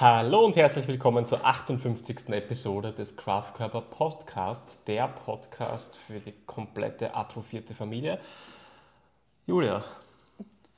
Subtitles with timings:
[0.00, 2.28] Hallo und herzlich willkommen zur 58.
[2.28, 8.20] Episode des Kraftkörper Podcasts, der Podcast für die komplette atrophierte Familie.
[9.44, 9.82] Julia.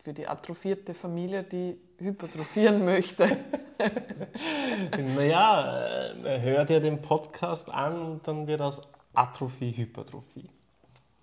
[0.02, 3.36] Für die atrophierte Familie, die hypertrophieren möchte.
[4.96, 8.80] naja, äh, hör dir den Podcast an und dann wird aus
[9.12, 10.48] Atrophie Hypertrophie.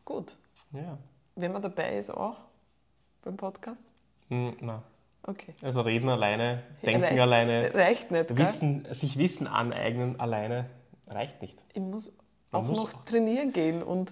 [0.06, 0.36] Gut.
[0.72, 1.00] Ja.
[1.34, 2.38] Wenn man dabei ist auch
[3.24, 3.82] beim Podcast?
[4.30, 4.84] Hm, nein.
[5.28, 5.54] Okay.
[5.62, 8.28] Also reden alleine, denken Reicht- alleine, Reicht nicht.
[8.30, 8.38] gell?
[8.38, 10.66] wissen, sich Wissen aneignen alleine
[11.10, 11.60] reicht nicht.
[11.74, 12.18] Ich muss
[12.52, 14.12] Man auch muss noch auch- trainieren gehen und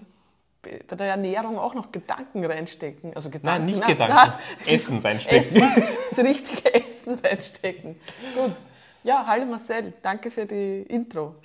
[0.62, 3.16] bei der Ernährung auch noch Gedanken reinstecken.
[3.16, 4.74] Also Gedanken, Nein, nicht nein, Gedanken, nein.
[4.74, 5.56] Essen reinstecken.
[5.62, 7.96] Essen, das richtige Essen reinstecken.
[8.36, 8.56] Gut.
[9.04, 11.36] Ja, hallo Marcel, danke für die Intro.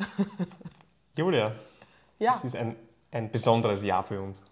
[1.17, 1.53] Julia,
[2.19, 2.75] Ja, es ist ein,
[3.13, 4.43] ein besonderes Jahr für uns.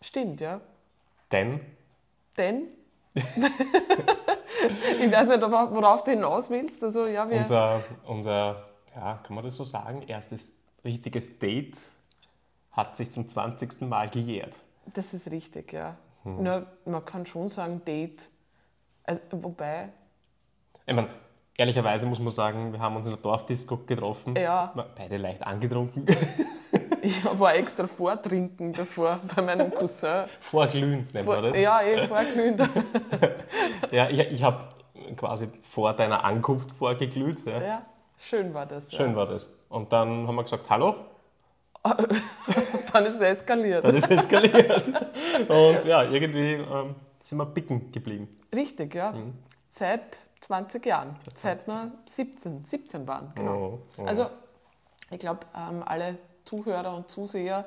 [0.00, 0.60] stimmt, ja.
[1.30, 1.60] Denn
[2.36, 2.68] Denn,
[3.14, 6.82] ich weiß nicht, worauf du hinaus willst.
[6.82, 10.50] Also, ja, wir, unser, unser, ja, kann man das so sagen, erstes
[10.84, 11.76] richtiges Date
[12.72, 13.82] hat sich zum 20.
[13.82, 14.58] Mal gejährt.
[14.94, 15.96] das ist richtig, ja.
[16.22, 16.42] Hm.
[16.42, 18.28] Nur, man kann schon sagen, Date.
[19.04, 19.88] Also, wobei,
[20.86, 21.08] Ich meine,
[21.56, 24.36] ehrlicherweise muss man sagen, wir haben uns in der Dorfdisco getroffen.
[24.36, 24.72] Ja.
[24.96, 26.06] Beide leicht angetrunken.
[27.02, 30.24] ich war extra vortrinken davor bei meinem Cousin.
[30.40, 31.60] Vorglühend nennt Vor, man das.
[31.60, 32.60] ja, eh, vorglühend.
[33.90, 34.64] Ja, ich, ich habe
[35.16, 37.44] quasi vor deiner Ankunft vorgeglüht.
[37.46, 37.60] Ja.
[37.62, 37.82] ja,
[38.18, 38.90] schön war das.
[38.92, 39.16] Schön Ja.
[39.16, 39.48] war das.
[39.68, 40.94] Und dann haben wir gesagt, hallo,
[42.92, 43.84] Dann ist es eskaliert.
[43.86, 44.88] dann ist eskaliert.
[45.48, 48.28] Und ja, irgendwie ähm, sind wir picken geblieben.
[48.54, 49.12] Richtig, ja.
[49.12, 49.32] Mhm.
[49.70, 51.16] Seit 20 Jahren.
[51.34, 53.54] Seit wir 17, 17 waren, genau.
[53.56, 54.04] Oh, oh.
[54.04, 54.26] Also,
[55.10, 56.18] ich glaube, ähm, alle
[56.50, 57.64] Zuhörer und Zuseher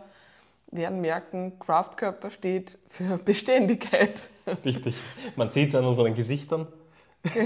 [0.71, 4.13] werden merken, Kraftkörper steht für Beständigkeit.
[4.65, 4.95] Richtig.
[5.37, 6.67] Man sieht es an unseren Gesichtern.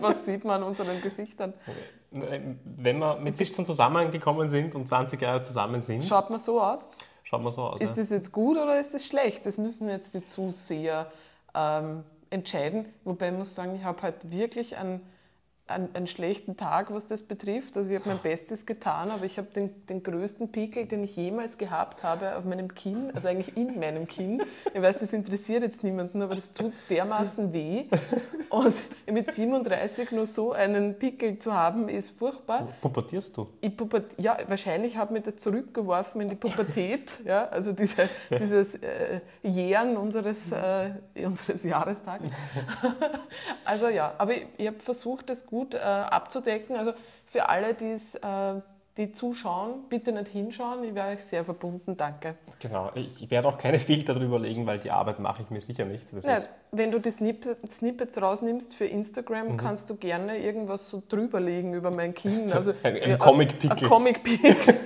[0.00, 1.54] Was sieht man an unseren Gesichtern?
[2.10, 6.88] Wenn wir mit 17 zusammengekommen sind und 20 Jahre zusammen sind, Schaut man so aus?
[7.22, 7.80] schaut man so aus.
[7.80, 8.02] Ist ja.
[8.02, 9.46] das jetzt gut oder ist das schlecht?
[9.46, 11.10] Das müssen jetzt die Zuseher
[11.54, 12.86] ähm, entscheiden.
[13.04, 15.00] Wobei ich muss sagen, ich habe halt wirklich einen,
[15.68, 17.76] einen, einen schlechten Tag, was das betrifft.
[17.76, 21.16] Also ich habe mein Bestes getan, aber ich habe den, den größten Pickel, den ich
[21.16, 24.42] jemals gehabt habe, auf meinem Kinn, also eigentlich in meinem Kinn.
[24.72, 27.86] Ich weiß, das interessiert jetzt niemanden, aber das tut dermaßen weh.
[28.50, 28.74] Und
[29.10, 32.68] mit 37 nur so einen Pickel zu haben, ist furchtbar.
[32.80, 33.48] Pubertierst du?
[33.60, 38.76] Ich Puber ja, wahrscheinlich hat mich das zurückgeworfen in die Pubertät, ja, also diese, dieses
[38.76, 40.90] äh, Jähren unseres, äh,
[41.24, 42.24] unseres Jahrestags.
[43.64, 46.76] also ja, aber ich, ich habe versucht, das gut äh, abzudecken.
[46.76, 46.92] Also
[47.24, 48.60] für alle, äh,
[48.96, 50.82] die zuschauen, bitte nicht hinschauen.
[50.84, 52.34] Ich wäre euch sehr verbunden, danke.
[52.60, 52.90] Genau.
[52.94, 56.04] Ich werde auch keine Filter drüber legen, weil die Arbeit mache ich mir sicher nicht.
[56.22, 56.38] Ja,
[56.72, 61.90] wenn du die Snippet, Snippets rausnimmst für Instagram, kannst du gerne irgendwas so drüberlegen über
[61.94, 62.50] mein Kinn.
[62.50, 63.84] Also, ein- ein ja, Comic-Pickel.
[63.84, 64.56] Ein Comic-Pickel.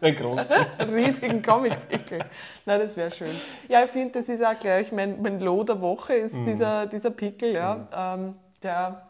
[0.00, 0.66] ein großer.
[0.78, 2.20] einen riesigen Comic-Pickel.
[2.66, 3.30] Nein, das wäre schön.
[3.68, 6.44] Ja, ich finde, das ist auch gleich mein, mein Low der Woche, ist Mhm.
[6.44, 7.88] dieser, dieser Pickel, ja.
[8.14, 9.02] Ähm, der,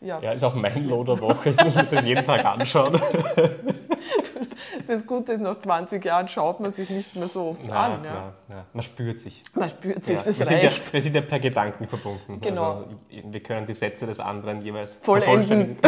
[0.00, 1.50] ja, Ja, ist auch mein Low der Woche.
[1.50, 3.00] Ich muss mir das jeden Tag anschauen.
[4.86, 8.04] das Gute ist, nach 20 Jahren schaut man sich nicht mehr so oft an.
[8.04, 8.10] Ja.
[8.12, 8.64] na, na.
[8.72, 9.42] Man spürt sich.
[9.54, 10.22] Man spürt sich, Ja.
[10.24, 12.40] das wir, sind ja, wir sind ja per Gedanken verbunden.
[12.40, 12.62] Genau.
[12.62, 15.76] Also, wir können die Sätze des anderen jeweils Vollenden.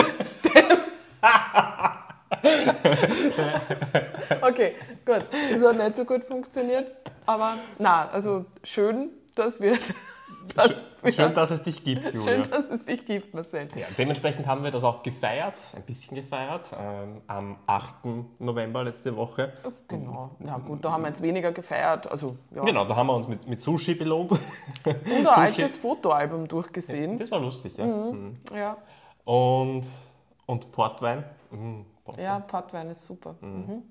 [4.40, 5.24] Okay, gut.
[5.52, 6.90] Das hat nicht so gut funktioniert,
[7.26, 9.78] aber na, also schön, dass wir,
[10.56, 12.22] dass Schön, dass es dich gibt, Julia.
[12.22, 13.68] schön, dass es dich gibt, Marcel.
[13.76, 17.94] Ja, dementsprechend haben wir das auch gefeiert, ein bisschen gefeiert, ähm, am 8.
[18.40, 19.52] November letzte Woche.
[19.86, 22.62] Genau, na gut, da haben wir jetzt weniger gefeiert, also ja.
[22.62, 24.32] Genau, da haben wir uns mit, mit Sushi belohnt.
[24.84, 25.30] Und ein Sushi.
[25.62, 27.18] altes Fotoalbum durchgesehen.
[27.18, 27.86] Das war lustig, ja.
[27.86, 28.36] Mhm.
[28.54, 28.76] Ja,
[29.24, 29.86] Und,
[30.46, 31.24] und Portwein.
[31.50, 32.24] Mhm, Portwein.
[32.24, 33.36] ja, Portwein ist super.
[33.40, 33.82] Mhm.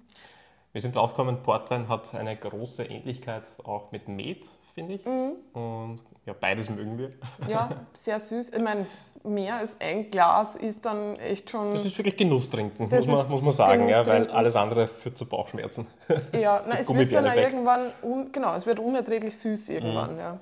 [0.74, 4.46] Wir sind draufgekommen, Portwein hat eine große Ähnlichkeit auch mit Met,
[4.78, 5.06] finde ich.
[5.06, 5.34] Mhm.
[5.54, 7.12] Und ja, beides mögen wir.
[7.50, 8.54] Ja, sehr süß.
[8.54, 8.86] Ich meine,
[9.24, 11.74] mehr als ein Glas ist dann echt schon.
[11.74, 15.28] Das ist wirklich Genusstrinken, muss man, muss man sagen, ja, weil alles andere führt zu
[15.28, 15.88] Bauchschmerzen.
[16.40, 20.14] ja, nein, es wird dann irgendwann, un, genau, es wird unerträglich süß irgendwann.
[20.14, 20.20] Mhm.
[20.20, 20.40] Ja.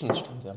[0.00, 0.54] Das stimmt, ja.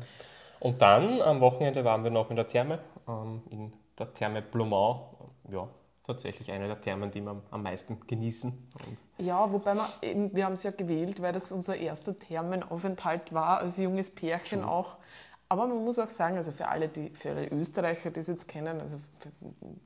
[0.60, 5.10] Und dann am Wochenende waren wir noch in der Therme, ähm, in der Therme Blumau.
[5.50, 5.68] Ja,
[6.08, 8.50] tatsächlich eine der Thermen, die wir am- meisten genießen.
[8.50, 13.32] Und ja, wobei wir, eben, wir haben es ja gewählt, weil das unser erster Thermenaufenthalt
[13.32, 14.96] war, als junges Pärchen auch.
[15.50, 18.48] Aber man muss auch sagen, also für alle, die, für alle Österreicher, die es jetzt
[18.48, 19.28] kennen, also für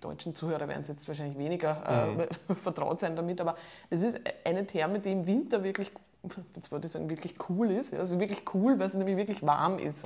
[0.00, 3.56] deutschen Zuhörer werden es jetzt wahrscheinlich weniger äh, vertraut sein damit, aber
[3.90, 5.90] es ist eine Therme, die im Winter wirklich,
[6.56, 7.94] jetzt wollte ich sagen, wirklich cool ist.
[7.94, 10.04] Also wirklich cool, weil es nämlich wirklich warm ist.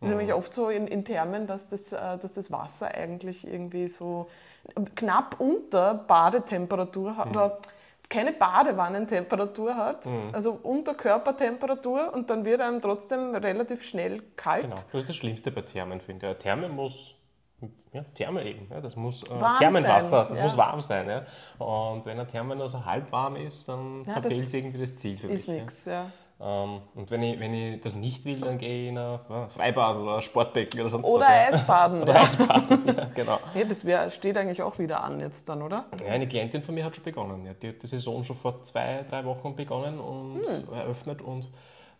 [0.00, 3.46] Das ist nämlich oft so in, in Thermen, dass das, äh, dass das Wasser eigentlich
[3.46, 4.28] irgendwie so
[4.94, 7.30] knapp unter Badetemperatur hat.
[7.30, 7.58] Oder
[8.08, 14.62] keine Badewannentemperatur hat, also unter Körpertemperatur und dann wird einem trotzdem relativ schnell kalt.
[14.64, 16.38] Genau, das ist das Schlimmste bei Thermen, finde ich.
[16.38, 17.14] Therme muss,
[17.92, 20.42] ja, Therme eben, ja, das muss äh, Warm Thermenwasser, sein, das ja.
[20.44, 21.08] muss warm sein.
[21.08, 21.64] Ja.
[21.64, 25.16] Und wenn eine Therme nur so halb warm ist, dann Ja, verfehlt irgendwie das Ziel
[25.16, 25.60] für Ist mich.
[25.60, 26.06] nichts, ja.
[26.42, 29.18] Ähm, und wenn ich, wenn ich das nicht will, dann gehe ich in ein
[29.50, 31.28] Freibad oder ein Sportbecken oder sonst Oder was.
[31.54, 32.02] Eisbaden.
[32.02, 32.20] Oder ja.
[32.22, 33.38] Eisbaden, ja, genau.
[33.54, 35.84] Ja, das wär, steht eigentlich auch wieder an jetzt dann, oder?
[36.02, 37.44] Ja, eine Klientin von mir hat schon begonnen.
[37.44, 37.52] Ja.
[37.52, 40.72] Die hat die Saison schon vor zwei, drei Wochen begonnen und Hm.
[40.74, 41.46] eröffnet und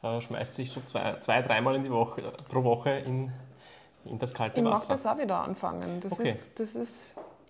[0.03, 3.31] äh, schmeißt sich so zwei, zwei dreimal in die Woche, pro Woche in,
[4.07, 4.95] in das kalte Ich mag Wasser.
[4.95, 6.01] das auch wieder anfangen.
[6.01, 6.31] Das Okay.
[6.31, 6.93] ist, das ist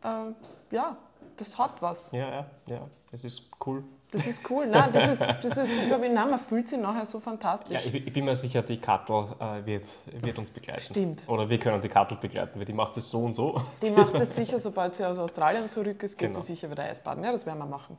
[0.02, 0.96] äh, ja,
[1.36, 2.10] das hat was.
[2.10, 2.80] Ja, ja, ja,
[3.12, 3.84] das ist cool.
[4.12, 4.66] Das ist cool.
[4.66, 7.70] Nein, das ist, das ist ich nein, man fühlt sich nachher so fantastisch.
[7.72, 9.84] Ja, ich, ich bin mir sicher, die Kattel äh, wird,
[10.20, 10.80] wird uns begleiten.
[10.82, 11.28] Stimmt.
[11.28, 13.60] Oder wir können die Kattel begleiten, weil die macht es so und so.
[13.82, 16.40] Die macht das sicher, sobald sie aus Australien zurück ist, geht Genau.
[16.40, 17.22] sie sicher wieder Eisbaden.
[17.22, 17.96] Ja, das werden wir machen.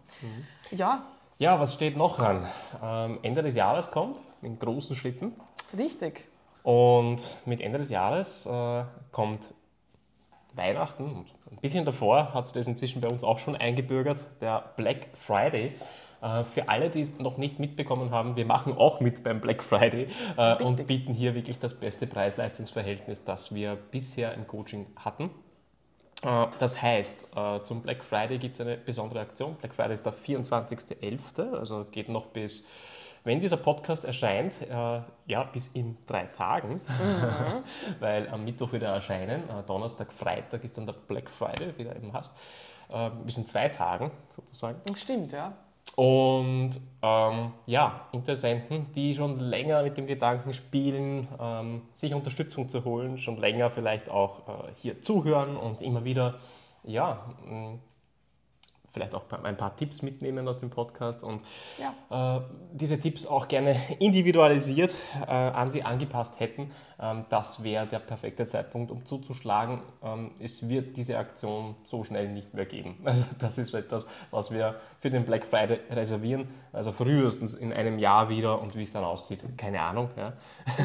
[0.71, 1.03] Ja,
[1.37, 2.45] Ja, was steht noch an?
[2.83, 5.33] Ähm, Ende des Jahres kommt, in großen Schritten.
[5.77, 6.27] richtig.
[6.63, 9.39] Und mit Ende des Jahres äh, kommt
[10.53, 14.65] Weihnachten und ein bisschen davor hat es das inzwischen bei uns auch schon eingebürgert, der
[14.75, 15.73] Black Friday.
[16.21, 19.63] Äh, Für alle, die es noch nicht mitbekommen haben, wir machen auch mit beim Black
[19.63, 20.07] Friday
[20.37, 20.87] äh, und Richtig.
[20.87, 25.31] bieten hier wirklich das beste Preis-Leistungs-Verhältnis, das wir bisher im Coaching hatten.
[26.23, 29.55] Äh, Das heißt, zum Black Friday gibt es eine besondere Aktion.
[29.55, 32.67] Black Friday ist der 24.11., also geht noch bis,
[33.23, 36.81] wenn dieser Podcast erscheint, ja, bis in drei Tagen,
[37.99, 39.43] weil am Mittwoch wieder erscheinen.
[39.67, 42.35] Donnerstag, Freitag ist dann der Black Friday, wie du eben hast.
[43.25, 44.79] Bis in zwei Tagen sozusagen.
[44.95, 45.53] Stimmt, ja.
[45.95, 52.85] Und ähm, ja, Interessenten, die schon länger mit dem Gedanken spielen, ähm, sich Unterstützung zu
[52.85, 56.35] holen, schon länger vielleicht auch äh, hier zuhören und immer wieder,
[56.83, 57.25] ja,
[58.91, 61.41] vielleicht auch ein paar Tipps mitnehmen aus dem Podcast und
[62.09, 62.37] Ja.
[62.37, 62.41] äh,
[62.73, 64.91] diese Tipps auch gerne individualisiert
[65.25, 66.71] äh, an sie angepasst hätten.
[66.99, 69.81] Ähm, das wäre der perfekte Zeitpunkt, um zuzuschlagen.
[70.03, 72.97] Ähm, es wird diese Aktion so schnell nicht mehr geben.
[73.05, 76.47] Also das ist etwas, was wir für den Black Friday reservieren.
[76.71, 80.09] Also frühestens in einem Jahr wieder und wie es dann aussieht, keine Ahnung.
[80.17, 80.33] Ja.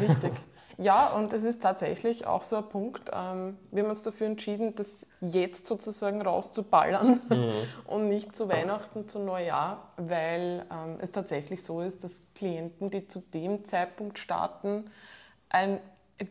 [0.01, 0.33] Richtig.
[0.79, 3.11] Ja, und es ist tatsächlich auch so ein Punkt.
[3.13, 7.21] Ähm, wir haben uns dafür entschieden, das jetzt sozusagen rauszuballern
[7.87, 13.09] und nicht zu Weihnachten, zu Neujahr, weil ähm, es tatsächlich so ist, dass Klienten, die
[13.09, 14.91] zu dem Zeitpunkt starten,
[15.49, 15.81] ein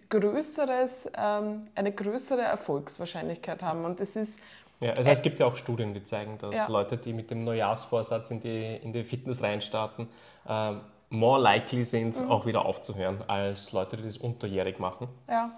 [0.09, 3.83] größeres, ähm, eine größere Erfolgswahrscheinlichkeit haben.
[3.85, 4.39] Und es ist
[4.79, 6.67] Ja, also es gibt ja auch Studien, die zeigen, dass Ja.
[6.67, 10.07] Leute, die mit dem Neujahrsvorsatz in die, in die Fitness reinstarten,
[10.47, 12.31] ähm, more likely sind, Mhm.
[12.31, 15.07] auch wieder aufzuhören, als Leute, die das unterjährig machen.
[15.29, 15.51] Ja,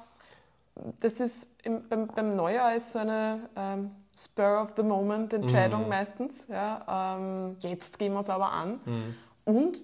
[0.99, 5.87] das ist im, beim, beim Neujahr ist so eine ähm, Spur of the Moment Entscheidung
[5.89, 6.33] meistens.
[6.47, 9.15] Ja, ähm, jetzt gehen wir es aber an.
[9.45, 9.79] Und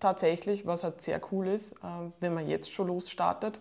[0.00, 3.58] tatsächlich, was halt sehr cool ist, ähm, wenn man jetzt schon losstartet,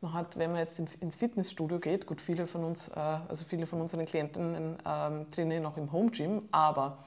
[0.00, 2.98] man hat, wenn man jetzt in- ins Fitnessstudio geht, gut, viele von uns, äh,
[3.28, 6.98] also viele von unseren Klienten ähm, trainieren auch im Home Gym, aber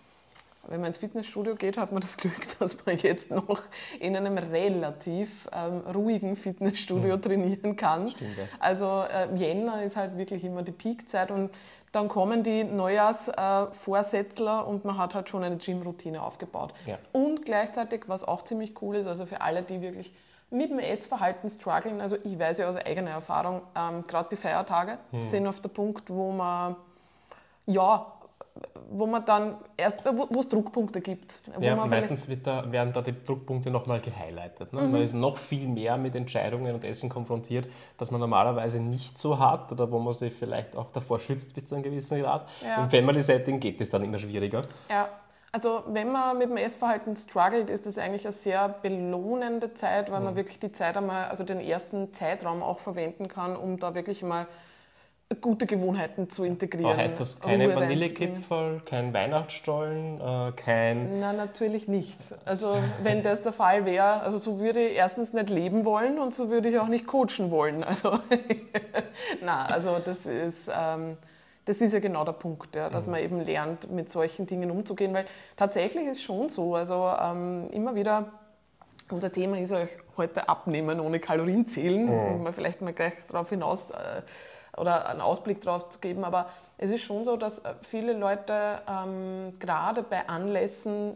[0.67, 3.62] wenn man ins Fitnessstudio geht, hat man das Glück, dass man jetzt noch
[4.00, 8.10] in einem relativ ähm, ruhigen Fitnessstudio trainieren kann.
[8.12, 8.43] Stimmt, ja.
[8.60, 11.51] Also äh, Jänner ist halt wirklich immer die Peakzeit und
[11.91, 16.74] dann kommen die Neujahrsvorsätzler äh, und man hat halt schon eine Gym-Routine aufgebaut.
[16.86, 16.98] Ja.
[17.13, 20.13] Und gleichzeitig, was auch ziemlich cool ist, also für alle, die wirklich
[20.50, 24.98] mit dem Essverhalten strugglen, also ich weiß ja aus eigener Erfahrung, ähm, gerade die Feiertage
[25.22, 26.75] sind auf der Punkt, wo man
[27.65, 28.05] ja,
[28.89, 31.41] wo man dann erst, wo es Druckpunkte gibt.
[31.59, 34.71] Ja, meistens wird da, werden da die Druckpunkte nochmal gehighlightet.
[34.74, 34.81] Ne?
[34.81, 39.39] Man ist noch viel mehr mit Entscheidungen und Essen konfrontiert, das man normalerweise nicht so
[39.39, 42.45] hat oder wo man sich vielleicht auch davor schützt bis zu einem gewissen Grad.
[42.63, 42.83] Ja.
[42.83, 44.62] Im Family-Setting geht es dann immer schwieriger.
[44.89, 45.09] Ja,
[45.51, 50.19] also wenn man mit dem Essverhalten struggelt, ist das eigentlich eine sehr belohnende Zeit, weil
[50.19, 50.25] Mhm.
[50.25, 54.21] man wirklich die Zeit einmal, also den ersten Zeitraum auch verwenden kann, um da wirklich
[54.21, 54.47] mal
[55.41, 56.91] gute Gewohnheiten zu integrieren.
[56.91, 61.20] Aber heißt das keine Ruhe Vanillekipferl, kein Weihnachtsstollen, äh, kein...
[61.20, 62.17] Na, natürlich nicht.
[62.46, 66.36] Also wenn das der Fall wäre, also so würde ich erstens nicht leben wollen und
[66.36, 67.84] so würde ich auch nicht coachen wollen.
[67.84, 68.20] Also,
[69.41, 70.70] na, also das ist...
[70.74, 71.17] Ähm,
[71.67, 75.15] das ist ja genau der Punkt, ja, dass man eben lernt, mit solchen Dingen umzugehen,
[75.15, 78.27] weil tatsächlich ist schon so, also ähm, immer wieder,
[79.10, 83.50] unser Thema ist euch heute Abnehmen ohne Kalorien zählen, um mal vielleicht mal gleich darauf
[83.50, 84.22] hinaus äh,
[84.77, 88.82] oder einen Ausblick darauf zu geben, aber es ist schon so, dass äh, viele Leute
[88.89, 91.15] ähm, gerade bei Anlässen,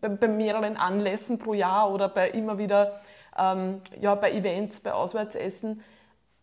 [0.00, 3.00] bei, bei mehreren Anlässen pro Jahr oder bei immer wieder
[3.38, 5.82] ähm, ja, bei Events, bei Auswärtsessen,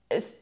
[0.10, 0.33] es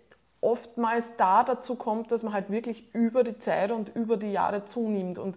[0.42, 4.66] oftmals da dazu kommt, dass man halt wirklich über die Zeit und über die Jahre
[4.66, 5.20] zunimmt.
[5.20, 5.36] Und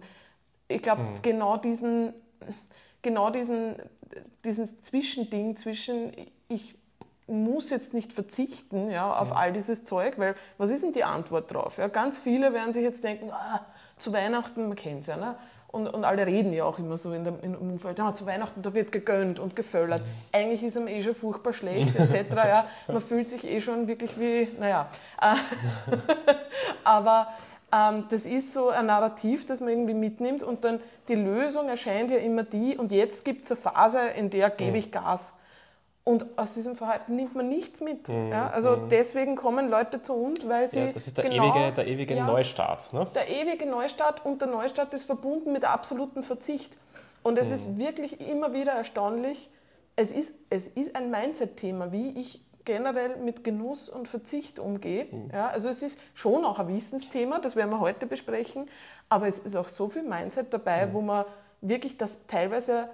[0.67, 1.21] ich glaube, mhm.
[1.21, 2.13] genau diesen,
[3.01, 3.75] genau diesen,
[4.45, 6.13] dieses Zwischending zwischen,
[6.47, 6.75] ich
[7.27, 9.35] muss jetzt nicht verzichten ja, auf ja.
[9.35, 11.77] all dieses Zeug, weil was ist denn die Antwort drauf?
[11.77, 13.61] Ja, ganz viele werden sich jetzt denken, ah,
[13.97, 15.35] zu Weihnachten, man kennt es ja, ne?
[15.73, 18.61] und, und alle reden ja auch immer so in dem, im Umfeld, ja, zu Weihnachten,
[18.61, 20.01] da wird gegönnt und geföllert.
[20.01, 20.07] Mhm.
[20.31, 22.31] Eigentlich ist ihm eh schon furchtbar schlecht, etc.
[22.35, 24.87] ja, man fühlt sich eh schon wirklich wie, naja.
[25.19, 25.35] Äh,
[26.83, 27.29] aber
[27.73, 32.11] ähm, das ist so ein Narrativ, das man irgendwie mitnimmt und dann die Lösung erscheint
[32.11, 35.33] ja immer die, und jetzt gibt es eine Phase, in der gebe ich Gas.
[36.05, 38.09] Und aus diesem Verhalten nimmt man nichts mit.
[38.09, 38.29] Mhm.
[38.29, 38.49] Ja?
[38.49, 38.89] Also mhm.
[38.89, 40.79] deswegen kommen Leute zu uns, weil sie.
[40.79, 42.91] Ja, das ist der genau, ewige, der ewige ja, Neustart.
[42.91, 43.07] Ne?
[43.15, 46.73] Der ewige Neustart und der Neustart ist verbunden mit absolutem Verzicht.
[47.23, 47.53] Und es mhm.
[47.53, 49.49] ist wirklich immer wieder erstaunlich,
[49.95, 55.05] es ist, es ist ein Mindset-Thema, wie ich generell mit Genuss und Verzicht umgehe.
[55.05, 55.29] Mhm.
[55.31, 58.69] Ja, also es ist schon auch ein Wissensthema, das werden wir heute besprechen,
[59.09, 60.93] aber es ist auch so viel Mindset dabei, mhm.
[60.93, 61.25] wo man
[61.61, 62.89] wirklich das teilweise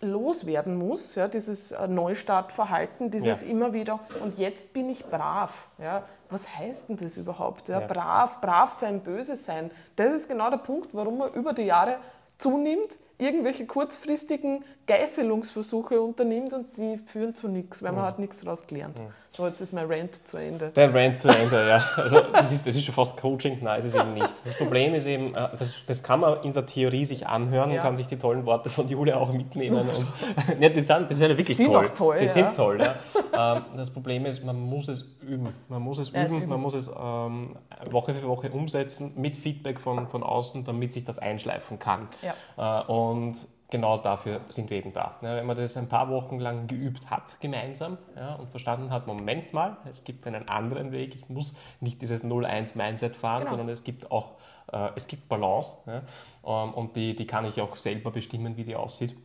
[0.00, 3.48] loswerden muss, ja, dieses äh, Neustartverhalten, dieses ja.
[3.48, 5.68] immer wieder, und jetzt bin ich brav.
[5.78, 6.04] Ja.
[6.30, 7.68] Was heißt denn das überhaupt?
[7.68, 7.80] Ja?
[7.80, 7.86] ja?
[7.86, 9.70] Brav, brav sein, böse sein.
[9.96, 11.96] Das ist genau der Punkt, warum man über die Jahre
[12.38, 18.06] zunimmt, irgendwelche kurzfristigen Geißelungsversuche unternimmt und die führen zu nichts, weil man mhm.
[18.06, 18.98] hat nichts daraus gelernt.
[18.98, 19.12] Mhm.
[19.32, 20.70] So, jetzt ist mein Rant zu Ende.
[20.70, 21.84] Der Rant zu Ende, ja.
[21.96, 24.34] Also das ist, das ist schon fast Coaching, nein, ist es eben nicht.
[24.44, 27.76] Das Problem ist eben, äh, das, das kann man in der Theorie sich anhören ja.
[27.76, 29.88] und kann sich die tollen Worte von Julia auch mitnehmen.
[29.88, 30.12] Und,
[30.60, 31.90] ja, die sind, die sind ja wirklich die sind toll.
[31.90, 32.16] toll.
[32.18, 32.30] Die ja.
[32.30, 33.56] sind toll, ja.
[33.56, 35.54] Ähm, das Problem ist, man muss es üben.
[35.68, 37.56] Man muss es üben, man muss es ähm,
[37.88, 42.08] Woche für Woche umsetzen mit Feedback von, von außen, damit sich das einschleifen kann.
[42.20, 42.82] Ja.
[42.82, 45.16] Äh, und genau dafür sind wir eben da.
[45.20, 49.52] wenn man das ein paar Wochen lang geübt hat gemeinsam ja, und verstanden hat, Moment
[49.52, 53.50] mal, es gibt einen anderen Weg, ich muss nicht dieses 0-1-Mindset fahren, genau.
[53.50, 54.32] sondern es gibt auch
[54.72, 56.02] äh, es gibt Balance ja,
[56.44, 59.16] ähm, und die, die kann ich auch selber bestimmen, wie die aussieht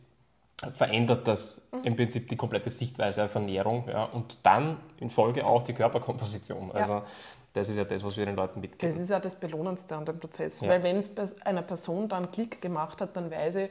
[0.74, 1.84] verändert das mhm.
[1.84, 6.72] im Prinzip die komplette Sichtweise auf Ernährung ja, und dann in Folge auch die Körperkomposition.
[6.72, 7.06] Also ja.
[7.52, 8.94] das ist ja das, was wir den Leuten mitgeben.
[8.94, 10.68] Das ist ja das Belohnendste an dem Prozess, ja.
[10.68, 13.70] weil wenn es bei einer Person dann Klick gemacht hat, dann weiß ich,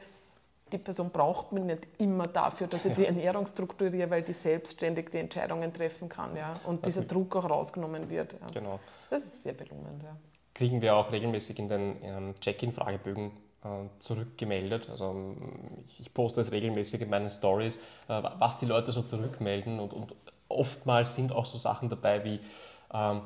[0.72, 5.10] die Person braucht mich nicht immer dafür, dass ich die Ernährung strukturiere, weil die selbstständig
[5.10, 8.32] die Entscheidungen treffen kann ja, und also dieser Druck auch rausgenommen wird.
[8.32, 8.46] Ja.
[8.52, 8.80] Genau.
[9.08, 10.02] Das ist sehr belohnend.
[10.02, 10.16] Ja.
[10.54, 13.30] Kriegen wir auch regelmäßig in den Check-in-Fragebögen
[13.66, 13.68] äh,
[14.00, 14.88] zurückgemeldet.
[14.90, 15.36] Also ähm,
[15.98, 17.76] ich poste es regelmäßig in meinen Stories,
[18.08, 20.14] äh, was die Leute so zurückmelden und, und
[20.48, 22.40] oftmals sind auch so Sachen dabei wie,
[22.92, 23.22] ähm,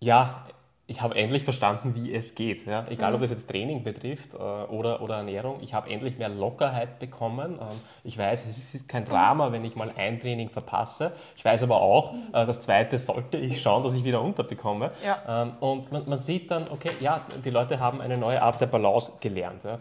[0.00, 0.46] ja,
[0.88, 2.64] ich habe endlich verstanden, wie es geht.
[2.66, 2.84] Ja?
[2.88, 3.24] Egal, ob mhm.
[3.24, 7.58] das jetzt Training betrifft äh, oder, oder Ernährung, ich habe endlich mehr Lockerheit bekommen.
[7.60, 11.12] Ähm, ich weiß, es ist kein Drama, wenn ich mal ein Training verpasse.
[11.36, 14.92] Ich weiß aber auch, äh, das zweite sollte ich schauen, dass ich wieder unterbekomme.
[15.04, 15.42] Ja.
[15.42, 18.66] Ähm, und man, man, sieht dann, okay, ja, die Leute haben eine neue Art der
[18.66, 19.64] Balance gelernt.
[19.64, 19.78] Ja?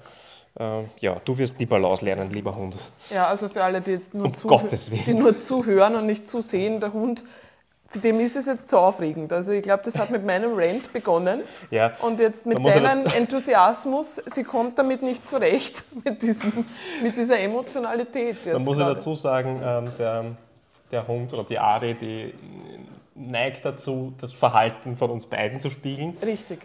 [0.80, 2.78] Äh, ja, du wirst die Balance lernen, lieber Hund.
[3.12, 4.70] Ja, also für alle, die jetzt nur, um
[5.06, 7.22] die nur zuhören und nicht zusehen, der Hund
[8.04, 9.32] dem ist es jetzt zu aufregend.
[9.32, 11.44] Also ich glaube, das hat mit meinem Rant begonnen.
[11.72, 11.94] Ja.
[12.02, 16.66] Und jetzt mit deinem Enthusiasmus, sie kommt damit nicht zurecht, mit, diesem,
[17.02, 18.46] mit dieser Emotionalität.
[18.46, 20.26] Man muss ja dazu sagen, ähm, der,
[20.92, 22.34] der Hund oder die Ari, die
[23.16, 26.18] neigt dazu, das Verhalten von uns beiden zu spiegeln.
[26.22, 26.60] Richtig.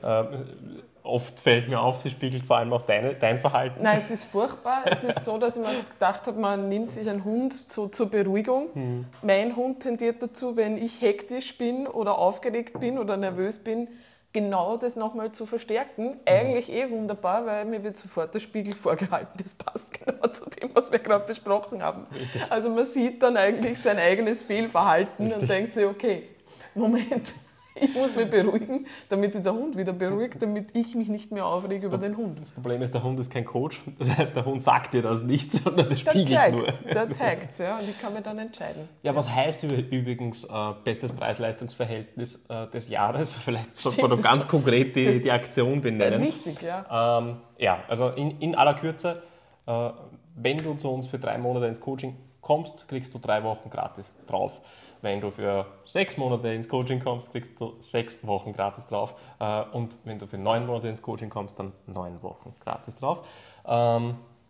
[1.10, 3.82] Oft fällt mir auf, sie spiegelt vor allem auch deine, dein Verhalten.
[3.82, 4.82] Nein, es ist furchtbar.
[4.84, 8.08] Es ist so, dass ich mir gedacht habe, man nimmt sich einen Hund so zur
[8.10, 8.68] Beruhigung.
[8.74, 9.04] Hm.
[9.22, 13.88] Mein Hund tendiert dazu, wenn ich hektisch bin oder aufgeregt bin oder nervös bin,
[14.32, 16.04] genau das nochmal zu verstärken.
[16.04, 16.20] Mhm.
[16.24, 19.38] Eigentlich eh wunderbar, weil mir wird sofort der Spiegel vorgehalten.
[19.42, 22.06] Das passt genau zu dem, was wir gerade besprochen haben.
[22.12, 22.42] Richtig.
[22.50, 25.42] Also man sieht dann eigentlich sein eigenes Fehlverhalten Richtig.
[25.42, 26.28] und denkt sich, okay,
[26.74, 27.32] Moment,
[27.90, 31.46] ich muss mich beruhigen, damit sich der Hund wieder beruhigt, damit ich mich nicht mehr
[31.46, 32.40] aufrege über den Hund.
[32.40, 33.80] Das Problem ist, der Hund ist kein Coach.
[33.98, 36.66] Das heißt, der Hund sagt dir das nicht, sondern der spiegelt der nur.
[36.92, 38.88] Der zeigt ja, und ich kann mir dann entscheiden.
[39.02, 40.48] Ja, was heißt übrigens äh,
[40.84, 43.34] bestes Preis-Leistungs-Verhältnis äh, des Jahres?
[43.44, 46.22] Vielleicht sollte man noch ganz konkret die, die Aktion benennen.
[46.22, 47.18] Richtig, ja.
[47.18, 49.22] Ähm, ja, also in, in aller Kürze,
[49.66, 49.90] äh,
[50.36, 54.14] wenn du zu uns für drei Monate ins Coaching kommst, kriegst du drei Wochen gratis
[54.26, 54.60] drauf.
[55.02, 59.14] Wenn du für sechs Monate ins Coaching kommst, kriegst du sechs Wochen gratis drauf.
[59.38, 63.26] Äh, und wenn du für neun Monate ins Coaching kommst, dann neun Wochen gratis drauf.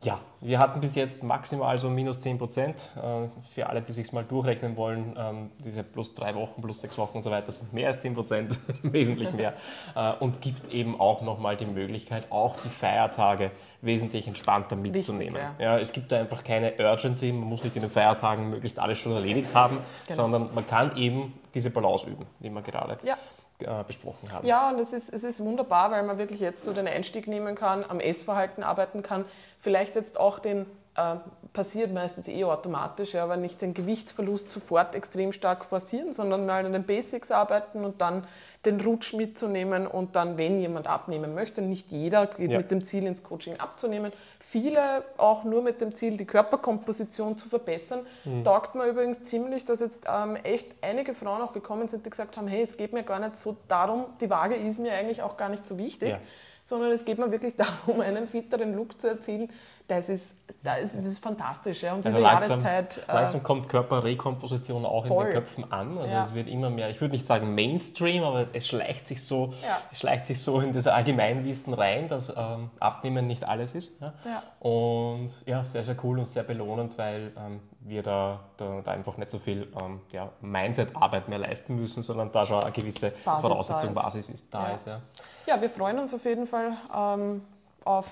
[0.02, 2.88] Ja, wir hatten bis jetzt maximal so minus 10 Prozent.
[2.96, 6.96] Äh, für alle, die sich mal durchrechnen wollen, ähm, diese plus drei Wochen, plus sechs
[6.96, 9.52] Wochen und so weiter sind mehr als 10 Prozent, wesentlich mehr.
[9.94, 13.50] Äh, und gibt eben auch nochmal die Möglichkeit, auch die Feiertage
[13.82, 15.36] wesentlich entspannter mitzunehmen.
[15.36, 15.74] Richtig, ja.
[15.74, 15.78] ja.
[15.78, 19.12] es gibt da einfach keine Urgency, man muss nicht in den Feiertagen möglichst alles schon
[19.12, 19.76] erledigt haben,
[20.06, 20.16] genau.
[20.16, 23.18] sondern man kann eben diese Balance üben, die wir gerade ja
[23.62, 24.46] äh, besprochen haben.
[24.46, 27.54] Ja, und es ist, es ist wunderbar, weil man wirklich jetzt so den Einstieg nehmen
[27.54, 29.24] kann, am Essverhalten arbeiten kann,
[29.60, 31.16] vielleicht jetzt auch den äh,
[31.52, 36.64] passiert meistens eh automatisch, ja, aber nicht den Gewichtsverlust sofort extrem stark forcieren, sondern mal
[36.64, 38.24] an den Basics arbeiten und dann
[38.64, 42.58] den Rutsch mitzunehmen und dann, wenn jemand abnehmen möchte, nicht jeder geht ja.
[42.58, 47.48] mit dem Ziel ins Coaching abzunehmen, viele auch nur mit dem Ziel, die Körperkomposition zu
[47.48, 48.44] verbessern, mhm.
[48.44, 52.36] taugt mir übrigens ziemlich, dass jetzt ähm, echt einige Frauen auch gekommen sind, die gesagt
[52.36, 55.38] haben, hey, es geht mir gar nicht so darum, die Waage ist mir eigentlich auch
[55.38, 56.10] gar nicht so wichtig.
[56.10, 56.20] Ja
[56.62, 59.50] sondern es geht mir wirklich darum, einen fitteren Look zu erzielen,
[59.90, 61.82] das ist, das ist, das ist fantastisch.
[61.82, 61.94] Ja.
[61.94, 63.08] Und diese also langsam, Jahreszeit.
[63.08, 65.26] Äh, langsam kommt Körperrekomposition auch voll.
[65.26, 65.98] in den Köpfen an.
[65.98, 66.20] Also ja.
[66.20, 69.78] es wird immer mehr, ich würde nicht sagen Mainstream, aber es schleicht sich so, ja.
[69.92, 74.00] schleicht sich so in das Allgemeinwissen rein, dass ähm, Abnehmen nicht alles ist.
[74.00, 74.42] Ja.
[74.60, 79.16] Und ja, sehr, sehr cool und sehr belohnend, weil ähm, wir da, da, da, einfach
[79.16, 83.40] nicht so viel ähm, ja, Mindset-Arbeit mehr leisten müssen, sondern da schon eine gewisse Basis
[83.40, 84.86] Voraussetzung, da Basis ist, da ist.
[84.86, 85.00] Ja.
[85.46, 87.42] ja, wir freuen uns auf jeden Fall ähm,
[87.84, 88.06] auf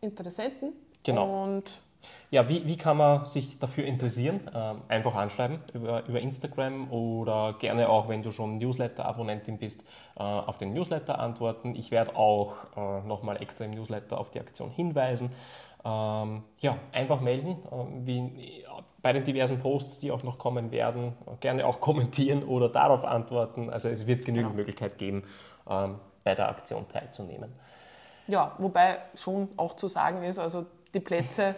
[0.00, 0.72] Interessenten
[1.04, 1.44] Genau.
[1.44, 1.64] Und
[2.30, 4.40] ja, wie, wie kann man sich dafür interessieren?
[4.54, 9.84] Ähm, einfach anschreiben über, über Instagram oder gerne auch, wenn du schon Newsletter-Abonnentin bist,
[10.16, 11.74] äh, auf den Newsletter antworten.
[11.76, 15.30] Ich werde auch äh, nochmal extra im Newsletter auf die Aktion hinweisen.
[15.84, 18.64] Ähm, ja, einfach melden, äh, wie
[19.02, 21.14] bei den diversen Posts, die auch noch kommen werden.
[21.40, 23.68] Gerne auch kommentieren oder darauf antworten.
[23.68, 24.58] Also es wird genügend genau.
[24.58, 25.24] Möglichkeit geben,
[25.68, 27.52] ähm, bei der Aktion teilzunehmen.
[28.28, 31.54] Ja, wobei schon auch zu sagen ist, also die Plätze,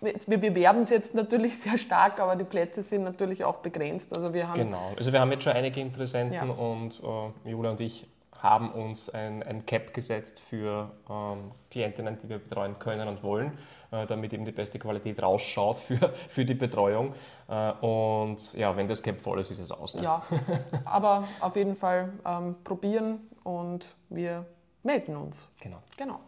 [0.00, 4.14] wir bewerben es jetzt natürlich sehr stark, aber die Plätze sind natürlich auch begrenzt.
[4.14, 6.54] Also wir haben genau, also wir haben jetzt schon einige Interessenten ja.
[6.54, 8.06] und äh, Julia und ich
[8.42, 13.58] haben uns ein, ein Cap gesetzt für ähm, Klientinnen, die wir betreuen können und wollen,
[13.90, 15.96] äh, damit eben die beste Qualität rausschaut für,
[16.28, 17.14] für die Betreuung.
[17.48, 19.94] Äh, und ja, wenn das Cap voll ist, ist es aus.
[19.94, 20.02] Ne?
[20.02, 20.22] Ja,
[20.84, 24.44] aber auf jeden Fall ähm, probieren und wir
[24.82, 25.46] melden uns.
[25.60, 25.78] Genau.
[25.96, 26.20] genau.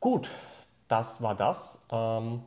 [0.00, 0.28] Gut,
[0.88, 1.86] das war das.
[1.90, 2.42] Ähm,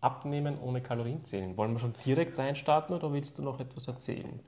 [0.00, 1.56] abnehmen ohne Kalorien zählen.
[1.56, 4.40] Wollen wir schon direkt reinstarten oder willst du noch etwas erzählen?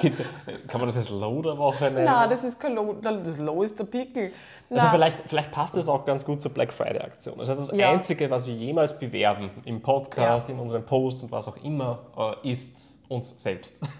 [0.00, 0.20] gibt,
[0.68, 2.04] kann man das als Low der Woche nennen?
[2.04, 4.32] Nein, das ist kein Low, das Low ist der Pickel.
[4.68, 7.38] Also vielleicht, vielleicht passt das auch ganz gut zur Black Friday Aktion.
[7.38, 7.90] Also das ja.
[7.90, 10.54] Einzige, was wir jemals bewerben im Podcast, ja.
[10.54, 12.00] in unseren Posts und was auch immer,
[12.42, 13.80] äh, ist uns selbst.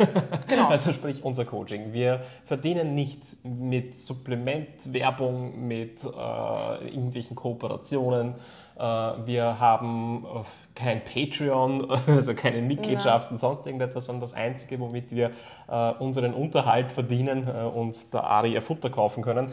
[0.48, 0.68] Genau.
[0.68, 1.92] Also sprich unser Coaching.
[1.92, 6.08] Wir verdienen nichts mit Supplementwerbung, mit äh,
[6.88, 8.34] irgendwelchen Kooperationen.
[8.76, 10.44] Äh, wir haben äh,
[10.74, 13.38] kein Patreon, also keine Mitgliedschaften, ja.
[13.38, 15.30] sonst irgendetwas, sondern das Einzige, womit wir
[15.68, 19.52] äh, unseren Unterhalt verdienen äh, und der Ari ihr Futter kaufen können,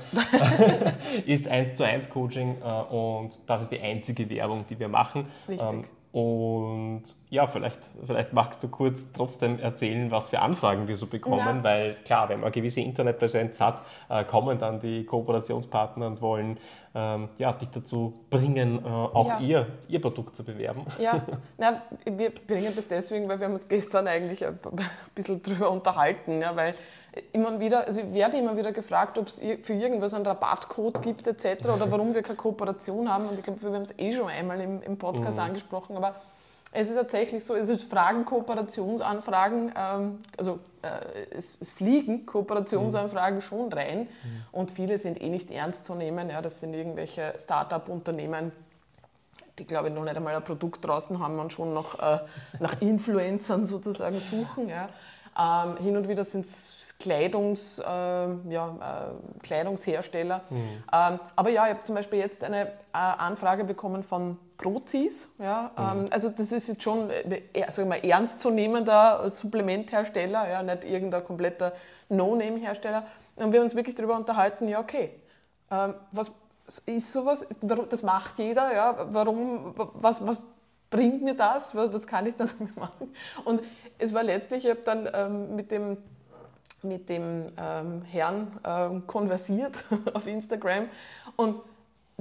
[1.26, 5.28] ist 1 zu 1 Coaching äh, und das ist die einzige Werbung, die wir machen.
[5.48, 5.68] Richtig.
[5.68, 11.06] Ähm, und ja, vielleicht, vielleicht magst du kurz trotzdem erzählen, was für Anfragen wir so
[11.06, 11.64] bekommen, ja.
[11.64, 16.58] weil klar, wenn man eine gewisse Internetpräsenz hat, äh, kommen dann die Kooperationspartner und wollen
[16.96, 19.40] ähm, ja, dich dazu bringen, äh, auch ja.
[19.40, 20.84] ihr, ihr Produkt zu bewerben.
[21.00, 21.22] Ja,
[21.60, 24.58] Na, wir bringen das deswegen, weil wir haben uns gestern eigentlich ein
[25.14, 26.74] bisschen drüber unterhalten, ja, weil
[27.34, 31.28] immer wieder, also ich werde immer wieder gefragt, ob es für irgendwas einen Rabattcode gibt
[31.28, 31.66] etc.
[31.66, 33.28] oder warum wir keine Kooperation haben.
[33.28, 35.40] Und ich glaube, wir haben es eh schon einmal im, im Podcast mhm.
[35.40, 36.16] angesprochen, aber
[36.72, 43.38] es ist tatsächlich so, es ist Fragen, Kooperationsanfragen, ähm, also äh, es, es, fliegen Kooperationsanfragen
[43.38, 43.42] mhm.
[43.42, 44.08] schon rein mhm.
[44.52, 46.30] und viele sind eh nicht ernst zu nehmen.
[46.30, 48.52] Ja, das sind irgendwelche Start-up-Unternehmen,
[49.58, 52.20] die glaube ich noch nicht einmal ein Produkt draußen haben und schon noch äh,
[52.60, 54.70] nach Influencern sozusagen suchen.
[54.70, 54.90] Ja.
[55.40, 60.42] Ähm, hin und wieder sind es Kleidungs, äh, ja, äh, Kleidungshersteller.
[60.50, 60.58] Mhm.
[60.92, 65.34] Ähm, aber ja, ich habe zum Beispiel jetzt eine äh, Anfrage bekommen von Prozis.
[65.40, 66.02] Ja, mhm.
[66.02, 71.72] ähm, also das ist jetzt schon äh, sag mal, ernstzunehmender Supplementhersteller, ja, nicht irgendein kompletter
[72.10, 73.06] No-Name-Hersteller.
[73.38, 75.12] Und wir haben uns wirklich darüber unterhalten, ja okay,
[75.72, 76.32] ähm, was
[76.86, 77.48] ist sowas,
[77.90, 80.38] das macht jeder, ja, warum, was, was
[80.90, 83.14] bringt mir das, was kann ich damit machen?
[83.46, 83.62] Und
[83.98, 85.98] es war letztlich, ich habe dann ähm, mit dem
[86.84, 89.74] mit dem ähm, Herrn ähm, konversiert
[90.14, 90.90] auf Instagram
[91.36, 91.62] und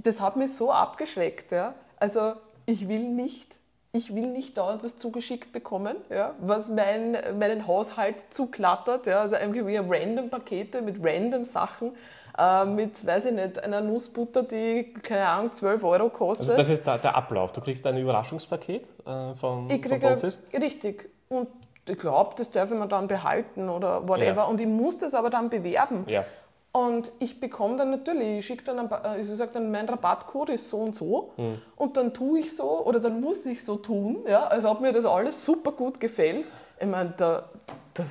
[0.02, 1.52] das hat mich so abgeschreckt.
[1.52, 1.74] Ja?
[1.98, 2.34] Also
[2.66, 3.56] ich will nicht,
[3.92, 6.34] ich will nicht dauernd was zugeschickt bekommen, ja?
[6.40, 9.06] was mein, meinen Haushalt zuklattert.
[9.06, 9.20] Ja?
[9.20, 11.92] Also irgendwie random Pakete mit random Sachen.
[12.38, 16.48] äh, mit, weiß ich nicht, einer Nussbutter, die, keine Ahnung, 12 Euro kostet.
[16.48, 17.52] Also das ist der, der Ablauf.
[17.52, 20.48] Du kriegst ein Überraschungspaket äh, von, ich von kriege, Bonzes.
[20.52, 21.10] richtig.
[21.28, 21.48] Und
[21.88, 24.42] ich glaube, das darf ich mir dann behalten oder whatever.
[24.42, 24.44] Ja.
[24.44, 26.04] Und ich muss das aber dann bewerben.
[26.08, 26.24] Ja.
[26.72, 30.50] Und ich bekomme dann natürlich, ich schicke dann, einen, äh, ich sage dann, mein Rabattcode
[30.50, 31.32] ist so und so.
[31.36, 31.60] Hm.
[31.76, 34.92] Und dann tue ich so oder dann muss ich so tun, ja, als ob mir
[34.92, 36.46] das alles super gut gefällt.
[36.78, 37.44] Ich meine, da,
[37.94, 38.04] da,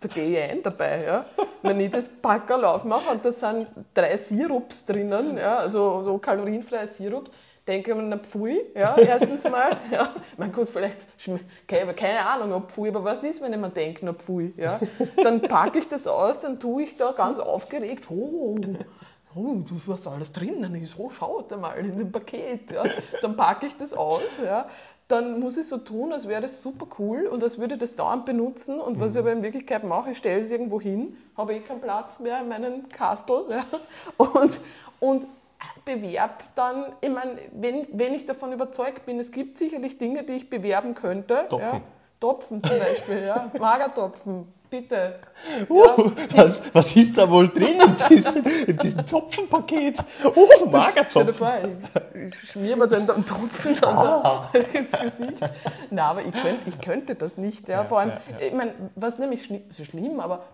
[0.00, 1.04] da gehe ich ein dabei.
[1.04, 1.24] Ja.
[1.62, 6.88] Wenn ich das Packerl aufmache und da sind drei Sirups drinnen, ja, also so kalorienfreie
[6.88, 7.30] Sirups,
[7.66, 9.76] denke ich mir, na pfui, ja, erstens mal.
[9.90, 10.14] Ja.
[10.36, 10.98] Mein Gott, vielleicht,
[11.66, 14.78] keine, Ahnung, ob pfui, aber was ist, wenn ich mir denke, na pfui, ja.
[15.22, 18.56] Dann packe ich das aus, dann tue ich da ganz aufgeregt, oh,
[19.34, 22.84] oh, was alles drinnen ist, oh, schaut mal in dem Paket, ja.
[23.20, 24.68] Dann packe ich das aus, ja.
[25.08, 27.94] Dann muss ich so tun, als wäre das super cool und als würde ich das
[27.94, 28.80] dauernd benutzen.
[28.80, 31.80] Und was ich aber in Wirklichkeit mache, ich stelle es irgendwo hin, habe eh keinen
[31.80, 33.44] Platz mehr in meinem Kastel.
[33.48, 33.64] Ja.
[34.16, 34.58] Und,
[34.98, 35.26] und
[35.84, 40.32] bewerb dann, ich meine, wenn, wenn ich davon überzeugt bin, es gibt sicherlich Dinge, die
[40.32, 41.46] ich bewerben könnte.
[41.48, 41.78] Topfen.
[41.78, 41.80] Ja.
[42.20, 43.50] Topfen zum Beispiel, ja.
[43.58, 45.18] Magertopfen, bitte.
[45.68, 49.98] Uh, was, was ist da wohl drin in diesem, in diesem Topfenpaket?
[50.24, 51.34] Oh, Stell dir Magertopfen.
[51.34, 51.52] vor,
[52.14, 54.48] ich, ich schmier mir den Tropfen dann Ah.
[54.52, 55.40] so ins Gesicht.
[55.90, 57.68] Nein, aber ich, könnt, ich könnte das nicht.
[57.68, 57.82] Ja.
[57.82, 58.46] Ja, Vor allem, ja, ja.
[58.46, 60.44] ich meine, was nämlich schli so schlimm, aber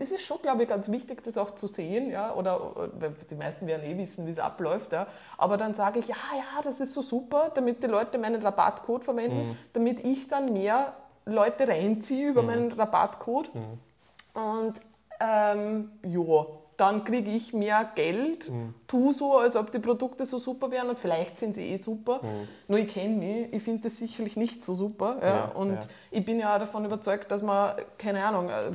[0.00, 3.34] es ist schon, glaube ich, ganz wichtig, das auch zu sehen, ja, oder oder die
[3.36, 5.06] meisten werden eh wissen, wie es abläuft, ja,
[5.38, 9.04] aber dann sage ich, ja, ja, das ist so super, damit die Leute meinen Rabattcode
[9.04, 9.56] verwenden, Mhm.
[9.72, 10.94] damit ich dann mehr
[11.26, 14.40] Leute reinziehe über meinen Rabattcode Mhm.
[14.42, 14.74] und
[15.20, 16.46] ähm, ja,
[16.76, 18.74] dann kriege ich mehr Geld, Mhm.
[18.88, 22.20] tu so, als ob die Produkte so super wären und vielleicht sind sie eh super.
[22.66, 25.18] Nur ich kenne mich, ich finde das sicherlich nicht so super.
[25.22, 25.34] Ja, Mhm.
[25.36, 25.80] Ja, und ja.
[26.10, 28.72] ich bin ja auch davon überzeugt, dass man, keine Ahnung, äh,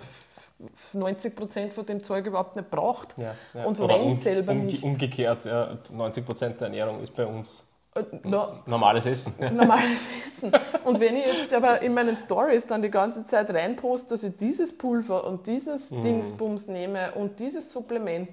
[0.93, 3.63] 90 Prozent von dem Zeug überhaupt nicht braucht Ja, ja.
[3.65, 4.83] und Oder verwendet um, selber umge- nicht.
[4.83, 7.63] umgekehrt, ja, 90% der Ernährung ist bei uns
[7.95, 9.33] Äh, na, normales Essen.
[9.55, 10.51] Normales Essen.
[10.83, 14.35] Und wenn ich jetzt aber in meinen Stories dann die ganze Zeit reinposte, dass ich
[14.37, 16.03] dieses Pulver und dieses Mhm.
[16.03, 18.29] Dingsbums nehme und dieses Supplement,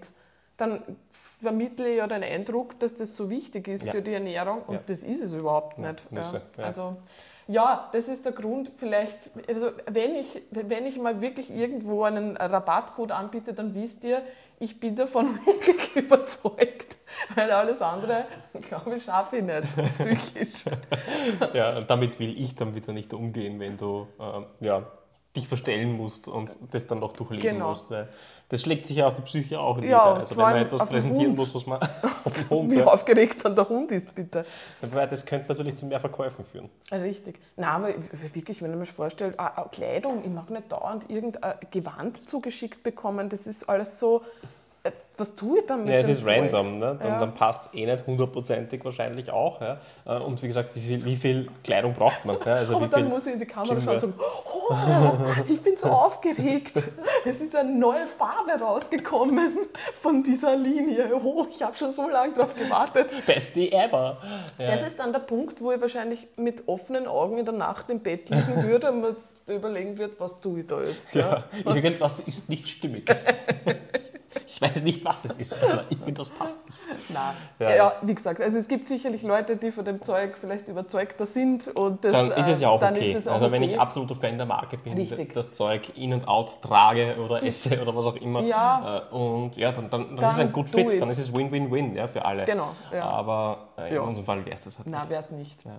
[0.56, 0.82] dann
[1.42, 3.92] vermittle ich ja den Eindruck, dass das so wichtig ist Ja.
[3.92, 4.80] für die Ernährung und Ja.
[4.86, 6.02] das ist es überhaupt nicht.
[6.10, 6.22] Ja.
[6.64, 6.96] Also
[7.46, 12.36] ja, das ist der Grund, vielleicht, also wenn, ich, wenn ich mal wirklich irgendwo einen
[12.36, 14.22] Rabattcode anbiete, dann wisst ihr,
[14.58, 16.96] ich bin davon wirklich überzeugt,
[17.34, 18.24] weil alles andere,
[18.68, 20.64] glaube ich, schaffe ich nicht psychisch.
[21.52, 24.86] Ja, und damit will ich dann wieder nicht umgehen, wenn du ähm, ja,
[25.36, 27.70] dich verstellen musst und das dann noch durchleben Genau.
[27.70, 27.90] musst.
[27.90, 28.08] Weil
[28.48, 29.88] das schlägt sich ja auf die Psyche auch nieder.
[29.88, 31.80] Ja, also wenn man etwas präsentieren muss, was man
[32.24, 34.44] auf den Hund, Wie aufgeregt dann der Hund ist, bitte.
[34.80, 36.68] Weil das könnte natürlich zu mehr Verkäufen führen.
[36.92, 37.40] Richtig.
[37.56, 37.88] Nein, aber
[38.34, 39.34] wirklich, wenn ich mir vorstelle,
[39.72, 44.22] Kleidung, ich mag nicht dauernd irgendein Gewand zugeschickt bekommen, das ist alles so,
[45.16, 46.36] was tue ich dann mit Ja, es ist Zeug?
[46.52, 46.98] random, ne?
[47.00, 47.18] dann, Ja.
[47.18, 49.60] dann passt es eh nicht hundertprozentig wahrscheinlich auch.
[49.60, 49.78] Ja?
[50.04, 52.36] Äh, Und wie gesagt, wie viel, wie viel Kleidung braucht man?
[52.44, 52.54] Ja?
[52.54, 54.00] Also Aber dann muss ich in die Kamera Gymwear.
[54.00, 56.72] schauen und sagen, oh, ich bin so aufgeregt.
[57.24, 59.56] Es ist eine neue Farbe rausgekommen
[60.02, 61.10] von dieser Linie.
[61.22, 63.10] Oh, ich habe schon so lange darauf gewartet.
[63.24, 64.18] Beste ever!
[64.58, 64.72] Ja.
[64.72, 68.00] Das ist dann der Punkt, wo ich wahrscheinlich mit offenen Augen in der Nacht im
[68.00, 69.16] Bett liegen würde und mir
[69.54, 71.14] überlegen würde, was tue ich da jetzt.
[71.14, 73.04] Ja, irgendwas ist nicht stimmig.
[74.46, 76.78] Ich weiß nicht, was es ist, aber irgendwas passt nicht.
[77.10, 77.34] Nein.
[77.58, 77.74] Ja.
[77.76, 77.92] Ja.
[78.02, 81.68] wie gesagt, also es gibt sicherlich Leute, die von dem Zeug vielleicht überzeugter sind.
[81.76, 83.16] Und das, Dann ist es ja auch okay.
[83.26, 83.78] auch also wenn ich okay.
[83.80, 85.32] absoluter Fan der Marke bin, Richtig.
[85.34, 88.42] das Zeug in und out trage oder esse oder was auch immer.
[88.42, 89.02] Ja.
[89.10, 91.02] äh, Und ja, dann, dann, dann, Dann ist es ein Good do Fit, it.
[91.02, 92.44] dann ist es Win-Win-Win ja, für alle.
[92.44, 93.04] Genau, ja.
[93.04, 94.00] Aber äh, in Ja.
[94.02, 95.64] unserem Fall wäre es das halt Nein, wäre es nicht.
[95.64, 95.72] Ja.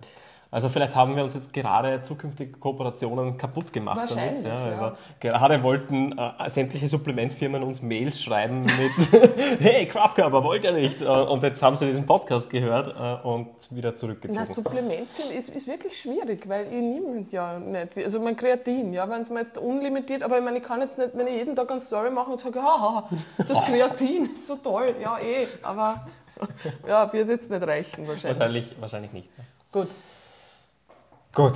[0.55, 4.41] Also vielleicht haben wir uns jetzt gerade zukünftige Kooperationen kaputt gemacht damit.
[4.45, 4.95] Ja, also ja.
[5.19, 9.21] Gerade wollten äh, sämtliche Supplementfirmen uns Mails schreiben mit
[9.59, 11.01] Hey, Kraftkörper, wollt ihr nicht?
[11.01, 14.45] Äh, und jetzt haben sie diesen Podcast gehört äh, und wieder Na, zurückgezogen.
[14.45, 19.23] Supplemente ist, ist wirklich schwierig, weil ich nehme ja nicht, also mein Kreatin, ja, wenn
[19.23, 21.69] es mir jetzt unlimitiert, aber ich meine, ich kann jetzt nicht, wenn ich jeden Tag
[21.69, 23.09] eine Story mache und sage, haha,
[23.45, 26.07] das Kreatin ist so toll, ja eh, aber
[26.87, 28.39] ja, wird jetzt nicht reichen wahrscheinlich.
[28.39, 29.37] wahrscheinlich, wahrscheinlich nicht.
[29.37, 29.43] ne?
[29.73, 29.89] Gut.
[31.35, 31.51] Gut,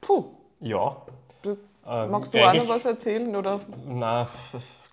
[0.00, 0.24] Puh,
[0.60, 0.96] ja.
[1.86, 3.36] Ähm, magst du auch noch was erzählen?
[3.36, 3.60] Oder?
[3.86, 4.26] Na,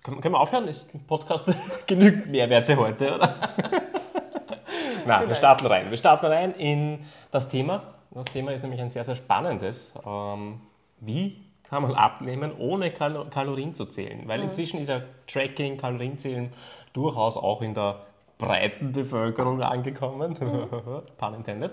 [0.02, 0.68] können, können wir aufhören?
[0.68, 1.50] Ist ein Podcast
[1.86, 3.34] genügend Mehrwert für heute, oder?
[5.06, 5.88] Na, wir starten rein.
[5.88, 7.82] Wir starten rein in das Thema.
[8.10, 9.94] Das Thema ist nämlich ein sehr, sehr spannendes.
[10.04, 10.60] Ähm,
[11.00, 14.24] wie kann man abnehmen, ohne Kalo Kalorien zu zählen?
[14.26, 16.50] Weil inzwischen ist ja Tracking, Kalorienzählen
[16.92, 18.00] durchaus auch in der
[18.36, 20.34] breiten Bevölkerung angekommen.
[21.16, 21.72] Pun intended.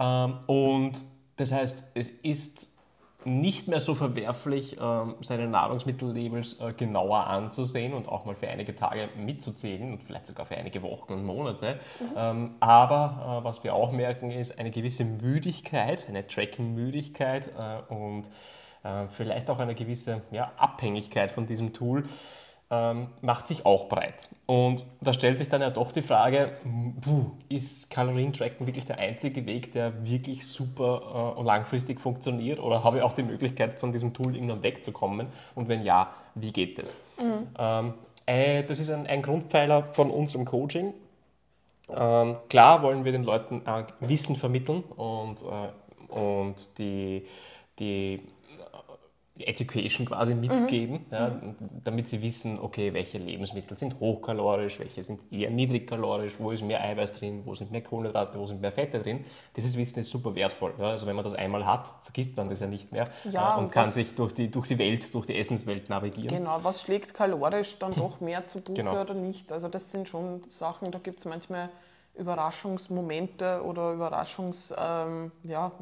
[0.00, 2.74] Ähm, und das heißt, es ist
[3.26, 8.74] nicht mehr so verwerflich, ähm, seine Nahrungsmittellabels äh, genauer anzusehen und auch mal für einige
[8.76, 11.80] Tage mitzuzählen und vielleicht sogar für einige Wochen und Monate.
[12.00, 12.06] Mhm.
[12.16, 18.30] Ähm, aber äh, was wir auch merken, ist eine gewisse Müdigkeit, eine Tracking-Müdigkeit äh, und
[19.08, 22.04] vielleicht auch eine gewisse ja, Abhängigkeit von diesem Tool
[22.70, 24.28] ähm, macht sich auch breit.
[24.46, 26.52] Und da stellt sich dann ja doch die Frage,
[27.48, 32.58] ist Kalorientracken wirklich der einzige Weg, der wirklich super äh, und langfristig funktioniert?
[32.60, 35.28] Oder habe ich auch die Möglichkeit, von diesem Tool irgendwann wegzukommen?
[35.54, 36.96] Und wenn ja, wie geht das?
[37.18, 37.48] Mhm.
[37.58, 37.94] Ähm,
[38.26, 40.94] äh, das ist ein, ein, Grundpfeiler von unserem Coaching.
[41.88, 47.26] Ähm, klar wollen wir den Leuten äh, Wissen vermitteln und, äh, und die,
[47.78, 48.20] die
[49.36, 51.12] Education quasi mitgeben, mhm.
[51.12, 51.40] ja,
[51.82, 56.80] damit sie wissen, okay, welche Lebensmittel sind hochkalorisch, welche sind eher niedrigkalorisch, wo ist mehr
[56.80, 59.24] Eiweiß drin, wo sind mehr Kohlenhydrate, wo sind mehr Fette drin.
[59.56, 60.74] Dieses Wissen ist super wertvoll.
[60.78, 60.90] Ja.
[60.90, 63.64] Also wenn man das einmal hat, vergisst man das ja nicht mehr ja, äh, und,
[63.64, 66.36] und kann sich durch die, durch die Welt, durch die Essenswelt navigieren.
[66.36, 69.00] Genau, was schlägt kalorisch dann doch mehr zu Buche genau.
[69.00, 69.50] oder nicht?
[69.50, 71.70] Also das sind schon Sachen, da gibt es manchmal
[72.16, 75.72] Überraschungsmomente oder Überraschungseffekte ähm, ja,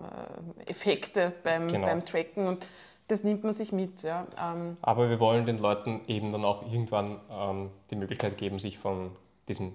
[1.26, 1.86] äh, beim, genau.
[1.86, 2.66] beim Tracken und
[3.12, 4.02] das nimmt man sich mit.
[4.02, 4.26] Ja.
[4.40, 8.78] Ähm Aber wir wollen den Leuten eben dann auch irgendwann ähm, die Möglichkeit geben, sich
[8.78, 9.10] von
[9.48, 9.74] diesem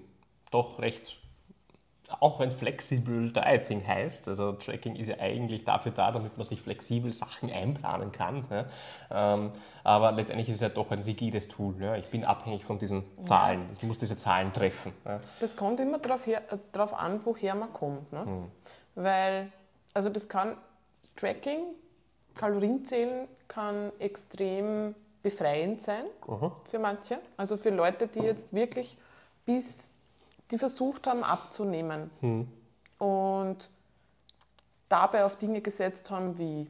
[0.50, 1.16] doch recht,
[2.20, 6.62] auch wenn flexibel Dieting heißt, also Tracking ist ja eigentlich dafür da, damit man sich
[6.62, 8.44] flexibel Sachen einplanen kann.
[8.50, 9.34] Ja.
[9.34, 9.52] Ähm,
[9.84, 11.76] aber letztendlich ist es ja doch ein rigides Tool.
[11.80, 11.96] Ja.
[11.96, 13.66] Ich bin abhängig von diesen Zahlen.
[13.76, 14.92] Ich muss diese Zahlen treffen.
[15.04, 15.20] Ja.
[15.38, 16.40] Das kommt immer darauf äh,
[16.96, 18.12] an, woher man kommt.
[18.12, 18.24] Ne?
[18.24, 18.44] Hm.
[18.96, 19.52] Weil,
[19.94, 20.56] also das kann
[21.14, 21.74] Tracking
[22.38, 26.52] Kalorienzählen kann extrem befreiend sein Aha.
[26.70, 27.18] für manche.
[27.36, 28.96] Also für Leute, die jetzt wirklich
[29.44, 29.92] bis,
[30.50, 32.48] die versucht haben abzunehmen hm.
[32.98, 33.68] und
[34.88, 36.68] dabei auf Dinge gesetzt haben wie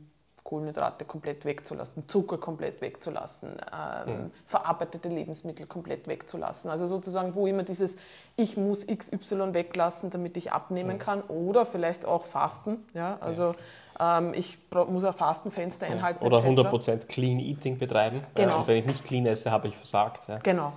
[0.49, 4.31] Kohlenhydrate komplett wegzulassen, Zucker komplett wegzulassen, ähm, mhm.
[4.47, 6.71] verarbeitete Lebensmittel komplett wegzulassen.
[6.71, 7.99] Also sozusagen, wo immer dieses
[8.35, 11.01] Ich muss XY weglassen, damit ich abnehmen mhm.
[11.01, 12.87] kann oder vielleicht auch Fasten.
[12.95, 13.19] Ja?
[13.21, 13.55] Also ja.
[14.01, 16.25] Ähm, ich muss ein Fastenfenster einhalten.
[16.25, 18.23] Oder 100% Clean Eating betreiben.
[18.35, 18.61] Genau.
[18.61, 20.29] und wenn ich nicht clean esse, habe ich versagt.
[20.29, 20.39] Ja.
[20.39, 20.73] Genau.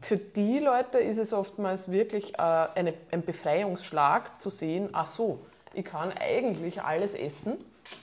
[0.00, 5.40] Für die Leute ist es oftmals wirklich äh, eine, ein Befreiungsschlag zu sehen, ach so,
[5.74, 7.58] ich kann eigentlich alles essen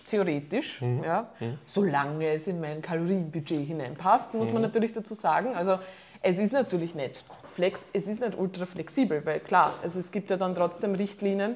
[0.07, 1.03] theoretisch, mhm.
[1.03, 1.57] Ja, mhm.
[1.65, 4.53] solange es in mein Kalorienbudget hineinpasst, muss mhm.
[4.53, 5.55] man natürlich dazu sagen.
[5.55, 5.79] Also
[6.21, 10.29] es ist natürlich nicht flex, es ist nicht ultra flexibel, weil klar, also es gibt
[10.29, 11.55] ja dann trotzdem Richtlinien,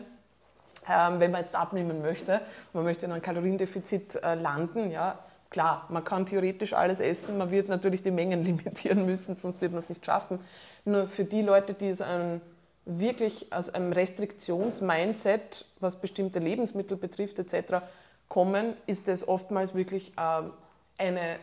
[0.88, 2.41] wenn man jetzt abnehmen möchte,
[2.74, 7.52] man möchte in einem Kaloriendefizit äh, landen, ja, klar, man kann theoretisch alles essen, man
[7.52, 10.39] wird natürlich die Mengen limitieren müssen, sonst wird man es nicht schaffen.
[10.86, 12.41] Nur für die Leute, die es ein,
[12.86, 17.84] wirklich aus einem Restriktionsmindset, was bestimmte Lebensmittel betrifft etc.,
[18.28, 20.54] kommen, ist es oftmals wirklich ähm,
[20.98, 21.38] eine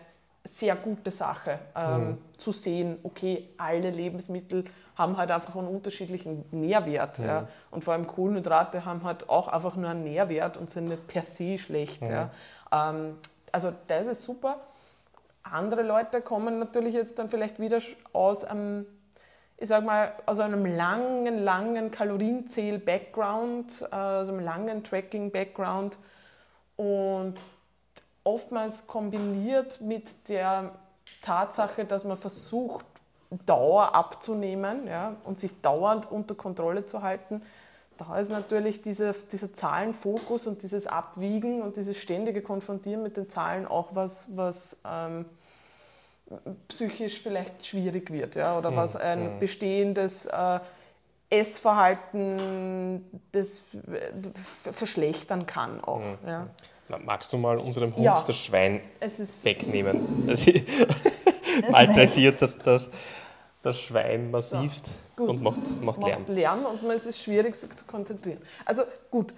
[0.44, 2.18] sehr gute Sache, ähm, mhm.
[2.38, 4.64] zu sehen, okay, alle Lebensmittel
[4.98, 7.20] haben halt einfach einen unterschiedlichen Nährwert.
[7.20, 7.24] Mhm.
[7.24, 7.48] Ja.
[7.70, 11.24] Und vor allem Kohlenhydrate haben halt auch einfach nur einen Nährwert und sind nicht per
[11.24, 12.02] se schlecht.
[12.02, 12.11] Mhm.
[12.11, 12.30] Ja.
[12.72, 13.16] Ähm,
[13.52, 14.56] also das ist super.
[15.44, 17.78] Andere Leute kommen natürlich jetzt dann vielleicht wieder
[18.12, 18.87] aus einem,
[19.56, 25.96] ich sag mal, aus einem langen, langen Kalorienzähl-Background, äh, aus einem langen Tracking-Background
[26.76, 27.34] und
[28.24, 30.72] oftmals kombiniert mit der
[31.22, 32.84] Tatsache, dass man versucht,
[33.46, 37.42] Dauer abzunehmen ja, und sich dauernd unter Kontrolle zu halten,
[37.98, 43.28] da ist natürlich diese, dieser Zahlenfokus und dieses Abwiegen und dieses ständige Konfrontieren mit den
[43.28, 45.24] Zahlen auch was, was ähm,
[46.68, 50.60] psychisch vielleicht schwierig wird ja, oder was ein bestehendes äh,
[51.30, 53.62] Essverhalten das
[54.72, 56.00] verschlechtern kann auch.
[56.00, 56.18] Mhm.
[56.26, 56.48] Ja.
[57.04, 58.22] magst du mal unserem Hund ja.
[58.26, 58.80] das Schwein
[59.42, 60.28] wegnehmen?
[61.70, 62.90] Malträtiert das, das,
[63.62, 65.24] das Schwein massivst ja.
[65.24, 66.22] und macht, macht Lärm.
[66.22, 68.40] Macht Lärm und man ist es schwierig, sich zu konzentrieren.
[68.64, 69.32] Also gut,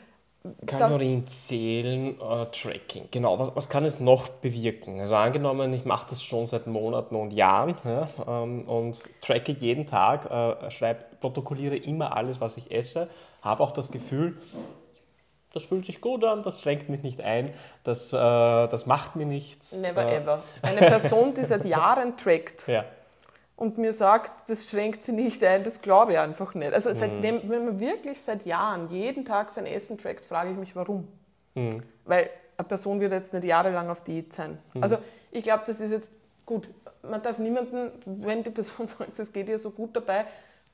[0.66, 3.08] Kalorien zählen, äh, Tracking.
[3.10, 4.98] Genau, was, was kann es noch bewirken?
[5.00, 9.86] Also angenommen, ich mache das schon seit Monaten und Jahren ja, ähm, und tracke jeden
[9.86, 13.10] Tag, äh, schreibe, protokolliere immer alles, was ich esse,
[13.42, 14.38] habe auch das Gefühl,
[15.52, 17.52] das fühlt sich gut an, das schränkt mich nicht ein,
[17.84, 19.72] das, äh, das macht mir nichts.
[19.72, 20.42] Never äh, ever.
[20.62, 22.84] Eine Person, die seit Jahren trackt, ja
[23.60, 26.72] und mir sagt, das schränkt sie nicht ein, das glaube ich einfach nicht.
[26.72, 27.50] Also seitdem, mhm.
[27.50, 31.06] wenn man wirklich seit Jahren jeden Tag sein Essen trackt, frage ich mich, warum.
[31.54, 31.82] Mhm.
[32.06, 34.56] Weil eine Person wird jetzt nicht jahrelang auf Diät sein.
[34.72, 34.82] Mhm.
[34.82, 34.96] Also
[35.30, 36.14] ich glaube, das ist jetzt
[36.46, 36.70] gut.
[37.02, 40.24] Man darf niemanden, wenn die Person sagt, das geht ihr so gut dabei,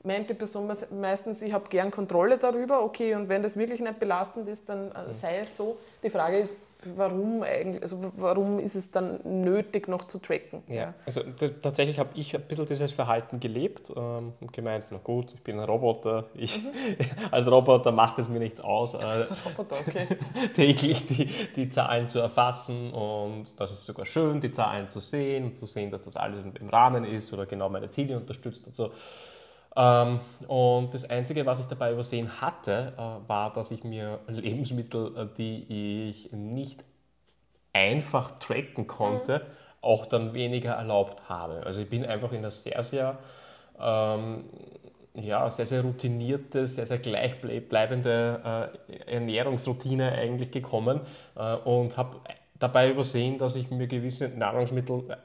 [0.03, 3.99] meint die Person meistens, ich habe gern Kontrolle darüber, okay, und wenn das wirklich nicht
[3.99, 5.13] belastend ist, dann äh, mhm.
[5.13, 5.77] sei es so.
[6.03, 6.55] Die Frage ist,
[6.95, 10.61] warum eigentlich, also warum ist es dann nötig, noch zu tracken?
[10.67, 11.21] Ja, also
[11.61, 15.59] tatsächlich habe ich ein bisschen dieses Verhalten gelebt ähm, und gemeint, na gut, ich bin
[15.59, 16.69] ein Roboter, ich, mhm.
[17.31, 20.07] als Roboter macht es mir nichts aus, äh, Roboter, okay.
[20.55, 25.45] täglich die, die Zahlen zu erfassen und das ist sogar schön, die Zahlen zu sehen
[25.45, 28.75] und zu sehen, dass das alles im Rahmen ist oder genau meine Ziele unterstützt und
[28.75, 28.91] so.
[29.77, 35.15] Ähm, und das Einzige, was ich dabei übersehen hatte, äh, war, dass ich mir Lebensmittel,
[35.15, 36.83] äh, die ich nicht
[37.73, 39.43] einfach tracken konnte, mhm.
[39.81, 41.61] auch dann weniger erlaubt habe.
[41.63, 43.19] Also ich bin einfach in einer sehr, sehr,
[43.79, 44.45] ähm,
[45.13, 51.01] ja, sehr, sehr routinierte, sehr, sehr gleichbleibende äh, Ernährungsroutine eigentlich gekommen
[51.35, 52.17] äh, und habe
[52.57, 55.15] dabei übersehen, dass ich mir gewisse Nahrungsmittel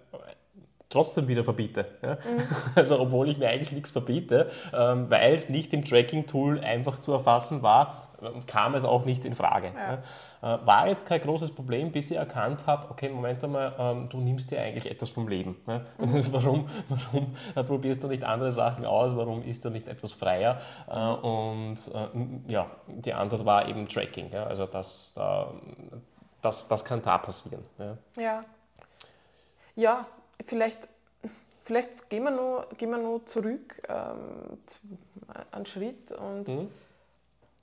[0.93, 1.87] trotzdem wieder verbiete.
[2.03, 2.15] Ja?
[2.15, 2.43] Mhm.
[2.75, 7.13] Also obwohl ich mir eigentlich nichts verbiete, ähm, weil es nicht im Tracking-Tool einfach zu
[7.13, 9.73] erfassen war, ähm, kam es auch nicht in Frage.
[9.75, 9.99] Ja.
[10.43, 10.57] Ja?
[10.57, 14.19] Äh, war jetzt kein großes Problem, bis ich erkannt habe, okay, Moment einmal, ähm, du
[14.19, 15.57] nimmst dir eigentlich etwas vom Leben.
[15.67, 15.81] Ja?
[15.99, 16.27] Mhm.
[16.33, 19.17] warum warum äh, probierst du nicht andere Sachen aus?
[19.17, 20.61] Warum ist du nicht etwas freier?
[20.89, 24.31] Äh, und äh, ja, die Antwort war eben Tracking.
[24.33, 24.45] Ja?
[24.45, 25.15] Also das,
[26.43, 27.65] das, das kann da passieren.
[28.17, 28.45] Ja.
[29.77, 30.07] ja
[30.47, 30.89] vielleicht,
[31.65, 34.59] vielleicht gehen wir noch, gehen wir noch zurück ähm,
[35.51, 36.69] einen Schritt und mhm.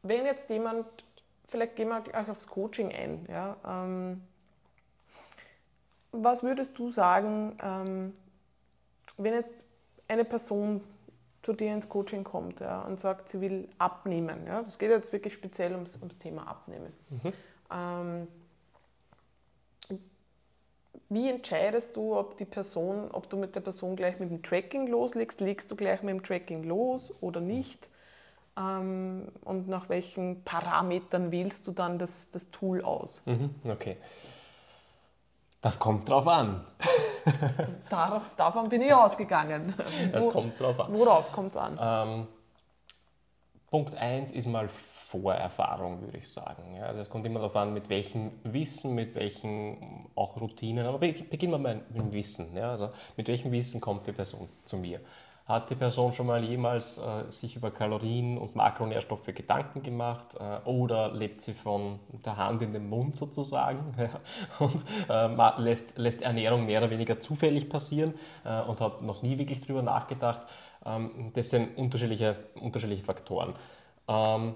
[0.03, 0.85] wenn jetzt jemand,
[1.47, 4.21] vielleicht gehen wir gleich aufs Coaching ein, ja, ähm,
[6.11, 8.13] was würdest du sagen, ähm,
[9.17, 9.63] wenn jetzt
[10.07, 10.81] eine Person
[11.41, 14.45] zu dir ins Coaching kommt ja, und sagt, sie will abnehmen.
[14.45, 16.91] Ja, das geht jetzt wirklich speziell ums, ums Thema Abnehmen.
[17.09, 17.33] Mhm.
[17.71, 18.27] Ähm,
[21.09, 24.87] wie entscheidest du, ob die Person, ob du mit der Person gleich mit dem Tracking
[24.87, 25.41] loslegst?
[25.41, 27.89] Legst du gleich mit dem Tracking los oder nicht?
[28.57, 33.23] Ähm, und nach welchen Parametern wählst du dann das, das Tool aus?
[33.25, 33.97] Mhm, okay.
[35.61, 36.65] Das kommt drauf an.
[37.89, 39.73] Darauf, davon bin ich ausgegangen.
[40.11, 40.93] Das Wo, kommt drauf an.
[40.93, 41.77] Worauf kommt es an?
[41.81, 42.27] Ähm,
[43.69, 44.69] Punkt 1 ist mal
[45.09, 46.75] Vorerfahrung, würde ich sagen.
[46.75, 50.99] Ja, also es kommt immer darauf an, mit welchem Wissen, mit welchen auch Routinen, aber
[50.99, 52.55] beginnen wir mal mit dem Wissen.
[52.55, 54.99] Ja, also mit welchem Wissen kommt die Person zu mir?
[55.47, 60.69] Hat die Person schon mal jemals äh, sich über Kalorien und Makronährstoffe Gedanken gemacht äh,
[60.69, 63.95] oder lebt sie von der Hand in den Mund sozusagen
[64.59, 68.13] und äh, lässt, lässt, Ernährung mehr oder weniger zufällig passieren
[68.45, 70.47] äh, und hat noch nie wirklich darüber nachgedacht?
[70.85, 73.55] Ähm, das sind unterschiedliche, unterschiedliche Faktoren.
[74.07, 74.55] Ähm,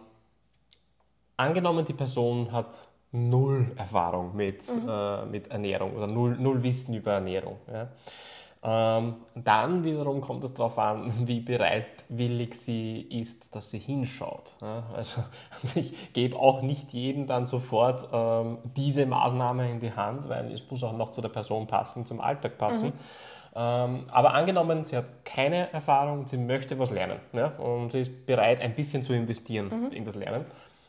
[1.37, 2.77] angenommen, die Person hat
[3.11, 4.89] null Erfahrung mit, mhm.
[4.89, 7.57] äh, mit Ernährung oder null, null Wissen über Ernährung.
[7.71, 7.89] Ja.
[8.65, 14.55] Ähm, dann wiederum kommt es darauf an, wie bereitwillig sie ist, dass sie hinschaut.
[14.61, 14.83] Ja.
[14.95, 15.21] Also
[15.75, 20.69] ich gebe auch nicht jedem dann sofort ähm, diese Maßnahme in die Hand, weil es
[20.69, 22.89] muss auch noch zu der Person passen, zum Alltag passen.
[22.89, 22.93] Mhm.
[23.55, 28.25] Ähm, aber angenommen, sie hat keine Erfahrung, sie möchte was lernen ja, und sie ist
[28.25, 29.91] bereit, ein bisschen zu investieren mhm.
[29.91, 30.45] in das Lernen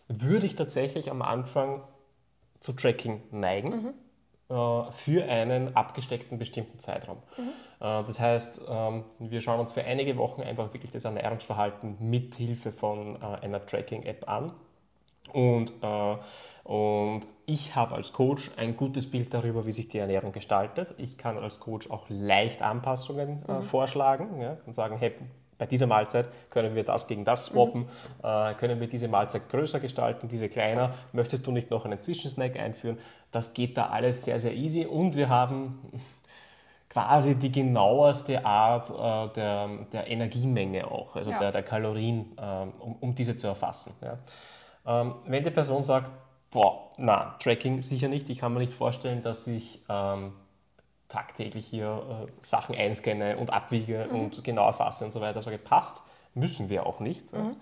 [0.08, 1.82] würde ich tatsächlich am Anfang
[2.60, 3.70] zu Tracking neigen.
[3.70, 3.94] Mhm.
[4.50, 7.16] Äh, für einen abgesteckten bestimmten Zeitraum.
[7.38, 7.48] Mhm.
[7.80, 12.34] Äh, das heißt, ähm, wir schauen uns für einige Wochen einfach wirklich das Ernährungsverhalten mit
[12.34, 14.52] Hilfe von äh, einer Tracking-App an.
[15.32, 15.72] Und,
[16.64, 20.94] und ich habe als Coach ein gutes Bild darüber, wie sich die Ernährung gestaltet.
[20.98, 23.62] Ich kann als Coach auch leicht Anpassungen mhm.
[23.62, 25.14] vorschlagen ja, und sagen, hey,
[25.58, 27.88] bei dieser Mahlzeit können wir das gegen das swappen, mhm.
[28.22, 30.94] äh, können wir diese Mahlzeit größer gestalten, diese kleiner.
[31.12, 32.98] Möchtest du nicht noch einen Zwischensnack einführen?
[33.30, 35.78] Das geht da alles sehr, sehr easy und wir haben
[36.88, 41.38] quasi die genaueste Art äh, der, der, Energiemenge auch, also ja.
[41.38, 43.94] der, der, Kalorien, ähm, um, um, diese zu erfassen.
[44.00, 44.18] Ja.
[44.86, 46.12] Ähm, wenn die Person sagt,
[46.50, 50.34] boah, na, Tracking sicher nicht, ich kann mir nicht vorstellen, dass ich ähm,
[51.08, 54.20] tagtäglich hier äh, Sachen einscanne und abwiege mhm.
[54.20, 56.02] und genau erfasse und so weiter, sage, passt,
[56.34, 57.32] müssen wir auch nicht.
[57.32, 57.56] Mhm.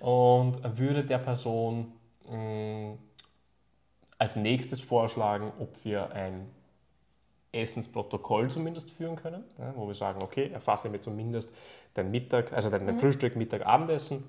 [0.00, 1.92] Und würde der Person
[2.28, 2.98] mh, mm,
[4.18, 6.50] als nächstes vorschlagen, ob wir ein
[7.52, 11.52] Essensprotokoll zumindest führen können, ja, wo wir sagen, okay, erfasse mir zumindest
[11.94, 12.98] dein Mittag, also dein mhm.
[12.98, 14.24] Frühstück, Mittag, Abendessen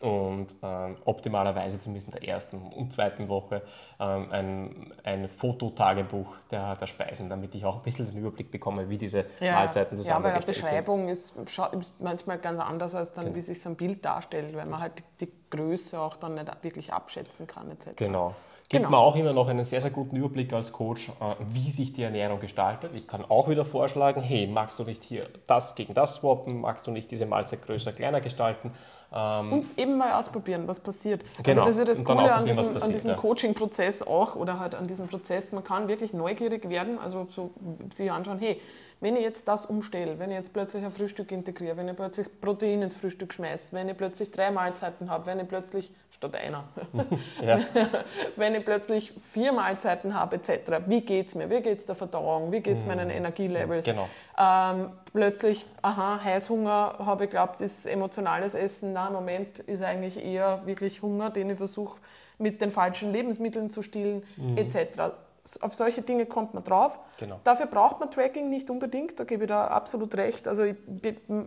[0.00, 3.62] und ähm, optimalerweise zumindest in der ersten und zweiten Woche
[3.98, 8.88] ähm, ein, ein Fototagebuch der, der Speisen, damit ich auch ein bisschen den Überblick bekomme,
[8.88, 10.08] wie diese ja, Mahlzeiten zusammengestellt sind.
[10.08, 13.36] Ja, weil eine Beschreibung ist, ist, manchmal ganz anders, als dann, genau.
[13.36, 16.92] wie sich so ein Bild darstellt, weil man halt die Größe auch dann nicht wirklich
[16.92, 17.96] abschätzen kann etc.
[17.96, 18.34] Genau.
[18.68, 18.98] Gibt Genau.
[18.98, 22.02] mir auch immer noch einen sehr, sehr guten Überblick als Coach, äh, wie sich die
[22.02, 22.90] Ernährung gestaltet.
[22.94, 26.84] Ich kann auch wieder vorschlagen, hey, magst du nicht hier das gegen das swappen, magst
[26.84, 28.72] du nicht diese Mahlzeit größer, kleiner gestalten?
[29.12, 31.22] Ähm, Und eben mal ausprobieren, was passiert.
[31.42, 31.64] Genau.
[31.64, 33.16] Also das ist ja das Coole an diesem, an passiert, diesem ja.
[33.16, 37.50] Coaching-Prozess auch oder halt an diesem Prozess, man kann wirklich neugierig werden, also so
[37.92, 38.60] sich anschauen, hey,
[39.00, 42.28] wenn ich jetzt das umstelle, wenn ich jetzt plötzlich ein Frühstück integriere, wenn ich plötzlich
[42.40, 46.64] Protein ins Frühstück schmeiße, wenn ich plötzlich drei Mahlzeiten habe, wenn ich plötzlich, statt einer,
[47.42, 47.60] ja.
[48.36, 51.94] wenn ich plötzlich vier Mahlzeiten habe etc., wie geht es mir, wie geht es der
[51.94, 54.08] Verdauung, wie geht es meinen Energielevels, Genau.
[54.38, 58.94] ähm, plötzlich, aha, Heißhunger, habe ich geglaubt, ist emotionales Essen.
[58.94, 61.98] Na, im Moment ist eigentlich eher wirklich Hunger, den ich versuche
[62.38, 64.22] mit den falschen Lebensmitteln zu stillen,
[64.56, 65.12] etc.
[65.60, 66.98] Auf solche Dinge kommt man drauf.
[67.18, 67.40] Genau.
[67.44, 70.48] Dafür braucht man Tracking nicht unbedingt, da gebe ich da absolut recht.
[70.48, 70.76] Also ich,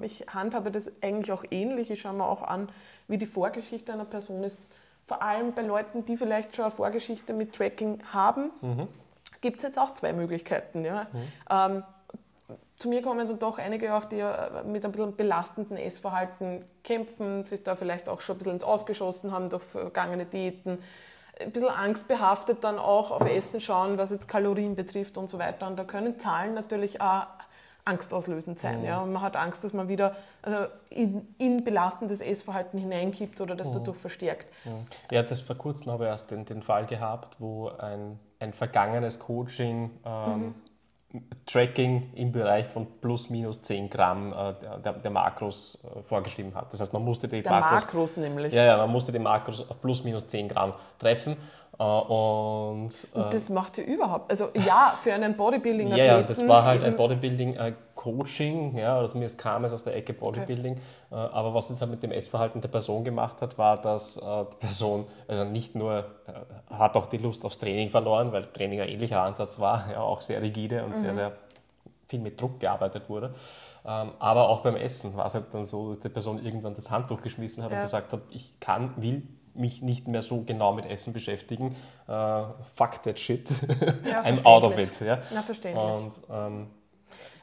[0.01, 1.91] ich handhabe das eigentlich auch ähnlich.
[1.91, 2.69] Ich schaue mir auch an,
[3.07, 4.59] wie die Vorgeschichte einer Person ist.
[5.07, 8.51] Vor allem bei Leuten, die vielleicht schon eine Vorgeschichte mit Tracking haben,
[9.41, 10.85] gibt es jetzt auch zwei Möglichkeiten.
[10.85, 11.07] Ja.
[11.49, 11.83] Ähm,
[12.79, 17.43] zu mir kommen dann doch einige auch, die äh, mit ein bisschen belastenden Essverhalten kämpfen,
[17.43, 20.79] sich da vielleicht auch schon ein bisschen ins Ausgeschossen haben durch vergangene Diäten,
[21.39, 25.67] ein bisschen angstbehaftet dann auch auf Essen schauen, was jetzt Kalorien betrifft und so weiter.
[25.67, 27.27] Und da können Zahlen natürlich auch
[27.85, 28.83] angstauslösend sein.
[28.83, 29.01] Ja.
[29.01, 33.71] Und man hat Angst, dass man wieder äh, in, in belastendes Essverhalten hineinkippt oder das
[33.71, 34.45] dadurch verstärkt.
[35.11, 39.19] Ja, das vor kurzem habe ich erst den, den Fall gehabt, wo ein, ein vergangenes
[39.19, 40.53] Coaching ähm,
[41.45, 44.53] Tracking im Bereich von plus minus 10 Gramm äh,
[44.83, 46.71] der, der Makros äh, vorgeschrieben hat.
[46.71, 48.53] Das heißt, man musste die Der Makros, Makros nämlich.
[48.53, 51.35] ja, ja, man musste die Makros auf plus minus 10 Gramm treffen.
[51.79, 56.07] Äh, und äh, Und das macht ja überhaupt, also ja, für einen Bodybuilding-Athleten.
[56.07, 56.97] ja, ja, das war halt ein eben-
[57.99, 60.75] Bodybuilding-Coaching, ja, also mir kam es aus der Ecke Bodybuilding,
[61.11, 64.21] äh, aber was das halt mit dem Essverhalten der Person gemacht hat, war, dass äh,
[64.53, 68.81] die Person also nicht nur, äh, hat auch die Lust aufs Training verloren, weil Training
[68.81, 71.33] ein ähnlicher Ansatz war, ja, auch sehr rigide und sehr, sehr
[72.07, 73.33] viel mit Druck gearbeitet wurde.
[73.85, 76.89] Ähm, aber auch beim Essen war es halt dann so, dass die Person irgendwann das
[76.91, 77.77] Handtuch geschmissen hat Ja.
[77.77, 79.23] und gesagt hat, ich kann, will
[79.53, 81.75] mich nicht mehr so genau mit Essen beschäftigen.
[82.07, 82.43] Äh,
[82.75, 83.47] fuck that shit.
[84.09, 84.99] Ja, I'm out of it.
[85.01, 85.19] Ja?
[85.33, 85.83] Na, verständlich.
[85.83, 86.67] Und ähm,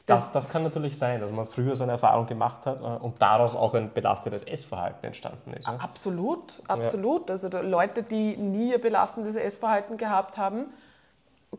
[0.07, 3.21] das, das kann natürlich sein, dass man früher so eine Erfahrung gemacht hat äh, und
[3.21, 5.67] daraus auch ein belastetes Essverhalten entstanden ist.
[5.67, 5.75] Ja?
[5.75, 7.29] Absolut, absolut.
[7.29, 10.67] Also da Leute, die nie ein belastendes Essverhalten gehabt haben,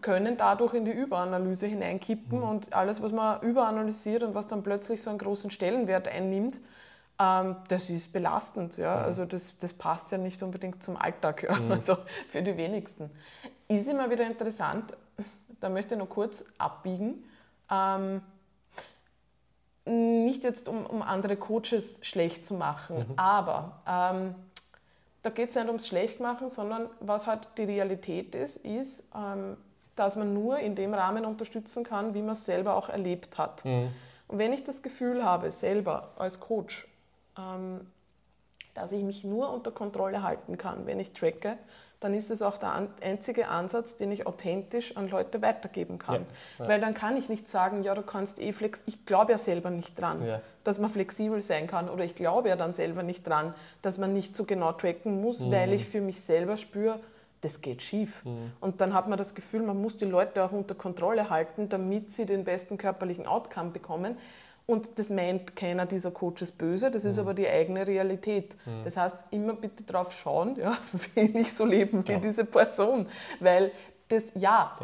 [0.00, 5.02] können dadurch in die Überanalyse hineinkippen und alles, was man überanalysiert und was dann plötzlich
[5.02, 6.58] so einen großen Stellenwert einnimmt,
[7.20, 8.78] ähm, das ist belastend.
[8.78, 8.94] Ja?
[8.96, 11.58] Also das, das passt ja nicht unbedingt zum Alltag, ja?
[11.68, 11.98] also
[12.30, 13.10] für die wenigsten.
[13.68, 14.96] Ist immer wieder interessant,
[15.60, 17.24] da möchte ich noch kurz abbiegen.
[17.70, 18.22] Ähm,
[19.88, 24.34] nicht jetzt, um, um andere Coaches schlecht zu machen, aber ähm,
[25.22, 29.56] da geht es nicht ums Schlechtmachen, sondern was halt die Realität ist, ist, ähm,
[29.96, 33.64] dass man nur in dem Rahmen unterstützen kann, wie man es selber auch erlebt hat.
[34.28, 36.86] Und wenn ich das Gefühl habe, selber als Coach,
[37.36, 37.80] ähm,
[38.74, 41.58] dass ich mich nur unter Kontrolle halten kann, wenn ich tracke,
[42.00, 46.26] dann ist das auch der einzige Ansatz, den ich authentisch an Leute weitergeben kann.
[46.58, 48.82] Weil dann kann ich nicht sagen, ja, du kannst eh flex.
[48.86, 50.40] Ich glaube ja selber nicht dran, Ja.
[50.62, 51.88] dass man flexibel sein kann.
[51.88, 55.50] Oder ich glaube ja dann selber nicht dran, dass man nicht so genau tracken muss,
[55.50, 57.00] weil ich für mich selber spüre,
[57.40, 58.22] das geht schief.
[58.60, 62.12] Und dann hat man das Gefühl, man muss die Leute auch unter Kontrolle halten, damit
[62.14, 64.16] sie den besten körperlichen Outcome bekommen.
[64.70, 68.54] Und das meint keiner dieser Coaches böse, das ist aber die eigene Realität.
[68.84, 70.76] Das heißt, immer bitte drauf schauen, ja,
[71.14, 72.18] will ich so leben wie Ja.
[72.18, 73.06] diese Person.
[73.40, 73.72] Weil
[74.08, 74.74] das, ja,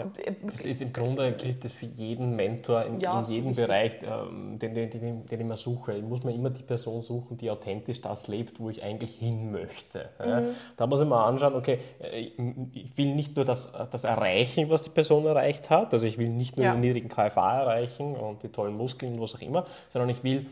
[0.45, 3.67] Das ist im Grunde gilt das für jeden Mentor in, Ja, in jedem richtig.
[3.67, 5.95] Bereich, ähm, den, den, den, den ich mir suche.
[5.95, 9.51] Ich muss mir immer die Person suchen, die authentisch das lebt, wo ich eigentlich hin
[9.51, 10.11] möchte.
[10.19, 10.41] Ja.
[10.43, 10.49] Mhm.
[10.77, 12.31] Da muss ich mal anschauen, okay, äh,
[12.75, 16.29] ich will nicht nur das, das erreichen, was die Person erreicht hat, also ich will
[16.29, 16.73] nicht nur Ja.
[16.73, 20.47] den niedrigen KFA erreichen und die tollen Muskeln, was auch immer, sondern ich will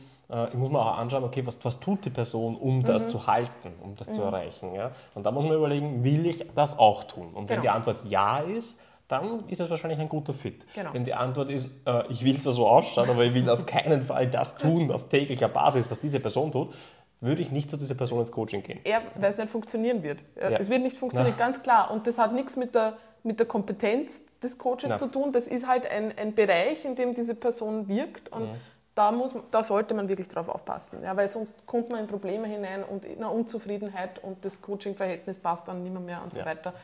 [0.49, 2.85] ich muss mir auch anschauen, okay, was, was tut die Person, um Mhm.
[2.85, 4.74] das zu halten, um das zu erreichen.
[4.74, 4.93] Ja?
[5.14, 7.28] Und da muss man überlegen, will ich das auch tun?
[7.35, 7.62] Und wenn Genau.
[7.62, 10.64] die Antwort ja ist, dann ist es wahrscheinlich ein guter Fit.
[10.74, 10.95] Genau.
[10.95, 14.03] Wenn die Antwort ist, äh, ich will zwar so ausschauen, aber ich will auf keinen
[14.03, 16.72] Fall das tun auf täglicher Basis, was diese Person tut,
[17.20, 18.80] würde ich nicht zu dieser Person ins Coaching gehen.
[18.85, 20.20] er, weil es nicht funktionieren wird.
[20.41, 20.51] Ja.
[20.53, 21.91] Es wird nicht funktionieren, ganz klar.
[21.91, 24.99] Und das hat nichts mit der, mit der Kompetenz des Coaches Na.
[24.99, 25.30] zu tun.
[25.33, 28.30] Das ist halt ein, ein Bereich, in dem diese Person wirkt.
[28.33, 28.49] Und
[28.95, 31.03] da, muss, da sollte man wirklich drauf aufpassen.
[31.03, 35.38] Ja, weil sonst kommt man in Probleme hinein und in eine Unzufriedenheit und das Coaching-Verhältnis
[35.38, 36.47] passt dann nicht mehr, mehr und so Ja.
[36.47, 36.74] weiter.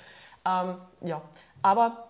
[0.46, 1.20] Ähm, ja,
[1.62, 2.08] aber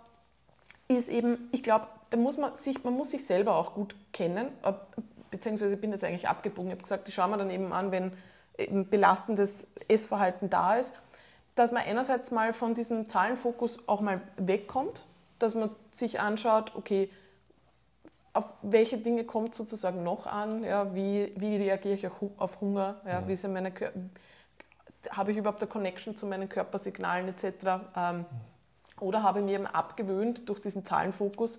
[0.86, 4.48] ist eben, ich glaube, da muss man sich, man muss sich selber auch gut kennen,
[5.30, 6.70] beziehungsweise ich bin jetzt eigentlich abgebogen.
[6.70, 8.12] Ich habe gesagt, ich schaue mir dann eben an, wenn
[8.90, 10.94] belastendes Essverhalten da ist,
[11.54, 15.04] dass man einerseits mal von diesem Zahlenfokus auch mal wegkommt,
[15.38, 17.10] dass man sich anschaut, okay,
[18.38, 22.06] auf welche Dinge kommt sozusagen noch an, ja, wie, wie reagiere ich
[22.38, 23.72] auf Hunger, ja, wie sind meine
[25.10, 27.44] habe ich überhaupt eine Connection zu meinen Körpersignalen etc.
[27.96, 28.24] Ähm,
[29.00, 31.58] oder habe ich mir eben abgewöhnt, durch diesen Zahlenfokus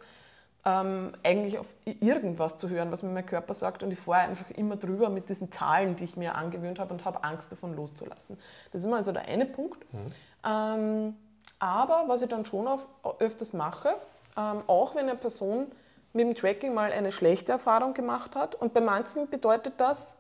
[0.66, 4.50] ähm, eigentlich auf irgendwas zu hören, was mir mein Körper sagt und ich fahre einfach
[4.52, 8.38] immer drüber mit diesen Zahlen, die ich mir angewöhnt habe und habe Angst davon loszulassen.
[8.72, 9.86] Das ist immer also der eine Punkt.
[9.94, 10.12] Mhm.
[10.46, 11.16] Ähm,
[11.60, 12.86] aber was ich dann schon auf,
[13.20, 13.96] öfters mache,
[14.38, 15.68] ähm, auch wenn eine Person
[16.16, 20.16] mit dem Tracking mal eine schlechte Erfahrung gemacht hat und bei manchen bedeutet das,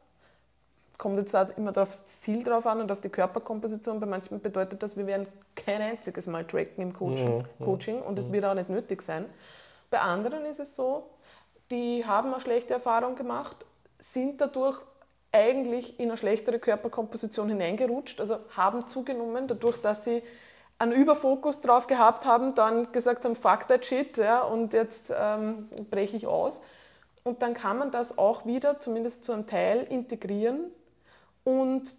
[0.97, 3.99] kommt jetzt auch immer auf das Ziel drauf an und auf die Körperkomposition.
[3.99, 8.19] Bei manchen bedeutet das, wir werden kein einziges Mal tracken im Coaching, ja, Coaching und
[8.19, 8.33] es ja.
[8.33, 9.25] wird auch nicht nötig sein.
[9.89, 11.09] Bei anderen ist es so,
[11.71, 13.65] die haben eine schlechte Erfahrung gemacht,
[13.97, 14.79] sind dadurch
[15.31, 20.21] eigentlich in eine schlechtere Körperkomposition hineingerutscht, also haben zugenommen, dadurch, dass sie
[20.79, 25.69] einen Überfokus drauf gehabt haben, dann gesagt haben, fuck that shit, ja, und jetzt ähm,
[25.91, 26.61] breche ich aus.
[27.23, 30.71] Und dann kann man das auch wieder, zumindest zu einem Teil, integrieren
[31.43, 31.93] und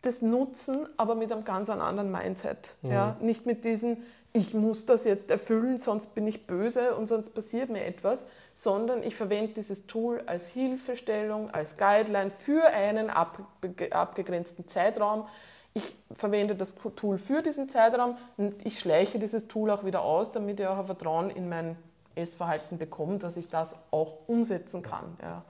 [0.00, 2.74] das nutzen, aber mit einem ganz anderen Mindset.
[2.82, 2.90] Mhm.
[2.90, 3.16] Ja?
[3.20, 3.98] Nicht mit diesem,
[4.32, 9.02] ich muss das jetzt erfüllen, sonst bin ich böse und sonst passiert mir etwas, sondern
[9.02, 15.26] ich verwende dieses Tool als Hilfestellung, als Guideline für einen abgegrenzten Zeitraum.
[15.74, 20.32] Ich verwende das Tool für diesen Zeitraum und ich schleiche dieses Tool auch wieder aus,
[20.32, 21.76] damit ich auch ein Vertrauen in mein
[22.14, 25.16] Essverhalten bekomme, dass ich das auch umsetzen kann.
[25.22, 25.42] Ja.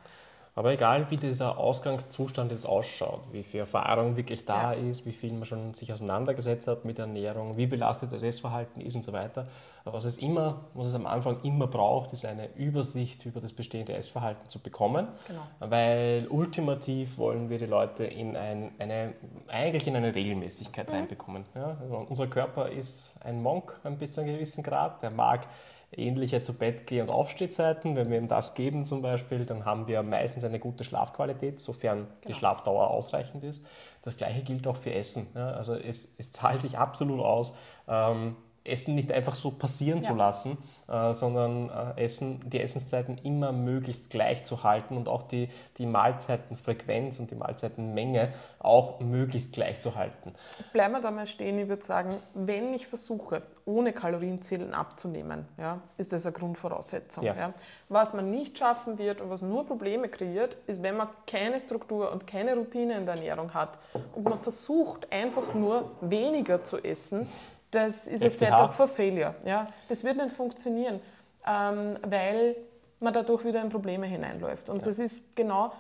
[0.55, 4.81] Aber egal, wie dieser Ausgangszustand jetzt ausschaut, wie viel Erfahrung wirklich da ja.
[4.81, 8.95] ist, wie viel man schon sich auseinandergesetzt hat mit Ernährung, wie belastet das Essverhalten ist
[8.95, 9.47] und so weiter.
[9.85, 13.55] Aber was es immer, was es am Anfang immer braucht, ist eine Übersicht über das
[13.55, 15.09] bestehende Essverhalten zu bekommen.
[15.27, 15.41] Genau.
[15.61, 19.15] Weil ultimativ wollen wir die Leute in ein, eine,
[19.49, 20.95] eigentlich in eine Regelmäßigkeit mhm.
[20.95, 21.45] reinbekommen.
[21.55, 21.79] Ja?
[21.81, 25.47] Also unser Körper ist ein Monk ein bis zu einem gewissen Grad, der mag
[25.97, 27.97] ähnliche zu Bett geh- und Aufstehzeiten.
[27.97, 31.99] Wenn wir ihm das geben zum Beispiel, dann haben wir meistens eine gute Schlafqualität, sofern
[31.99, 32.11] genau.
[32.29, 33.67] die Schlafdauer ausreichend ist.
[34.03, 35.37] Das gleiche gilt auch für Essen.
[35.37, 37.57] Also es, es zahlt sich absolut aus,
[37.89, 40.09] ähm, Essen nicht einfach so passieren ja.
[40.09, 40.59] zu lassen,
[40.89, 45.49] äh, sondern äh, Essen, die Essenszeiten immer möglichst gleich zu halten und auch die,
[45.79, 50.33] die Mahlzeitenfrequenz und die Mahlzeitenmenge auch möglichst gleich zu halten.
[50.73, 55.81] Bleiben wir da mal stehen, ich würde sagen, wenn ich versuche, ohne Kalorienzählen abzunehmen, ja,
[55.97, 57.25] ist das eine Grundvoraussetzung.
[57.25, 57.35] Ja.
[57.35, 57.55] Ja.
[57.89, 62.13] Was man nicht schaffen wird und was nur Probleme kreiert, ist, wenn man keine Struktur
[62.13, 63.79] und keine Routine in der Ernährung hat
[64.15, 67.27] und man versucht einfach nur weniger zu essen,
[67.73, 69.35] das ist ein Setup for Failure.
[69.45, 69.69] Ja?
[69.89, 71.01] Das wird nicht funktionieren,
[71.47, 72.57] ähm, weil
[73.01, 74.71] man dadurch wieder in Probleme hineinläuft.
[74.71, 74.85] Und ja.
[74.85, 75.73] das ist genau,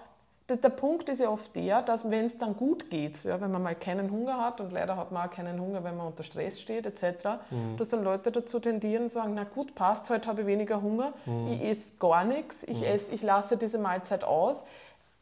[0.49, 3.53] der, der, Punkt ist ja oft der, dass wenn es dann gut geht, ja, wenn
[3.53, 6.25] man mal keinen Hunger hat und leider hat man auch keinen Hunger, wenn man unter
[6.25, 7.77] Stress steht etc., mhm.
[7.77, 11.13] dass dann Leute dazu tendieren und sagen, na gut, passt, heute habe ich weniger Hunger,
[11.27, 11.53] mhm.
[11.53, 12.85] ich esse gar nichts, ich, mhm.
[12.85, 14.65] esse, ich lasse diese Mahlzeit aus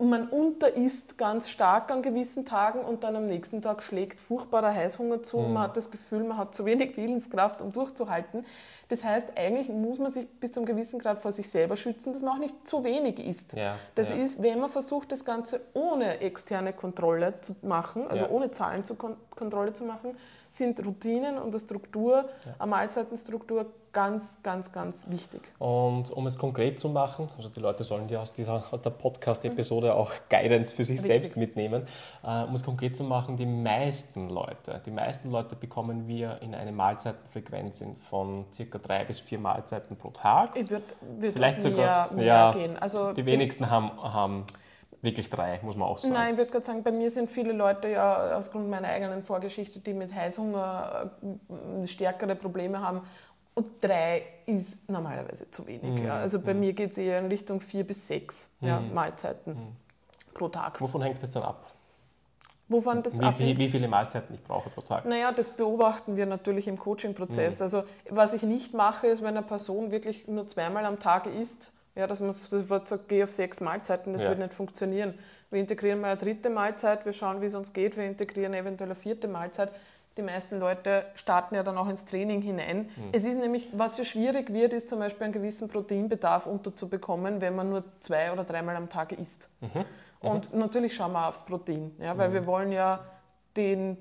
[0.09, 5.23] man unterisst ganz stark an gewissen Tagen und dann am nächsten Tag schlägt furchtbarer Heißhunger
[5.23, 5.39] zu.
[5.39, 5.53] Mhm.
[5.53, 8.47] Man hat das Gefühl, man hat zu wenig Willenskraft, um durchzuhalten.
[8.89, 12.13] Das heißt, eigentlich muss man sich bis zu einem gewissen Grad vor sich selber schützen,
[12.13, 13.53] dass man auch nicht zu wenig isst.
[13.53, 14.17] Ja, das ja.
[14.17, 18.31] ist, wenn man versucht, das Ganze ohne externe Kontrolle zu machen, also ja.
[18.31, 20.17] ohne Zahlenkontrolle zu machen,
[20.51, 22.29] sind Routinen und eine Struktur,
[22.59, 25.41] eine Mahlzeitenstruktur ganz, ganz, ganz wichtig.
[25.59, 28.91] Und um es konkret zu machen, also die Leute sollen ja aus, dieser, aus der
[28.91, 29.93] Podcast-Episode mhm.
[29.93, 31.07] auch Guidance für sich Richtig.
[31.07, 31.87] selbst mitnehmen,
[32.23, 36.55] äh, um es konkret zu machen, die meisten Leute, die meisten Leute bekommen wir in
[36.55, 40.57] eine Mahlzeitenfrequenz von circa drei bis vier Mahlzeiten pro Tag.
[40.57, 40.85] Ich würde
[41.19, 42.77] würd Vielleicht sogar mehr, ja, gehen.
[42.77, 44.45] Also die wenigsten haben, haben
[45.03, 46.15] wirklich drei, muss man auch sagen.
[46.15, 49.23] Nein, ich würde gerade sagen, bei mir sind viele Leute ja aus Grund meiner eigenen
[49.23, 51.11] Vorgeschichte, die mit Heißhunger
[51.83, 53.03] äh, stärkere Probleme haben.
[53.55, 56.01] Und drei ist normalerweise zu wenig.
[56.01, 56.07] Mhm.
[56.07, 56.15] Ja.
[56.17, 56.61] Also bei mhm.
[56.61, 58.69] mir geht es eher in Richtung vier bis sechs mhm.
[58.69, 60.35] ja, Mahlzeiten mhm.
[60.35, 60.81] pro Tag.
[60.81, 61.73] Wovon hängt das dann ab?
[62.69, 65.05] Wovon das wie, ab wie, wie, viele Mahlzeiten ich brauche pro Tag?
[65.05, 67.59] Naja, das beobachten wir natürlich im Coaching-Prozess.
[67.59, 67.63] Mhm.
[67.65, 71.73] Also was ich nicht mache, ist, wenn eine Person wirklich nur zweimal am Tag isst,
[72.01, 74.31] ja, dass man sofort sagt, geh auf sechs Mahlzeiten, das ja.
[74.31, 75.15] wird nicht funktionieren.
[75.51, 78.89] Wir integrieren mal eine dritte Mahlzeit, wir schauen, wie es uns geht, wir integrieren eventuell
[78.89, 79.71] eine vierte Mahlzeit.
[80.17, 82.79] Die meisten Leute starten ja dann auch ins Training hinein.
[82.97, 83.09] Mhm.
[83.13, 87.55] Es ist nämlich, was ja schwierig wird, ist zum Beispiel einen gewissen Proteinbedarf unterzubekommen, wenn
[87.55, 89.49] man nur zwei oder dreimal am Tag isst.
[89.61, 89.69] Mhm.
[90.23, 90.29] Mhm.
[90.29, 92.35] Und natürlich schauen wir aufs Protein, ja, weil mhm.
[92.35, 93.05] wir wollen ja
[93.57, 93.99] den,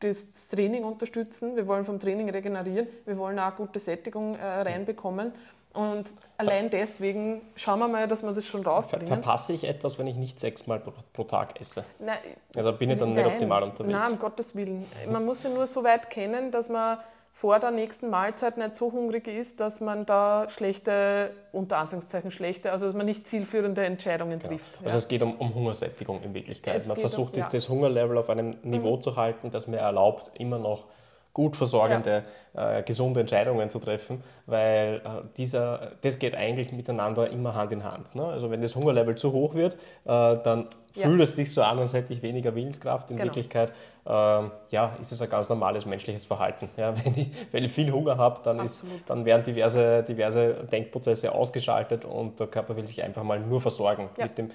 [0.00, 5.32] das Training unterstützen, wir wollen vom Training regenerieren, wir wollen auch gute Sättigung äh, reinbekommen.
[5.74, 6.04] Und
[6.38, 9.08] allein deswegen schauen wir mal, dass wir das schon Ver raufbringen.
[9.08, 11.84] verpasse ich etwas, wenn ich nicht sechsmal pro, pro Tag esse?
[11.98, 12.18] Nein,
[12.56, 13.92] Also bin ich dann nicht optimal unterwegs.
[13.92, 14.86] Nein, um Gottes Willen.
[15.10, 16.98] Man muss ja nur so weit kennen, dass man
[17.32, 22.70] vor der nächsten Mahlzeit nicht so hungrig ist, dass man da schlechte, unter Anführungszeichen schlechte,
[22.70, 24.78] also dass man nicht zielführende Entscheidungen trifft.
[24.84, 26.76] Also es geht um, um Hungersättigung in Wirklichkeit.
[26.76, 27.58] Es man versucht, um- das- ja.
[27.58, 30.84] das Hungerlevel auf einem Niveau zu halten, das mir erlaubt, immer noch
[31.34, 32.22] gut versorgende,
[32.54, 37.84] äh, gesunde Entscheidungen zu treffen, weil äh, dieser, das geht eigentlich miteinander immer Hand in
[37.84, 38.14] Hand.
[38.14, 38.24] Ne?
[38.24, 41.08] Also wenn das Hungerlevel zu hoch wird, äh, dann Ja.
[41.08, 43.10] fühlt es sich so an, als hätte ich weniger Willenskraft.
[43.10, 43.26] In Genau.
[43.26, 43.72] Wirklichkeit
[44.06, 46.68] ähm, ja, ist es ein ganz normales menschliches Verhalten.
[46.76, 51.34] Ja, wenn, ich, wenn ich viel Hunger habe, dann, ist, dann werden diverse, diverse Denkprozesse
[51.34, 54.26] ausgeschaltet und der Körper will sich einfach mal nur versorgen Ja.
[54.26, 54.50] mit dem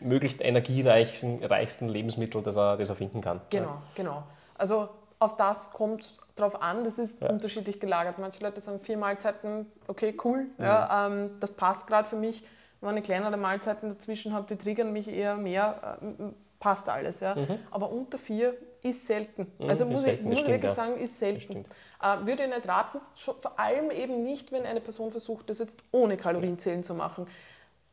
[0.00, 3.40] möglichst energiereichsten reichsten Lebensmittel, das er, das er finden kann.
[3.50, 4.22] Genau, genau.
[4.56, 4.88] Also
[5.22, 7.28] auf das kommt drauf an, das ist Ja.
[7.30, 8.18] unterschiedlich gelagert.
[8.18, 10.64] Manche Leute sagen vier Mahlzeiten, okay, cool, Mhm.
[10.64, 12.44] ja, ähm, das passt gerade für mich.
[12.80, 16.24] Wenn ich kleinere Mahlzeiten dazwischen habe, die triggern mich eher mehr, äh,
[16.58, 17.20] passt alles.
[17.20, 17.36] Ja.
[17.70, 19.46] Aber unter vier ist selten.
[19.58, 20.74] Mhm, Also muss selten, ich, muss stimmt, wirklich ja.
[20.74, 21.64] sagen, ist selten.
[22.02, 25.78] Äh, würde ich nicht raten, vor allem eben nicht, wenn eine Person versucht, das jetzt
[25.92, 27.28] ohne Kalorienzählen zu machen.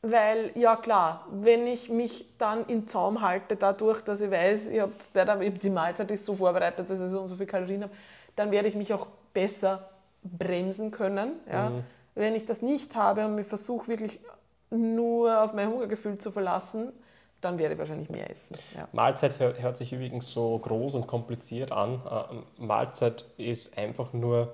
[0.02, 4.80] Weil, ja klar, wenn ich mich dann in Zaum halte, dadurch, dass ich weiß, ich
[4.80, 7.36] hab, bei der- ich hab die Mahlzeit ist so vorbereitet, dass ich so und so
[7.36, 7.94] viel Kalorien habe,
[8.36, 9.90] dann werde ich mich auch besser
[10.24, 11.34] bremsen können.
[11.52, 11.70] Ja?
[11.70, 11.84] Mhm.
[12.16, 14.20] Wenn ich das nicht habe und mich versuche wirklich
[14.70, 16.94] nur auf mein Hungergefühl zu verlassen,
[17.42, 18.58] dann werde ich wahrscheinlich mehr essen.
[18.76, 18.88] Ja.
[18.92, 22.02] Mahlzeit hört, hört sich übrigens so groß und kompliziert an.
[22.10, 24.54] Äh, Mahlzeit ist einfach nur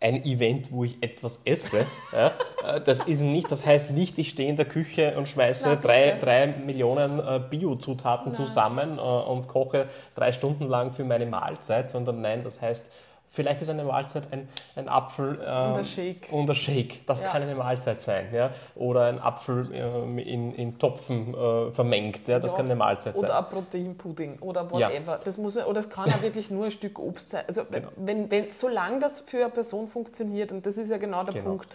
[0.00, 1.86] ein Event, wo ich etwas esse.
[2.12, 2.32] ja?
[2.66, 5.76] Äh, Das ist nicht, das heißt nicht, ich stehe in der Küche und schmeiße Na,
[5.76, 11.90] drei, drei Millionen äh, Biozutaten zusammen äh, und koche drei Stunden lang für meine Mahlzeit,
[11.90, 12.90] sondern nein, das heißt,
[13.32, 16.28] vielleicht ist eine Mahlzeit ein, ein Apfel ähm, Und ein Shake.
[16.32, 17.06] und ein Shake.
[17.06, 17.28] Das Ja.
[17.28, 18.26] kann eine Mahlzeit sein.
[18.32, 18.50] Ja?
[18.74, 22.26] Oder ein Apfel ähm, in, in Topfen äh, vermengt.
[22.28, 22.38] Ja?
[22.40, 22.56] Das Ja.
[22.58, 23.28] kann eine Mahlzeit sein.
[23.30, 24.88] Oder ein Proteinpudding oder Ja.
[24.90, 25.20] whatever.
[25.24, 27.44] Das muss, oder es kann auch wirklich nur ein Stück Obst sein.
[27.46, 27.88] Also Genau.
[27.96, 31.50] wenn, wenn, solange das für eine Person funktioniert, und das ist ja genau der Genau.
[31.50, 31.68] Punkt,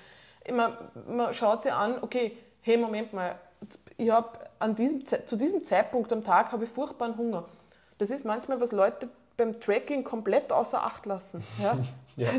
[0.53, 0.73] man,
[1.07, 3.35] man schaut sich an, okay, hey, Moment mal,
[3.97, 4.27] ich habe
[4.59, 7.45] an diesem, zu diesem Zeitpunkt am Tag habe ich furchtbaren Hunger.
[7.97, 9.07] Das ist manchmal, was Leute
[9.37, 11.43] beim Tracking komplett außer Acht lassen.
[11.61, 11.77] Ja?
[12.17, 12.29] Ja.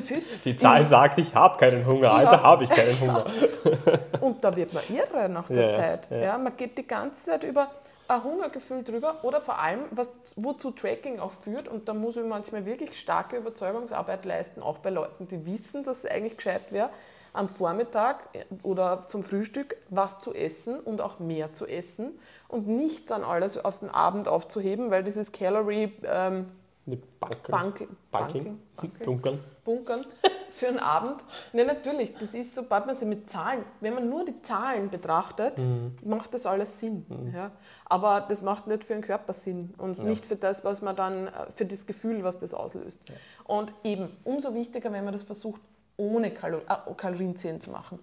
[0.46, 2.42] Die Zahl sagt, ich habe keinen Hunger, also Ja.
[2.42, 3.26] habe ich keinen Hunger.
[4.22, 6.08] Und da wird man irre nach der Zeit.
[6.10, 6.38] ja.
[6.38, 7.68] Man geht die ganze Zeit über
[8.08, 11.68] ein Hungergefühl drüber oder vor allem, was, wozu Tracking auch führt.
[11.68, 16.04] Und da muss ich manchmal wirklich starke Überzeugungsarbeit leisten, auch bei Leuten, die wissen, dass
[16.04, 16.88] es eigentlich gescheit wäre,
[17.34, 18.20] am Vormittag
[18.62, 22.18] oder zum Frühstück was zu essen und auch mehr zu essen
[22.48, 26.46] und nicht dann alles auf den Abend aufzuheben, weil dieses Calorie ähm,
[26.86, 27.50] Banken.
[27.50, 28.60] Bank, Banking.
[28.76, 29.40] Banking, Bunkern.
[29.64, 30.06] bunkern
[30.52, 31.16] für einen Abend.
[31.52, 35.58] Ne, natürlich, das ist, sobald man sie mit Zahlen, wenn man nur die Zahlen betrachtet,
[35.58, 35.96] Mhm.
[36.04, 37.04] macht das alles Sinn.
[37.34, 37.50] Ja?
[37.86, 41.26] Aber das macht nicht für den Körper Sinn und nicht für das, was man dann,
[41.26, 43.00] äh, für das Gefühl, was das auslöst.
[43.44, 45.60] Und eben, umso wichtiger, wenn man das versucht,
[45.96, 47.98] ohne Kalor äh, Kalorienzählen zu machen.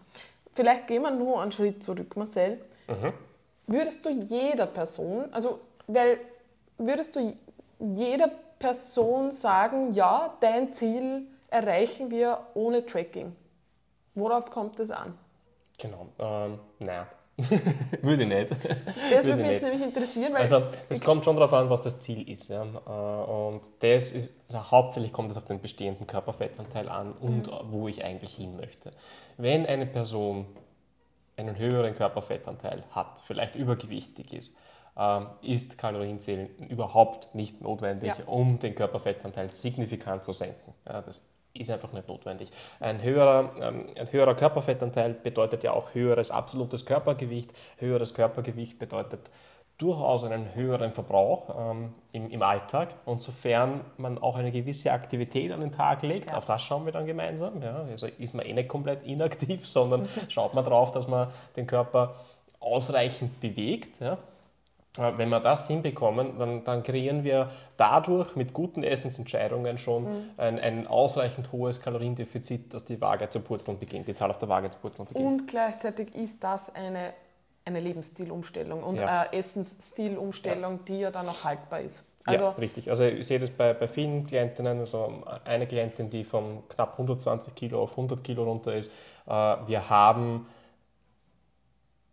[0.55, 2.59] Vielleicht gehen wir nur einen Schritt zurück, Marcel.
[2.87, 3.13] Mhm.
[3.67, 6.17] Würdest du jeder Person, also, weil,
[6.77, 7.33] würdest du
[7.79, 8.29] jeder
[8.63, 13.35] Person sagen, ja, dein Ziel erreichen wir ohne Tracking?
[14.15, 15.17] Worauf kommt es an?
[15.77, 16.07] Genau.
[16.17, 17.05] Ähm, nein.
[18.01, 18.51] Würde ich nicht.
[18.51, 21.69] Das Würde würde mich ich jetzt nämlich interessieren, weil Also es kommt schon darauf an,
[21.69, 22.47] was das Ziel ist.
[22.49, 22.63] Ja.
[22.63, 27.71] Äh, Und das ist, also hauptsächlich kommt es auf den bestehenden Körperfettanteil an und Mhm.
[27.71, 28.91] wo ich eigentlich hin möchte.
[29.35, 30.45] Wenn eine Person
[31.35, 34.55] einen höheren Körperfettanteil hat, vielleicht übergewichtig ist,
[35.41, 38.25] ist Kalorienzählen überhaupt nicht notwendig, Ja.
[38.27, 40.73] um den Körperfettanteil signifikant zu senken.
[40.87, 42.51] Ja, das ist einfach nicht notwendig.
[42.79, 47.53] Ein höherer, ähm, ein höherer Körperfettanteil bedeutet ja auch höheres absolutes Körpergewicht.
[47.77, 49.31] Höheres Körpergewicht bedeutet
[49.79, 52.89] durchaus einen höheren Verbrauch ähm, im, im Alltag.
[53.05, 56.37] Und sofern man auch eine gewisse Aktivität an den Tag legt, Ja.
[56.37, 57.61] auf das schauen wir dann gemeinsam.
[57.63, 61.65] Ja, also ist man eh nicht komplett inaktiv, sondern schaut man drauf, dass man den
[61.65, 62.13] Körper
[62.59, 63.99] ausreichend bewegt.
[63.99, 64.17] Ja.
[64.97, 70.29] Äh, Wenn wir das hinbekommen, dann, dann kreieren wir dadurch mit guten Essensentscheidungen schon Mhm.
[70.37, 74.49] ein, ein ausreichend hohes Kaloriendefizit, dass die Waage zu purzeln beginnt, die Zahl auf der
[74.49, 75.25] Waage zu purzeln beginnt.
[75.41, 77.13] Und gleichzeitig ist das eine,
[77.65, 79.07] eine Lebensstilumstellung und Ja.
[79.21, 82.03] eine Essensstilumstellung, die ja dann auch haltbar ist.
[82.25, 82.89] Also ja, richtig.
[82.89, 87.53] Also ich sehe das bei, bei vielen Klientinnen, also eine Klientin, die von knapp 120
[87.55, 88.91] Kilo auf 100 Kilo runter ist.
[89.25, 90.45] Äh, Wir haben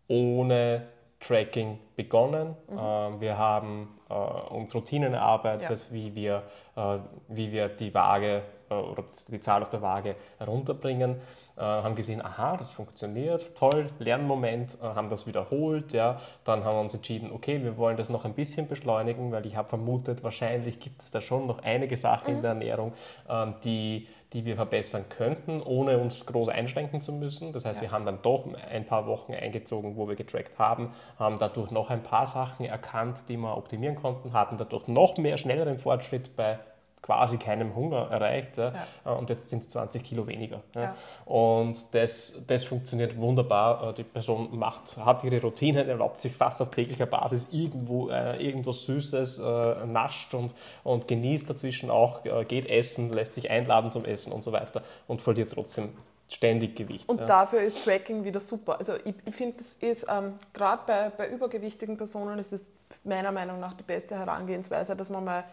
[0.09, 0.83] ohne
[1.21, 2.57] Tracking begonnen.
[2.69, 2.79] Mhm.
[2.79, 5.95] Äh, wir haben äh, uns Routinen erarbeitet, ja.
[5.95, 6.43] wie, wir,
[6.77, 6.99] äh,
[7.29, 11.17] wie wir die Waage äh, oder die Zahl auf der Waage runterbringen,
[11.57, 16.77] äh, haben gesehen, aha, das funktioniert, toll, Lernmoment, äh, haben das wiederholt, ja, dann haben
[16.77, 20.25] wir uns entschieden, okay, wir wollen das noch ein bisschen beschleunigen, weil ich habe vermutet,
[20.25, 22.37] wahrscheinlich gibt es da schon noch einige Sachen mhm.
[22.37, 22.93] in der Ernährung,
[23.29, 27.53] ähm, die die wir verbessern könnten, ohne uns groß einschränken zu müssen.
[27.53, 27.83] Das heißt, ja.
[27.83, 31.91] wir haben dann doch ein paar Wochen eingezogen, wo wir getrackt haben, haben dadurch noch
[31.91, 36.59] ein paar Sachen erkannt, die wir optimieren konnten, hatten dadurch noch mehr schnelleren Fortschritt bei
[37.03, 38.59] quasi keinem Hunger erreicht.
[38.59, 38.75] Ja.
[39.05, 39.13] Ja.
[39.13, 40.61] Und jetzt sind es 20 Kilo weniger.
[40.75, 40.95] Ja.
[41.25, 43.91] Und das, das funktioniert wunderbar.
[43.91, 48.37] Äh, die Person macht, hat ihre Routine, erlaubt sich fast auf täglicher Basis irgendwo äh,
[48.45, 53.91] irgendwas Süßes, äh, nascht und, und genießt dazwischen auch, äh, geht essen, lässt sich einladen
[53.91, 55.91] zum Essen und so weiter und verliert trotzdem
[56.29, 57.09] ständig Gewicht.
[57.09, 58.79] Und dafür ist Tracking wieder super.
[58.79, 62.67] Also ich, ich finde, das ist ähm, gerade bei, bei übergewichtigen Personen ist es
[63.03, 65.45] meiner Meinung nach die beste Herangehensweise, dass man mal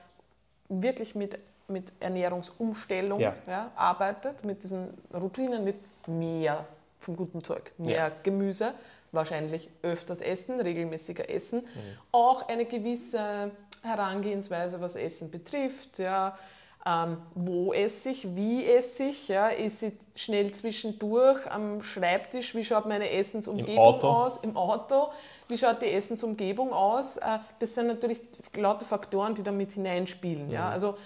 [0.70, 1.38] wirklich mit,
[1.68, 3.36] mit Ernährungsumstellung ja.
[3.48, 5.76] Ja, arbeitet, mit diesen Routinen, mit
[6.08, 6.66] mehr
[7.00, 8.12] vom guten Zeug, mehr.
[8.24, 8.74] Gemüse,
[9.12, 11.98] wahrscheinlich öfters essen, regelmäßiger essen, mhm.
[12.12, 13.52] auch eine gewisse
[13.82, 16.38] Herangehensweise, was Essen betrifft, ja,
[16.86, 19.94] ähm, wo esse ich, wie esse ich, ja, esse ich
[20.24, 25.10] schnell zwischendurch am Schreibtisch, wie schaut meine Essensumgebung aus, im Auto,
[25.48, 27.18] wie schaut die Essensumgebung aus.
[27.18, 28.22] Äh, das sind natürlich
[28.56, 30.50] lauter Faktoren, die damit hineinspielen.
[30.50, 30.70] Ja.
[30.70, 30.98] Also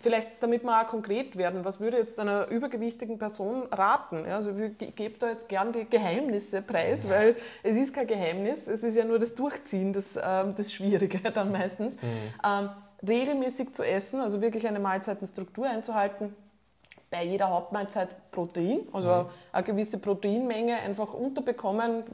[0.00, 4.24] vielleicht, damit wir auch konkret werden, was würde jetzt einer übergewichtigen Person raten?
[4.26, 8.66] Ja, also ich gebe da jetzt gern die Geheimnisse preis, weil es ist kein Geheimnis,
[8.66, 11.94] es ist ja nur das Durchziehen, das, ähm, das Schwierige dann meistens.
[11.94, 12.08] Mhm.
[12.44, 12.70] Ähm,
[13.06, 16.34] regelmäßig zu essen, also wirklich eine Mahlzeitenstruktur einzuhalten,
[17.10, 19.26] bei jeder Hauptmahlzeit Protein, also mhm.
[19.52, 22.04] eine gewisse Proteinmenge einfach unterbekommen.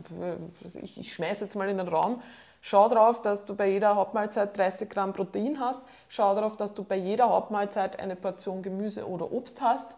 [0.82, 2.22] Ich, ich schmeiße jetzt mal in den Raum.
[2.62, 5.80] Schau darauf, dass du bei jeder Hauptmahlzeit 30 Gramm Protein hast.
[6.08, 9.94] Schau darauf, dass du bei jeder Hauptmahlzeit eine Portion Gemüse oder Obst hast.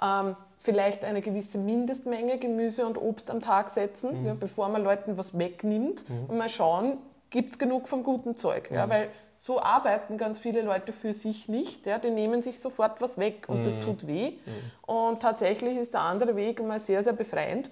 [0.00, 4.26] Ähm, vielleicht eine gewisse Mindestmenge Gemüse und Obst am Tag setzen, mhm.
[4.26, 6.26] ja, bevor man Leuten was wegnimmt mhm.
[6.28, 6.98] und mal schauen,
[7.30, 8.70] gibt es genug vom guten Zeug.
[8.70, 8.90] Ja, mhm.
[8.90, 9.08] weil
[9.42, 11.84] so arbeiten ganz viele Leute für sich nicht.
[11.84, 13.64] Ja, die nehmen sich sofort was weg und mhm.
[13.64, 14.34] das tut weh.
[14.46, 14.70] Mhm.
[14.86, 17.68] Und tatsächlich ist der andere Weg mal sehr, sehr befreiend.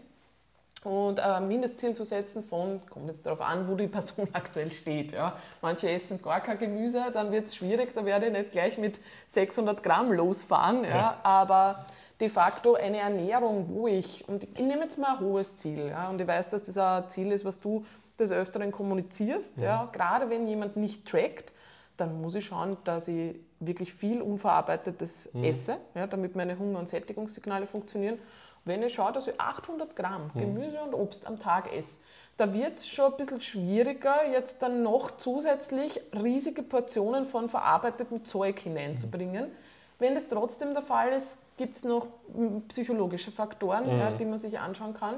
[0.82, 5.12] Und ein Mindestziel zu setzen von, kommt jetzt darauf an, wo die Person aktuell steht.
[5.12, 5.36] Ja.
[5.62, 8.98] Manche essen gar kein Gemüse, dann wird es schwierig, da werde ich nicht gleich mit
[9.28, 10.82] 600 Gramm losfahren.
[10.82, 10.90] Ja.
[10.90, 11.18] ja.
[11.22, 11.86] Aber
[12.18, 16.10] de facto eine Ernährung, wo ich, und ich nehme jetzt mal ein hohes Ziel, ja,
[16.10, 17.86] und ich weiß, dass das ein Ziel ist, was du
[18.18, 19.64] des Öfteren kommunizierst, ja.
[19.64, 21.52] ja gerade wenn jemand nicht trackt,
[22.00, 25.44] dann muss ich schauen, dass ich wirklich viel Unverarbeitetes mhm.
[25.44, 28.18] esse, ja, damit meine Hunger- und Sättigungssignale funktionieren.
[28.64, 30.40] Wenn ich schaue, dass ich 800 Gramm mhm.
[30.40, 31.98] Gemüse und Obst am Tag esse,
[32.36, 38.24] da wird es schon ein bisschen schwieriger, jetzt dann noch zusätzlich riesige Portionen von verarbeitetem
[38.24, 39.46] Zeug hineinzubringen.
[39.46, 39.54] Mhm.
[39.98, 42.06] Wenn das trotzdem der Fall ist, gibt es noch
[42.68, 44.16] psychologische Faktoren, ja, mhm.
[44.16, 45.16] die man sich anschauen kann.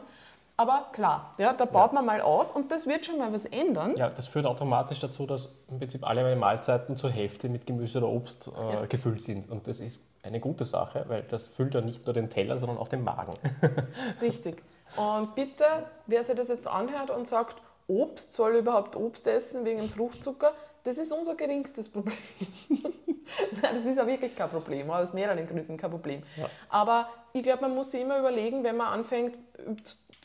[0.63, 1.95] Aber klar, ja, da baut ja.
[1.95, 3.97] man mal auf und das wird schon mal was ändern.
[3.97, 7.99] Ja, das führt automatisch dazu, dass im Prinzip alle meine Mahlzeiten zur Hälfte mit Gemüse
[7.99, 8.87] oder Obst äh, ja.
[8.87, 9.51] gefüllt sind.
[9.51, 12.79] Und das ist eine gute Sache, weil das füllt ja nicht nur den Teller, sondern
[12.79, 13.35] auch den Magen.
[14.21, 14.63] Richtig.
[14.97, 15.65] Und bitte,
[16.07, 17.57] wer sich das jetzt anhört und sagt,
[17.89, 20.53] Obst, soll überhaupt Obst essen wegen Fruchtzucker,
[20.85, 22.17] das ist unser geringstes Problem.
[22.69, 26.23] Nein, das ist ja wirklich kein Problem, aus mehreren Gründen kein Problem.
[26.37, 26.49] Ja.
[26.69, 29.37] Aber ich glaube, man muss sich immer überlegen, wenn man anfängt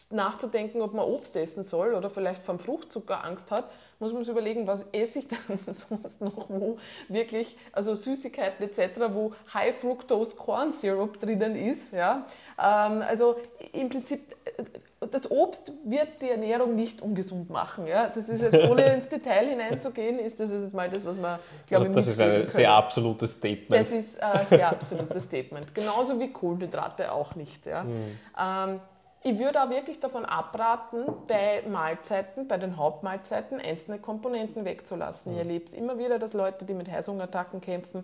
[0.10, 4.32] nachzudenken, ob man Obst essen soll oder vielleicht vom Fruchtzucker Angst hat, muss man sich
[4.32, 6.78] überlegen, was esse ich dann sonst noch, wo
[7.08, 11.94] wirklich, also Süßigkeiten etc., wo High Fructose Corn Syrup drinnen ist.
[11.94, 12.28] Ja?
[12.62, 13.38] Ähm, also
[13.74, 14.64] im Prinzip, äh,
[15.12, 17.88] das Obst wird die Ernährung nicht ungesund machen.
[17.88, 18.08] Ja?
[18.10, 21.88] Das ist jetzt, ohne ins Detail hineinzugehen, ist das jetzt mal das, was man, glaube
[21.88, 22.50] ich, Das ist ein können.
[22.50, 23.82] sehr absolutes Statement.
[23.82, 25.74] Das ist ein sehr absolutes Statement.
[25.74, 27.66] Genauso wie Kohlenhydrate auch nicht.
[27.66, 27.84] Ja?
[27.84, 28.20] Mhm.
[28.40, 28.80] Ähm,
[29.28, 35.34] ich würde auch wirklich davon abraten, bei Mahlzeiten, bei den Hauptmahlzeiten einzelne Komponenten wegzulassen.
[35.34, 35.44] Ich mhm.
[35.50, 38.04] erlebe es immer wieder, dass Leute, die mit Heißhungerattacken kämpfen,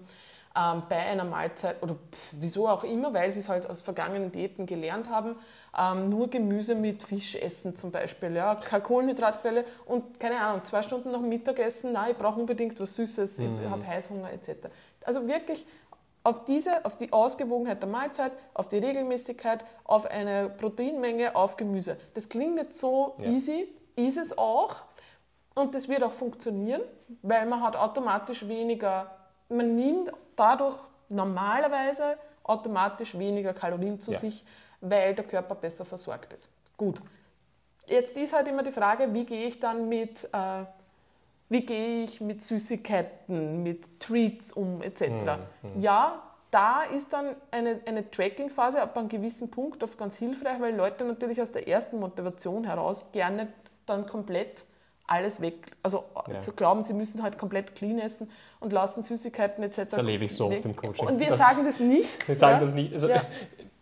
[0.55, 4.32] ähm, bei einer Mahlzeit oder pff, wieso auch immer, weil sie es halt aus vergangenen
[4.32, 5.36] Diäten gelernt haben,
[5.78, 10.84] ähm, nur Gemüse mit Fisch essen zum Beispiel, ja, keine Kohlenhydratquelle und keine Ahnung, zwei
[10.84, 13.59] Stunden nach Mittagessen, nein, ich brauche unbedingt was Süßes, mhm.
[13.63, 14.67] ich habe Heißhunger etc.
[15.05, 15.65] Also wirklich
[16.24, 21.97] auf diese, auf die Ausgewogenheit der Mahlzeit, auf die Regelmäßigkeit, auf eine Proteinmenge, auf Gemüse.
[22.13, 23.30] Das klingt nicht so ja.
[23.30, 24.76] easy, ist es auch.
[25.53, 26.82] Und das wird auch funktionieren,
[27.21, 29.11] weil man hat automatisch weniger,
[29.49, 30.78] man nimmt dadurch
[31.09, 34.19] normalerweise automatisch weniger Kalorien zu ja.
[34.19, 34.43] sich,
[34.82, 36.49] weil der Körper besser versorgt ist.
[36.76, 37.01] Gut.
[37.86, 40.65] jetzt ist halt immer die Frage, wie gehe ich dann mit, äh,
[41.54, 45.01] wie gehe ich mit Süßigkeiten, mit Treats um etc.
[45.01, 45.82] Mhm.
[45.82, 50.76] Ja, da ist dann eine, eine Tracking-Phase ab einem gewissen Punkt oft ganz hilfreich, weil
[50.76, 53.47] Leute natürlich aus der ersten Motivation heraus gerne
[53.86, 54.66] dann komplett
[55.06, 56.39] alles weg, also ja.
[56.39, 59.78] zu glauben, sie müssen halt komplett clean essen und lassen Süßigkeiten etc.
[59.78, 61.08] Das erlebe ich so oft im Coaching.
[61.08, 62.28] Und wir das, sagen das nicht.
[62.28, 62.60] Wir sagen ja?
[62.62, 62.93] das nicht.
[62.93, 63.24] Also, ja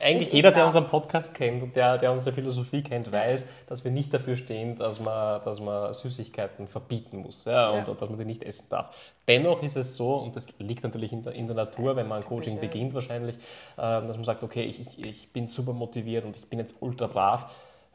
[0.00, 3.90] eigentlich jeder, der unseren Podcast kennt und der, der unsere Philosophie kennt, weiß, dass wir
[3.90, 7.94] nicht dafür stehen, dass man, dass man Süßigkeiten verbieten muss ja, und, ja.
[7.94, 8.94] dass man die nicht essen darf.
[9.26, 12.22] Dennoch ist es so, und das liegt natürlich in der, in der Natur, wenn man
[12.22, 13.36] ein Coaching beginnt wahrscheinlich,
[13.76, 17.06] ähm, dass man sagt, okay, ich, ich bin super motiviert und ich bin jetzt ultra
[17.06, 17.50] brav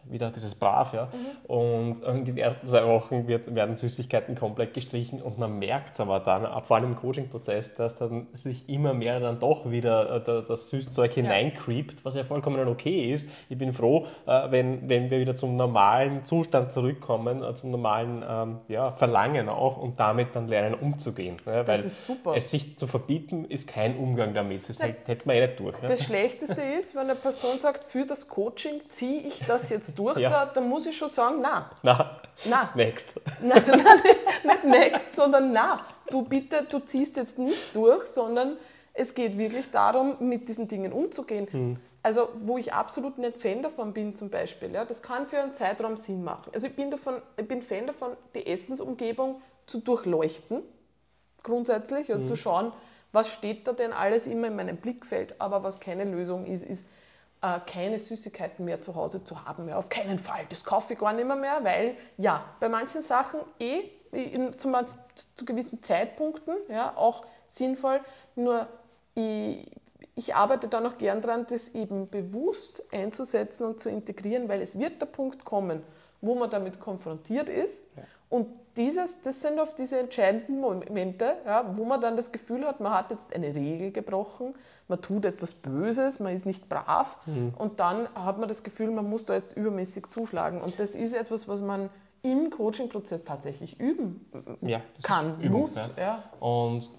[0.06, 1.06] wieder dieses Brav, ja.
[1.06, 1.50] Mhm.
[1.50, 6.00] Und in den ersten zwei Wochen wird, werden Süßigkeiten komplett gestrichen und man merkt es
[6.00, 10.44] aber dann, vor allem im Coaching-Prozess, dass dann sich immer mehr dann doch wieder äh,
[10.48, 13.30] das Süßzeug hineincreept, was ja vollkommen okay ist.
[13.50, 18.24] Ich bin froh, äh, wenn, wenn wir wieder zum normalen Zustand zurückkommen, äh, zum normalen
[18.28, 21.38] ähm, ja, Verlangen auch und damit dann lernen umzugehen.
[21.46, 21.86] Ja, weil
[22.36, 24.70] es sich zu verbieten ist kein Umgang damit.
[24.70, 25.76] Das hält man eh nicht durch.
[25.82, 25.88] Ja.
[25.88, 30.18] Das Schlechteste ist, wenn eine Person sagt, für das Coaching ziehe ich das jetzt durch,
[30.18, 30.30] ja.
[30.30, 31.64] da, da, muss ich schon sagen, nein.
[31.82, 32.06] Nein.
[32.46, 32.68] Nein.
[32.76, 33.22] Next.
[33.42, 34.02] Nein, nein,
[34.44, 35.80] nicht next, sondern nein.
[36.10, 38.58] Du bitte, du ziehst jetzt nicht durch, sondern
[38.94, 41.48] es geht wirklich darum, mit diesen Dingen umzugehen.
[41.52, 41.78] Hm.
[42.02, 45.56] Also, wo ich absolut nicht Fan davon bin, zum Beispiel, ja, das kann für einen
[45.56, 46.52] Zeitraum Sinn machen.
[46.54, 50.64] Also, ich bin, davon, ich bin Fan davon, die Essensumgebung zu durchleuchten,
[51.44, 52.28] grundsätzlich, und hm.
[52.28, 52.74] zu schauen,
[53.12, 55.40] was steht da denn alles immer in meinem Blickfeld.
[55.40, 56.86] Aber was keine Lösung ist, ist,
[57.44, 59.66] äh, keine Süßigkeiten mehr zu Hause zu haben.
[59.66, 59.78] Mehr.
[59.78, 60.46] Auf keinen Fall.
[60.50, 63.82] Das kaufe ich gar nicht mehr, mehr weil ja, bei manchen Sachen eh
[64.12, 64.72] in, zu,
[65.36, 68.00] zu, gewissen Zeitpunkten ja, auch sinnvoll.
[68.36, 68.68] Nur
[69.14, 69.70] ich,
[70.16, 74.80] ich arbeite da noch gern dran, das eben bewusst einzusetzen und zu integrieren, weil es
[74.80, 75.84] wird der Punkt kommen,
[76.22, 77.84] wo man damit konfrontiert ist.
[77.98, 78.04] Ja.
[78.30, 82.80] Und dieses, das sind oft diese entscheidenden Momente, ja, wo man dann das Gefühl hat,
[82.80, 84.56] man hat jetzt eine Regel gebrochen,
[84.88, 87.54] man tut etwas Böses, man ist nicht brav mhm.
[87.58, 90.62] und dann hat man das Gefühl, man muss da jetzt übermäßig zuschlagen.
[90.62, 91.90] Und das ist etwas, was man
[92.24, 94.26] im Coaching-Prozess tatsächlich üben
[94.62, 95.76] ja, kann, Übung, muss.
[95.98, 96.24] Ja.
[96.40, 96.90] Und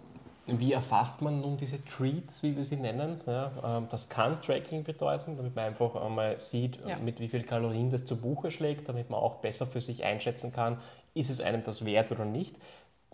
[0.46, 3.20] wie erfasst man nun diese Treats, wie wir sie nennen?
[3.26, 6.98] Ja, ähm, das kann Tracking bedeuten, damit man einfach einmal sieht, ja.
[6.98, 10.52] mit wie viel Kalorien das zu Buche schlägt, damit man auch besser für sich einschätzen
[10.52, 10.78] kann,
[11.14, 12.56] ist es einem das wert oder nicht.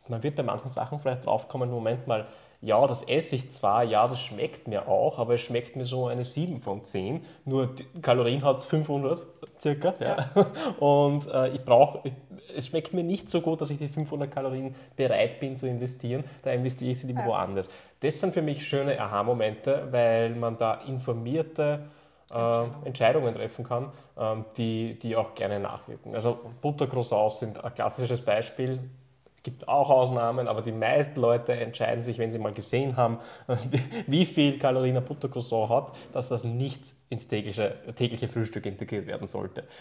[0.08, 2.26] Man wird bei manchen Sachen vielleicht draufkommen, Moment mal,
[2.62, 6.08] ja, das esse ich zwar, ja, das schmeckt mir auch, aber es schmeckt mir so
[6.08, 7.24] eine 7 von 10.
[7.46, 9.22] Nur Kalorien hat es 500
[9.58, 9.94] circa.
[9.98, 10.16] Ja.
[10.34, 10.46] ja.
[10.78, 12.10] Und äh, ich brauche,
[12.54, 16.24] es schmeckt mir nicht so gut, dass ich die 500 Kalorien bereit bin zu investieren.
[16.42, 17.28] Da investiere ich sie lieber ja.
[17.28, 17.70] woanders.
[18.00, 21.84] Das sind für mich schöne Aha-Momente, weil man da informierte
[22.32, 26.14] äh, Entscheidungen treffen kann, ähm, die, die auch gerne nachwirken.
[26.14, 28.80] Also Buttercroissants sind ein klassisches Beispiel
[29.42, 33.18] gibt auch Ausnahmen, aber die meisten Leute entscheiden sich, wenn sie mal gesehen haben,
[34.06, 39.28] wie viel Kalorien ein Buttercroissant hat, dass das nicht ins tägliche, tägliche Frühstück integriert werden
[39.28, 39.64] sollte.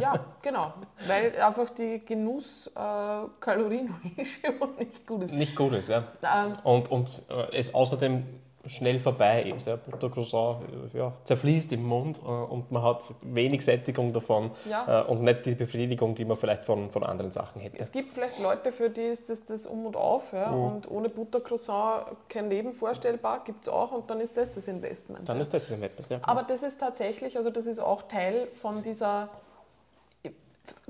[0.00, 0.74] Ja, genau,
[1.06, 4.10] weil einfach die Genuss-Kalorienratio
[4.42, 4.52] äh,
[4.84, 5.32] nicht gut ist.
[5.32, 6.04] Nicht gut ist, ja.
[6.22, 8.24] Ähm, und und äh, es außerdem
[8.66, 9.66] schnell vorbei ist.
[9.66, 9.76] Ja.
[9.76, 10.62] Buttercroissant
[10.92, 15.02] ja, zerfließt im Mund äh, und man hat wenig Sättigung davon ja.
[15.02, 17.78] äh, und nicht die Befriedigung, die man vielleicht von, von anderen Sachen hätte.
[17.78, 20.64] Es gibt vielleicht Leute, für die ist das, das um und auf ja, mhm.
[20.64, 25.28] und ohne Buttercroissant kein Leben vorstellbar, gibt es auch und dann ist das das Investment.
[25.28, 26.18] Dann ist das das Investment, ja.
[26.22, 29.28] Aber das ist tatsächlich, also das ist auch Teil von dieser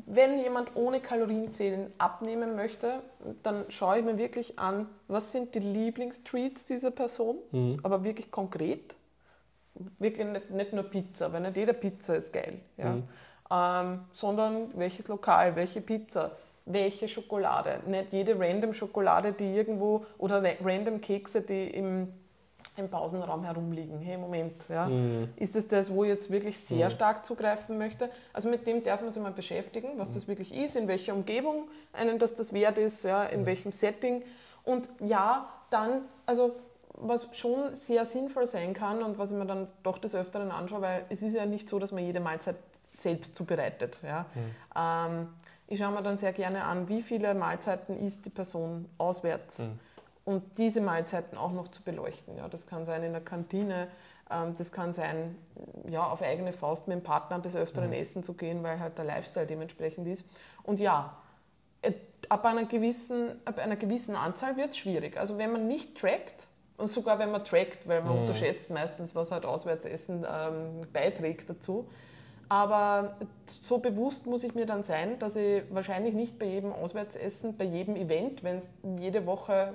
[0.06, 3.02] wenn jemand ohne Kalorienzählen abnehmen möchte,
[3.42, 7.78] dann schaue ich mir wirklich an, was sind die Lieblingstreats dieser Person, mhm.
[7.82, 8.94] aber wirklich konkret.
[9.98, 12.60] Wirklich nicht, nicht, nur Pizza, weil nicht jeder Pizza ist geil.
[12.76, 12.92] Ja?
[12.92, 13.02] Mhm.
[13.50, 16.32] Ähm, sondern welches Lokal, welche Pizza,
[16.64, 17.80] welche Schokolade.
[17.86, 22.12] Nicht jede random Schokolade, die irgendwo, oder random Kekse, die im
[22.76, 24.00] im Pausenraum herumliegen.
[24.00, 24.86] Hey, Moment, ja.
[24.86, 25.28] Mhm.
[25.36, 26.92] ist es das, wo ich jetzt wirklich sehr mhm.
[26.92, 28.10] stark zugreifen möchte?
[28.32, 30.14] Also mit dem darf man sich mal beschäftigen, was mhm.
[30.14, 33.46] das wirklich ist, in welcher Umgebung einem das das wert ist, ja, in mhm.
[33.46, 34.22] welchem Setting.
[34.64, 36.56] Und ja, dann, also
[36.92, 40.80] was schon sehr sinnvoll sein kann und was ich mir dann doch des Öfteren anschaue,
[40.80, 42.56] weil es ist ja nicht so, dass man jede Mahlzeit
[42.98, 43.98] selbst zubereitet.
[44.02, 44.26] Ja.
[44.34, 45.16] Mhm.
[45.16, 45.28] Ähm,
[45.68, 49.60] ich schaue mir dann sehr gerne an, wie viele Mahlzeiten isst die Person auswärts.
[49.60, 49.80] Mhm
[50.26, 52.36] und diese Mahlzeiten auch noch zu beleuchten.
[52.36, 53.86] Ja, das kann sein in der Kantine,
[54.28, 55.36] ähm, das kann sein,
[55.88, 57.94] ja, auf eigene Faust mit dem Partner des Öfteren mhm.
[57.94, 60.26] essen zu gehen, weil halt der Lifestyle dementsprechend ist.
[60.64, 61.16] Und ja,
[61.80, 61.92] äh,
[62.28, 65.16] ab einer gewissen, ab einer gewissen Anzahl wird es schwierig.
[65.16, 68.20] Also wenn man nicht trackt, und sogar wenn man trackt, weil man mhm.
[68.22, 71.86] unterschätzt meistens, was halt Auswärtsessen ähm, beiträgt dazu,
[72.48, 73.16] Aber
[73.46, 77.64] so bewusst muss ich mir dann sein, dass ich wahrscheinlich nicht bei jedem Auswärtsessen, bei
[77.64, 79.72] jedem Event, wenn es jede Woche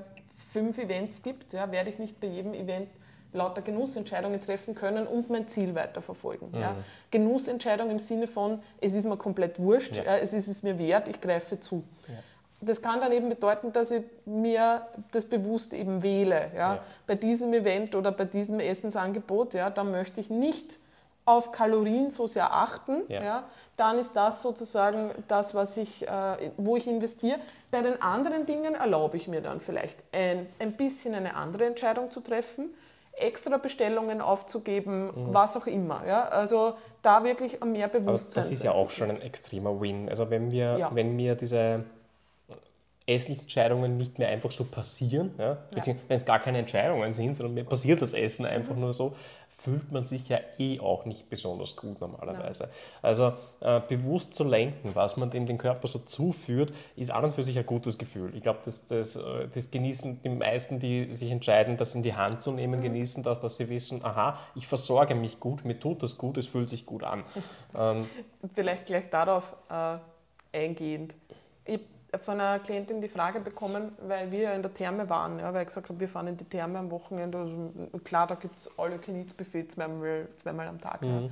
[0.52, 2.90] fünf Events gibt, ja, werde ich nicht bei jedem Event
[3.34, 6.50] lauter Genussentscheidungen treffen können und mein Ziel weiterverfolgen.
[6.52, 6.60] Mhm.
[6.60, 6.76] Ja.
[7.12, 10.18] Genussentscheidung im Sinne von, es ist mir komplett wurscht, ja.
[10.18, 11.84] es ist es mir wert, ich greife zu.
[12.08, 12.16] Ja.
[12.64, 16.52] Das kann dann eben bedeuten, dass ich mir das bewusst eben wähle.
[16.56, 16.84] Ja.
[17.08, 20.78] Bei diesem Event oder bei diesem Essensangebot, ja, da möchte ich nicht
[21.26, 23.24] auf Kalorien so sehr achten, ja.
[23.24, 23.44] ja.
[23.78, 27.38] dann ist das sozusagen das, was ich, äh, wo ich investiere.
[27.70, 32.10] Bei den anderen Dingen erlaube ich mir dann vielleicht ein, ein bisschen eine andere Entscheidung
[32.12, 32.70] zu treffen,
[33.14, 35.34] extra Bestellungen aufzugeben, mhm.
[35.34, 36.06] was auch immer.
[36.08, 36.28] Ja?
[36.28, 38.32] Also da wirklich mehr Bewusstsein.
[38.32, 40.10] Aber das ist ja auch schon ein extremer Win.
[40.10, 40.90] Also wenn wir, ja.
[40.94, 41.84] wenn wir diese
[43.14, 45.58] Essensentscheidungen nicht mehr einfach so passieren, ja?
[45.72, 48.82] beziehungsweise wenn es gar keine Entscheidungen sind, sondern mir passiert das Essen einfach mhm.
[48.82, 49.16] nur so,
[49.64, 52.64] fühlt man sich ja eh auch nicht besonders gut normalerweise.
[52.64, 52.74] Nein.
[53.02, 57.34] Also äh, bewusst zu lenken, was man dem den Körper so zuführt, ist an und
[57.34, 58.36] für sich ein gutes Gefühl.
[58.36, 62.16] Ich glaube, das, das, äh, das genießen die meisten, die sich entscheiden, das in die
[62.16, 62.84] Hand zu nehmen, mhm.
[62.84, 66.48] genießen das, dass sie wissen, aha, ich versorge mich gut, mir tut das gut, es
[66.48, 67.24] fühlt sich gut an.
[67.78, 68.08] ähm,
[68.56, 69.98] Vielleicht gleich darauf äh,
[70.58, 71.14] eingehend.
[71.66, 71.82] Ich
[72.20, 75.70] von einer Klientin die Frage bekommen, weil wir in der Therme waren, ja, weil ich
[75.70, 77.38] gesagt habe, wir fahren in die Therme am Wochenende.
[77.38, 77.72] Also
[78.04, 78.98] klar, da gibt es all you
[79.38, 81.02] buffet zweimal, zweimal am Tag.
[81.02, 81.08] Mhm.
[81.08, 81.30] Ja.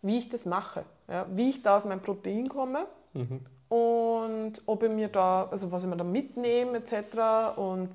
[0.00, 3.40] Wie ich das mache, ja, wie ich da auf mein Protein komme mhm.
[3.68, 7.56] und ob ich mir da, also was ich mir da mitnehme etc.
[7.56, 7.90] und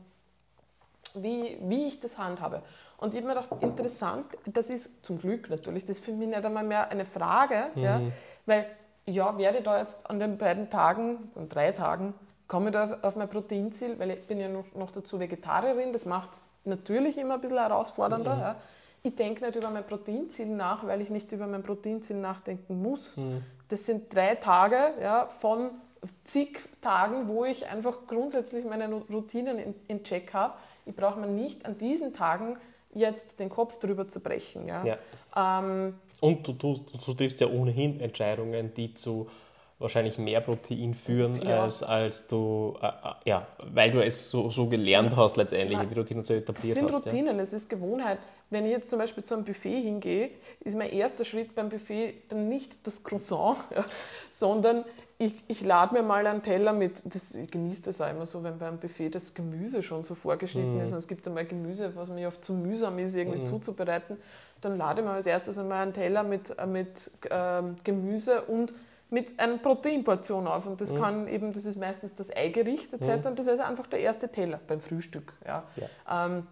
[1.16, 2.62] wie, wie ich das handhabe.
[2.98, 6.28] Und ich habe mir gedacht, interessant, das ist zum Glück natürlich, das ist für mich
[6.28, 7.84] nicht einmal mehr eine Frage, mhm.
[7.84, 8.02] ja,
[8.46, 8.68] weil
[9.06, 12.14] ja, werde ich da jetzt an den beiden Tagen, an drei Tagen,
[12.48, 16.34] komme ich da auf mein Proteinziel, weil ich bin ja noch, dazu Vegetarierin, das macht
[16.34, 18.36] es natürlich immer ein bisschen herausfordernder.
[18.36, 18.41] Mhm.
[18.41, 18.56] Ja.
[19.04, 23.16] Ich denke nicht über mein Proteinziel nach, weil ich nicht über mein Proteinziel nachdenken muss.
[23.16, 23.43] Mhm.
[23.70, 25.72] Das sind drei Tage ja, von
[26.26, 30.54] zig Tagen, wo ich einfach grundsätzlich meine Routinen in, in Check habe.
[30.86, 32.58] Ich brauche mir nicht an diesen Tagen
[32.93, 34.68] jetzt den Kopf drüber zu brechen.
[34.68, 34.84] Ja.
[34.86, 34.98] ja.
[35.36, 39.30] Ähm, Und du, tust, du triffst ja ohnehin Entscheidungen, die zu
[39.80, 41.64] wahrscheinlich mehr Protein führen, ja.
[41.64, 42.92] als, als du, äh, äh,
[43.26, 46.86] ja, weil du es so, so gelernt hast, letztendlich in die Routinen so etabliert hast.
[46.86, 47.44] Es sind Routinen, ja.
[47.44, 48.18] es ist Gewohnheit.
[48.50, 52.16] Wenn ich jetzt zum Beispiel zu einem Buffet hingehe, ist mein erster Schritt beim Buffet
[52.30, 53.86] dann nicht das Croissant, ja,
[54.32, 54.84] sondern
[55.20, 58.44] ich, ich lade mir mal einen Teller mit, das, ich genieße das auch immer so,
[58.44, 60.82] wenn beim Buffet das Gemüse schon so vorgeschnitten mm.
[60.82, 63.46] ist und es gibt einmal Gemüse, was mir oft zu mühsam ist, irgendwie mm.
[63.48, 64.18] zuzubereiten,
[64.62, 68.74] dann lade ich mir als erstes einmal einen Teller mit, äh, mit ähm, Gemüse und
[69.10, 70.68] mit einer Proteinportion auf.
[70.68, 71.01] Und das mhm.
[71.01, 73.08] kann eben, das ist meistens das Eigericht etc.
[73.08, 73.32] Mhm.
[73.32, 75.34] Und das ist einfach der erste Teller beim Frühstück.
[75.45, 75.64] Ja.
[75.76, 76.26] ja.
[76.26, 76.47] Ähm,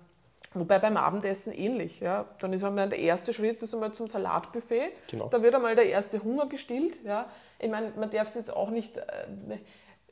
[0.53, 1.99] wobei beim Abendessen ähnlich.
[1.99, 2.25] Ja.
[2.39, 4.91] Dann ist einmal der erste Schritt das einmal zum Salatbuffet.
[5.09, 5.27] Genau.
[5.27, 7.03] Da wird einmal der erste Hunger gestillt.
[7.03, 7.27] Ja.
[7.59, 8.97] Ich meine, man darf es jetzt auch nicht.
[8.97, 9.59] Äh,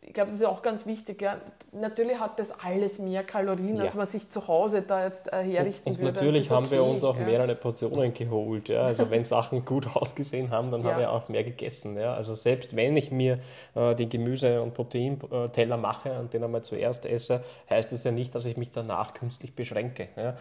[0.06, 1.22] ich glaube, das ist auch ganz wichtig.
[1.22, 1.38] Ja.
[1.72, 3.84] Natürlich hat das alles mehr Kalorien, ja.
[3.84, 6.14] als man sich zu Hause da jetzt äh, herrichten und, und würde.
[6.14, 7.26] Natürlich haben okay, wir uns auch ja.
[7.26, 8.70] mehrere Portionen geholt.
[8.70, 8.84] Ja.
[8.84, 11.98] Also wenn Sachen gut ausgesehen haben, dann haben wir auch mehr gegessen.
[11.98, 12.14] Ja.
[12.14, 13.40] Also selbst wenn ich mir
[13.76, 18.36] äh, den Gemüse- und Proteinteller mache und den einmal zuerst esse, heißt das ja nicht,
[18.36, 20.10] dass ich mich danach künstlich beschränke.
[20.16, 20.36] Ja.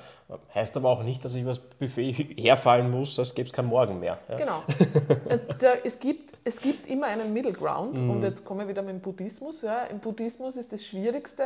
[0.54, 3.66] Heißt aber auch nicht, dass ich über das Buffet herfallen muss, als gäbe es kein
[3.66, 4.18] Morgen mehr.
[4.36, 4.62] Genau.
[5.28, 8.10] Äh, da, es, gibt, es gibt immer einen Middle Ground mhm.
[8.10, 9.51] und jetzt kommen wir wieder mit dem Buddhismus.
[9.60, 9.84] Ja.
[9.84, 11.44] Im Buddhismus ist das Schwierigste,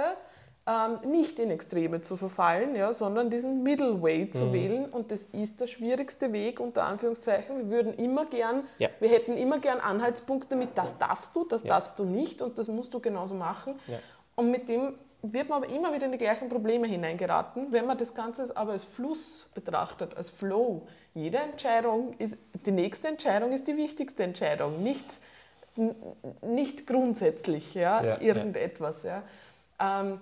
[0.68, 4.52] ähm, nicht in Extreme zu verfallen, ja, sondern diesen Middle Way zu mhm.
[4.52, 4.84] wählen.
[4.86, 7.58] Und das ist der schwierigste Weg, unter Anführungszeichen.
[7.58, 8.88] Wir würden immer gern, ja.
[9.00, 11.70] wir hätten immer gern Anhaltspunkte mit, das darfst du, das ja.
[11.70, 13.78] darfst du nicht und das musst du genauso machen.
[13.86, 13.98] Ja.
[14.34, 17.98] Und mit dem wird man aber immer wieder in die gleichen Probleme hineingeraten, wenn man
[17.98, 20.86] das Ganze aber als Fluss betrachtet, als Flow.
[21.14, 22.36] Jede Entscheidung ist,
[22.66, 25.06] die nächste Entscheidung ist die wichtigste Entscheidung, nicht,
[26.42, 29.02] nicht grundsätzlich ja, ja irgendetwas.
[29.02, 29.22] Ja.
[29.80, 30.20] Ähm,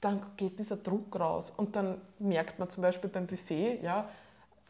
[0.00, 4.08] dann geht dieser Druck raus und dann merkt man zum Beispiel beim Buffet, ja,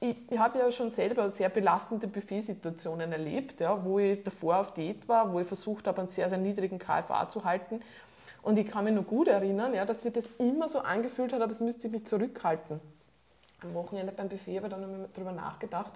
[0.01, 4.74] ich, ich habe ja schon selber sehr belastende Buffetsituationen erlebt, ja, wo ich davor auf
[4.74, 7.80] Diät war, wo ich versucht habe, einen sehr, sehr niedrigen KFA zu halten
[8.43, 11.41] und ich kann mich noch gut erinnern, ja, dass sich das immer so angefühlt hat,
[11.41, 12.78] aber es müsste ich mich zurückhalten.
[13.62, 15.93] Am Wochenende beim Buffet habe ich dann nochmal darüber nachgedacht.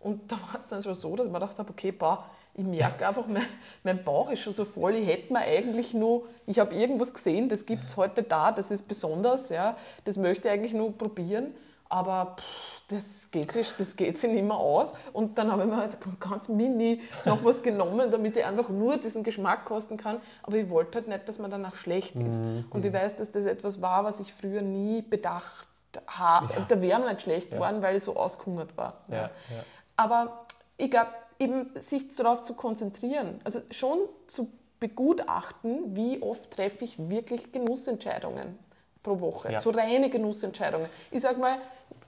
[0.00, 2.24] Und da war es dann schon so, dass man gedacht habe, okay, boah,
[2.54, 3.46] ich merke einfach, mein,
[3.82, 7.48] mein, Bauch ist schon so voll, ich hätte mir eigentlich nur, ich habe irgendwas gesehen,
[7.48, 11.54] das gibt es heute da, das ist besonders, ja, das möchte ich eigentlich nur probieren,
[11.88, 14.94] aber pff, das geht sich, das geht sich nicht mehr aus.
[15.12, 18.96] Und dann habe ich mir halt ganz mini noch was genommen, damit ich einfach nur
[18.96, 20.20] diesen Geschmack kosten kann.
[20.42, 22.40] Aber ich wollte halt nicht, dass man danach schlecht ist.
[22.40, 22.66] Mhm.
[22.70, 25.66] Und ich weiß, dass das etwas war, was ich früher nie bedacht
[26.06, 26.52] habe.
[26.54, 26.64] Ja.
[26.68, 27.82] Da wäre mir nicht schlecht geworden, ja.
[27.82, 28.98] weil ich so ausgehungert war.
[29.08, 29.30] Ja.
[29.96, 30.46] Aber
[30.76, 31.10] ich glaube,
[31.42, 33.40] eben sich darauf zu konzentrieren.
[33.44, 38.58] Also schon zu begutachten, wie oft treffe ich wirklich Genussentscheidungen
[39.02, 39.52] pro Woche.
[39.52, 39.60] Ja.
[39.60, 40.88] So reine Genussentscheidungen.
[41.10, 41.58] Ich sage mal,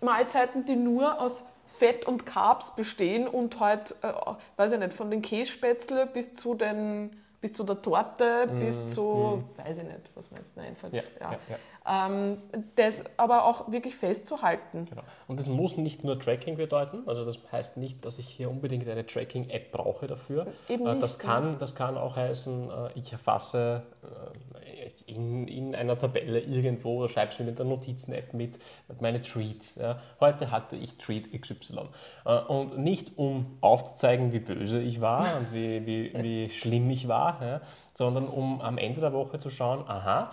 [0.00, 1.44] Mahlzeiten, die nur aus
[1.78, 4.12] Fett und Carbs bestehen und halt, äh,
[4.56, 9.44] weiß ich nicht, von den Kässpätzle bis zu den bis zu der Torte, bis zu,
[9.58, 10.94] weiß ich nicht, was mir jetzt einfällt.
[10.94, 10.98] Mhm.
[11.20, 11.38] Ja, Ja.
[11.50, 12.06] ja.
[12.06, 12.38] Ähm,
[12.74, 14.86] das aber auch wirklich festzuhalten.
[14.88, 15.02] Genau.
[15.28, 18.88] Und das muss nicht nur Tracking bedeuten, also das heißt nicht, dass ich hier unbedingt
[18.88, 20.46] eine Tracking-App brauche dafür.
[20.70, 24.73] Eben Äh, nicht, das, kann, das kann auch heißen, äh, ich erfasse äh,
[25.06, 28.58] in, in einer Tabelle irgendwo oder schreibe es mir mit der Notizen-App mit,
[29.00, 29.76] meine Treats.
[29.76, 29.98] Ja.
[30.20, 31.88] Heute hatte ich Treat XY.
[32.24, 37.08] Äh, Und nicht um aufzuzeigen, wie böse ich war und wie, wie, wie schlimm ich
[37.08, 37.60] war, ja,
[37.92, 40.32] sondern um am Ende der Woche zu schauen, aha,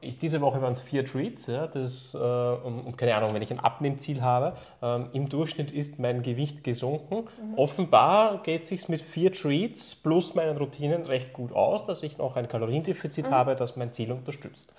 [0.00, 1.46] ich, diese Woche waren es vier Treats.
[1.46, 5.70] Ja, das, äh, und, und keine Ahnung, wenn ich ein Abnehmziel habe, ähm, im Durchschnitt
[5.70, 7.28] ist mein Gewicht gesunken.
[7.56, 12.18] Offenbar geht es sich mit vier Treats plus meinen Routinen recht gut aus, dass ich
[12.18, 14.74] noch ein Kaloriendefizit habe, das mein Ziel unterstützt.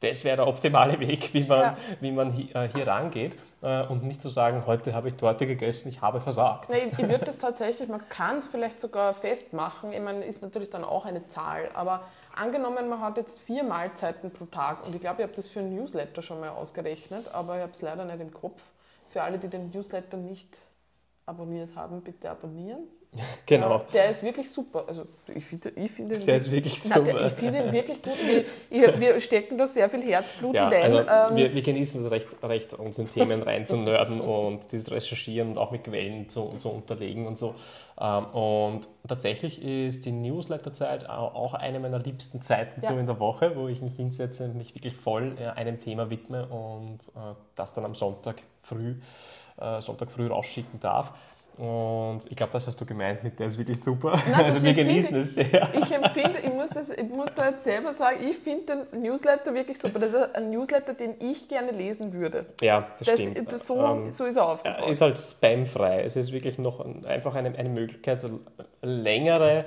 [0.00, 1.76] Das wäre der optimale Weg, wie man, Ja.
[2.00, 5.46] wie man hi, äh, hier rangeht äh, und nicht zu sagen, heute habe ich Torte
[5.46, 6.70] gegessen, ich habe versagt.
[6.70, 9.92] Nee, ich, ich würde das tatsächlich, man kann es vielleicht sogar festmachen.
[9.92, 12.02] Ich meine, ist natürlich dann auch eine Zahl, aber
[12.34, 15.60] angenommen, man hat jetzt vier Mahlzeiten pro Tag und ich glaube, ich habe das für
[15.60, 18.62] einen Newsletter schon mal ausgerechnet, aber ich habe es leider nicht im Kopf.
[19.10, 20.58] Für alle, die den Newsletter nicht
[21.26, 22.88] abonniert haben, bitte abonnieren.
[23.46, 23.82] Genau.
[23.92, 24.84] Der ist wirklich super.
[24.88, 25.04] Also
[25.34, 27.26] ich finde ich finde ihn Der ist wirklich Nein, der, super.
[27.26, 28.12] ich finde ihn wirklich gut.
[28.70, 30.82] Ich, wir stecken da sehr viel Herzblut Ja, hinein.
[30.82, 35.50] also ähm, wir, wir genießen es recht, recht, uns in Themen reinzunörden und dieses Recherchieren
[35.50, 37.54] und auch mit Quellen zu, zu unterlegen und so.
[38.00, 42.98] Ähm, Und tatsächlich ist die Newsletterzeit au- auch eine meiner liebsten Zeiten so Ja.
[43.00, 46.46] in der Woche, wo ich mich hinsetze und mich wirklich voll äh, einem Thema widme
[46.46, 48.94] und äh, das dann am Sonntag früh,
[49.60, 51.12] äh, Sonntag früh rausschicken darf.
[51.58, 54.18] Und ich glaube, das hast du gemeint mit der ist wirklich super.
[54.30, 55.68] Nein, also wir genießen es sehr.
[55.74, 59.52] Ich empfinde, ich muss, das, ich muss da jetzt selber sagen, ich finde den Newsletter
[59.54, 59.98] wirklich super.
[59.98, 62.46] Das ist ein Newsletter, den ich gerne lesen würde.
[62.62, 63.52] Ja, das, Das, stimmt.
[63.52, 64.88] das, so, Ähm, so ist er aufgebaut.
[64.88, 66.02] ist halt spamfrei.
[66.02, 68.24] Es ist wirklich noch ein- einfach eine, eine Möglichkeit,
[68.80, 69.64] längere,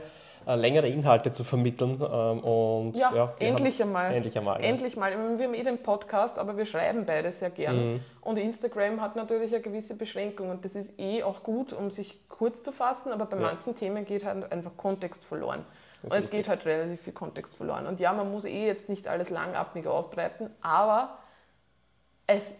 [0.53, 1.99] längere Inhalte zu vermitteln.
[2.01, 4.13] ähm, Und, ja, wir endlich haben, einmal.
[4.13, 4.61] Endlich einmal.
[4.61, 4.67] ja.
[4.69, 5.11] Endlich mal.
[5.39, 7.93] Wir haben eh den Podcast, aber wir schreiben beide sehr gern.
[7.93, 7.99] Mhm.
[8.21, 12.19] Und Instagram hat natürlich eine gewisse Beschränkung und das ist eh auch gut, um sich
[12.29, 13.43] kurz zu fassen, aber bei Ja.
[13.43, 15.65] manchen Themen geht halt einfach Kontext verloren.
[16.03, 17.87] Das Und es geht halt relativ viel Kontext verloren.
[17.87, 21.17] Und ja, man muss eh jetzt nicht alles langatmig ausbreiten, aber
[22.27, 22.55] es,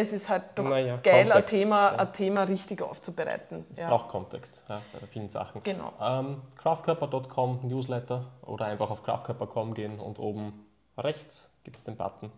[0.00, 1.96] es ist halt doch Naja, geil, ein Thema, ja.
[1.96, 3.66] ein Thema richtig aufzubereiten.
[3.72, 3.88] Es Ja.
[3.88, 5.62] braucht Kontext ja, bei vielen Sachen.
[5.62, 5.92] Genau.
[6.00, 12.30] Ähm, Kraftkörper.com Newsletter oder einfach auf kraftkörper.com gehen und oben rechts gibt es den Button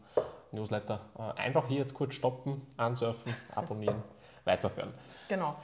[0.52, 1.00] Newsletter.
[1.18, 4.02] Äh, einfach hier jetzt kurz stoppen, ansurfen, abonnieren,
[4.44, 4.94] weiterhören.
[5.28, 5.54] Genau.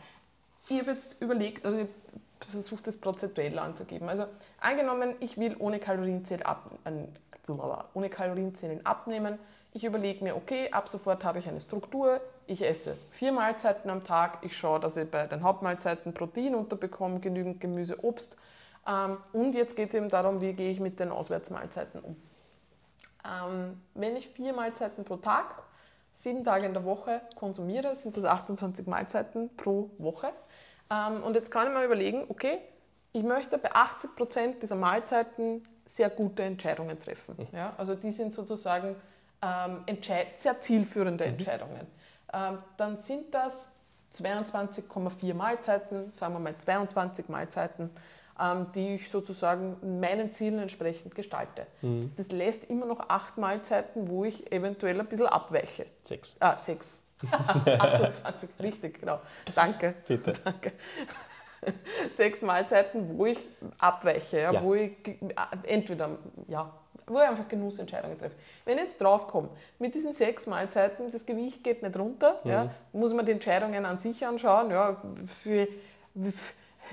[0.69, 1.89] Ich habe jetzt überlegt, also ich
[2.51, 4.09] versuche das prozentuell anzugeben.
[4.09, 4.27] Also
[4.61, 6.91] angenommen, ich will ohne Kalorienzählen, ab, äh,
[7.95, 9.39] ohne Kalorienzählen abnehmen.
[9.77, 12.23] Ich überlege mir, okay, ab sofort habe ich eine Struktur.
[12.47, 14.39] Ich esse vier Mahlzeiten am Tag.
[14.41, 18.39] Ich schaue, dass ich bei den Hauptmahlzeiten Protein unterbekomme, genügend Gemüse, Obst.
[18.89, 22.17] Ähm, und jetzt geht es eben darum, wie gehe ich mit den Auswärtsmahlzeiten um.
[23.23, 25.63] Ähm, wenn ich vier Mahlzeiten pro Tag,
[26.15, 30.33] sieben Tage in der Woche konsumiere, sind das 28 Mahlzeiten pro Woche.
[30.91, 32.61] Ähm, und jetzt kann ich mal überlegen, okay,
[33.13, 37.47] ich möchte bei 80 Prozent dieser Mahlzeiten sehr gute Entscheidungen treffen.
[37.53, 37.75] Ja?
[37.77, 38.97] Also die sind sozusagen
[39.43, 41.87] ähm, entscheid- sehr zielführende Entscheidungen.
[42.33, 43.73] Ähm, dann sind das
[44.13, 47.91] 22,4 Mahlzeiten, sagen wir mal 22 Mahlzeiten,
[48.41, 51.67] ähm, die ich sozusagen meinen Zielen entsprechend gestalte.
[52.17, 55.87] Das lässt immer noch acht Mahlzeiten, wo ich eventuell ein bisschen abweiche.
[56.03, 56.37] Sechs.
[56.41, 56.99] Ah, sechs.
[57.33, 59.21] 28, richtig, genau.
[59.55, 59.95] Danke.
[60.07, 60.33] Bitte.
[60.45, 60.73] Danke.
[62.15, 63.39] Sechs Mahlzeiten, wo ich
[63.79, 64.63] abweiche, ja, Ja.
[64.63, 64.93] wo ich
[65.65, 66.11] entweder,
[66.47, 66.73] ja,
[67.07, 68.37] wo ich einfach Genussentscheidungen treffe.
[68.65, 69.49] Wenn ich jetzt draufkomme,
[69.79, 73.99] mit diesen sechs Mahlzeiten, das Gewicht geht nicht runter, ja, muss man die Entscheidungen an
[73.99, 75.01] sich anschauen, ja,
[75.43, 75.69] für,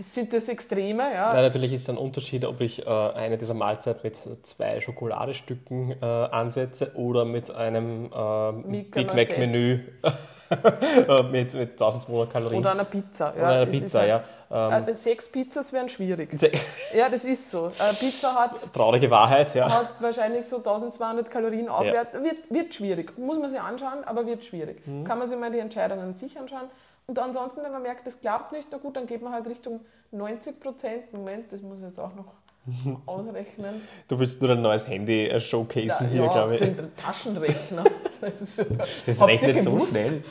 [0.01, 3.53] sind das Extreme, ja, Ja, natürlich ist es ein Unterschied, ob ich äh, eine dieser
[3.53, 9.79] Mahlzeiten mit zwei Schokoladestücken äh, ansetze oder mit einem äh, Big and Mac Menü
[11.31, 12.59] mit, mit 1200 Kalorien.
[12.59, 13.33] oder einer Pizza.
[13.35, 14.23] Ja, Oder einer Pizza, ja.
[14.51, 16.29] Ähm, Äh, sechs Pizzas wären schwierig.
[16.95, 17.67] Ja, das ist so.
[17.67, 19.67] Äh, Pizza hat traurige Wahrheit, ja.
[19.71, 22.13] hat wahrscheinlich so 1200 Kalorien aufwärts.
[22.13, 23.17] Wird, wird schwierig.
[23.17, 24.85] Muss man sich anschauen, aber wird schwierig.
[24.85, 25.03] Mhm.
[25.05, 26.69] Kann man sich mal die Entscheidungen an sich anschauen.
[27.07, 29.81] Und ansonsten, wenn man merkt, das klappt nicht, na gut, dann geht man halt Richtung
[30.11, 31.11] 90 Prozent.
[31.13, 32.27] Moment, das muss jetzt auch noch
[33.05, 33.81] ausrechnen.
[34.07, 36.61] Du willst nur ein neues Handy äh, showcasen hier, ja, glaube ich.
[36.61, 37.83] Den Taschenrechner.
[38.23, 38.85] Das, ist super.
[39.05, 40.23] Das Habt rechnet so schnell.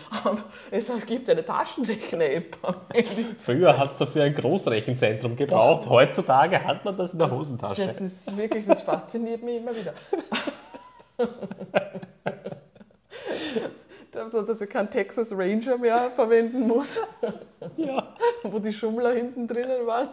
[0.70, 3.26] Es gibt eine Taschenrechner-App am Handy.
[3.38, 5.86] Früher hat es dafür ein Großrechenzentrum gebraucht.
[5.90, 7.86] Heutzutage hat man das in der Hosentasche.
[7.86, 9.92] Das ist wirklich, das fasziniert mich immer wieder.
[14.14, 17.00] Also, dass ich keinen Texas Ranger mehr verwenden muss,
[17.76, 20.08] ja, wo die Schummler hinten drinnen waren.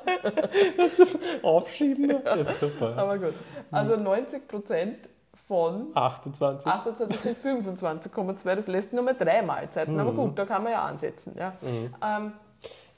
[1.42, 2.24] aufschieben.
[2.24, 2.98] Das ist super.
[2.98, 3.34] Aber gut.
[3.72, 5.10] Also 90 Prozent
[5.48, 6.72] von 28.
[6.72, 8.56] 28 sind 25,2.
[8.56, 10.00] Das lässt nur mal drei Mahlzeiten.
[10.00, 11.36] Aber gut, da kann man ja ansetzen.
[11.38, 11.54] Ja.
[12.02, 12.34] Ähm,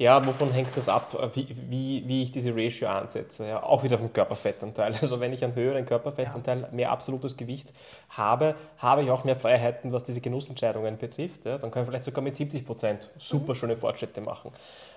[0.01, 3.47] Ja, wovon hängt das ab, wie, wie, wie ich diese Ratio ansetze?
[3.47, 4.95] Ja, auch wieder vom Körperfettanteil.
[5.01, 7.71] Also wenn ich einen höheren Körperfettanteil, mehr absolutes Gewicht
[8.09, 11.45] habe, habe ich auch mehr Freiheiten, was diese Genussentscheidungen betrifft.
[11.45, 14.49] Ja, dann kann ich vielleicht sogar mit 70 Prozent super schöne Fortschritte machen.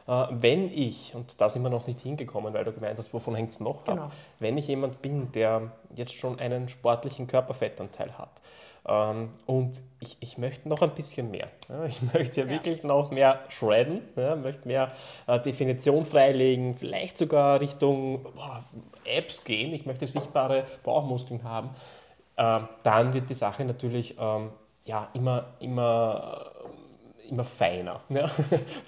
[0.09, 3.35] Äh, wenn ich, und da sind wir noch nicht hingekommen, weil du gemeint hast, wovon
[3.35, 4.05] hängt es noch Genau.
[4.05, 8.41] ab, wenn ich jemand bin, der jetzt schon einen sportlichen Körperfettanteil hat,
[9.47, 11.49] und ich, ich möchte noch ein bisschen mehr.
[11.89, 12.53] Ich möchte ja, Ja.
[12.53, 14.93] wirklich noch mehr shredden, ja, möchte mehr
[15.27, 18.65] äh, Definition freilegen, vielleicht sogar Richtung boah,
[19.05, 19.73] Apps gehen.
[19.73, 21.71] Ich möchte sichtbare Bauchmuskeln haben.
[22.37, 24.51] Ähm, dann wird die Sache natürlich ähm,
[24.85, 26.53] ja, immer, immer,
[27.31, 28.01] immer feiner.
[28.09, 28.29] Ja?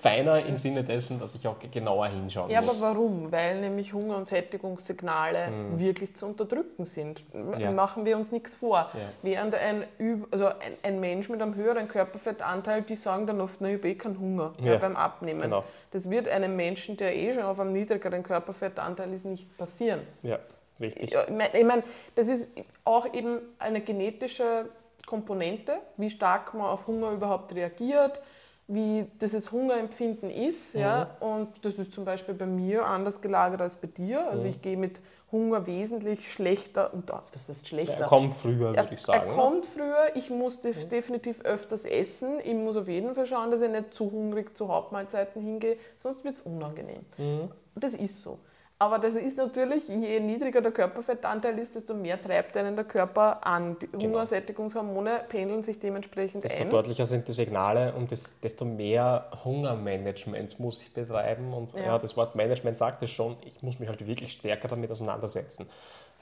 [0.00, 2.80] feiner im Sinne dessen, dass ich auch genauer hinschauen Ja, aber muss.
[2.80, 3.32] warum?
[3.32, 7.22] Weil nämlich Hunger- und Sättigungssignale wirklich zu unterdrücken sind.
[7.32, 7.58] Hm.
[7.58, 7.70] Ja.
[7.72, 8.90] Machen wir uns nichts vor.
[8.92, 9.00] Ja.
[9.22, 9.84] Während ein,
[10.30, 13.88] also ein, ein Mensch mit einem höheren Körperfettanteil, die sagen dann oft, na, ich habe
[13.88, 14.72] eh keinen Hunger ja.
[14.72, 14.78] Ja.
[14.78, 15.42] beim Abnehmen.
[15.42, 15.64] Genau.
[15.90, 20.00] Das wird einem Menschen, der eh schon auf einem niedrigeren Körperfettanteil ist, nicht passieren.
[20.22, 20.38] Ja,
[20.80, 21.10] richtig.
[21.10, 21.82] Ja, ich meine,
[22.14, 22.48] das ist
[22.84, 24.66] auch eben eine genetische
[25.06, 28.20] Komponente, wie stark man auf Hunger überhaupt reagiert,
[28.68, 30.74] wie dieses Hungerempfinden ist.
[30.74, 31.16] Ja?
[31.20, 34.28] Und das ist zum Beispiel bei mir anders gelagert als bei dir.
[34.28, 35.00] Also ich gehe mit
[35.32, 37.94] Hunger wesentlich schlechter, und das ist schlechter.
[37.98, 39.28] Er kommt früher, Er, würde ich sagen.
[39.28, 42.38] er kommt früher, ich muss def definitiv öfters essen.
[42.44, 46.24] Ich muss auf jeden Fall schauen, dass ich nicht zu hungrig zu Hauptmahlzeiten hingehe, sonst
[46.24, 47.04] wird es unangenehm.
[47.18, 47.50] Mhm.
[47.74, 48.38] Das ist so.
[48.78, 53.44] Aber das ist natürlich, je niedriger der Körperfettanteil ist, desto mehr treibt einen der Körper
[53.46, 53.78] an.
[53.80, 54.04] Die Genau.
[54.04, 56.68] Hungersättigungshormone pendeln sich dementsprechend Desto ein.
[56.70, 61.54] deutlicher sind die Signale und des, desto mehr Hungermanagement muss ich betreiben.
[61.54, 61.84] Und ja.
[61.84, 61.98] Ja.
[61.98, 65.66] das Wort Management sagt es schon, ich muss mich halt wirklich stärker damit auseinandersetzen.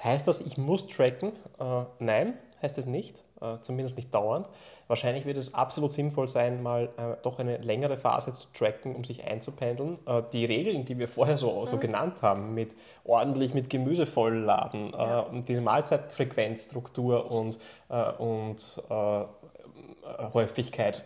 [0.03, 1.33] Heißt das, ich muss tracken?
[1.59, 4.49] Äh, nein, heißt es nicht, äh, zumindest nicht dauernd.
[4.87, 9.05] Wahrscheinlich wird es absolut sinnvoll sein, mal äh, doch eine längere Phase zu tracken, um
[9.05, 9.99] sich einzupendeln.
[10.07, 12.75] Äh, die Regeln, die wir vorher so, so genannt haben, mit
[13.05, 15.21] ordentlich mit Gemüse vollladen, Ja.
[15.21, 17.59] und die Mahlzeitfrequenzstruktur und,
[18.19, 18.83] und
[20.33, 21.05] Häufigkeit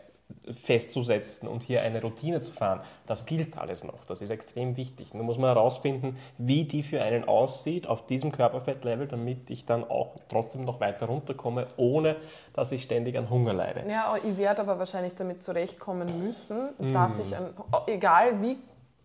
[0.52, 4.04] festzusetzen und hier eine Routine zu fahren, das gilt alles noch.
[4.04, 5.14] Das ist extrem wichtig.
[5.14, 9.84] Nun muss man herausfinden, wie die für einen aussieht auf diesem Körperfettlevel, damit ich dann
[9.84, 12.16] auch trotzdem noch weiter runterkomme, ohne
[12.52, 13.84] dass ich ständig an Hunger leide.
[13.88, 16.92] Ja, ich werde aber wahrscheinlich damit zurechtkommen müssen, Mhm.
[16.92, 17.54] dass ich, an,
[17.86, 18.56] egal wie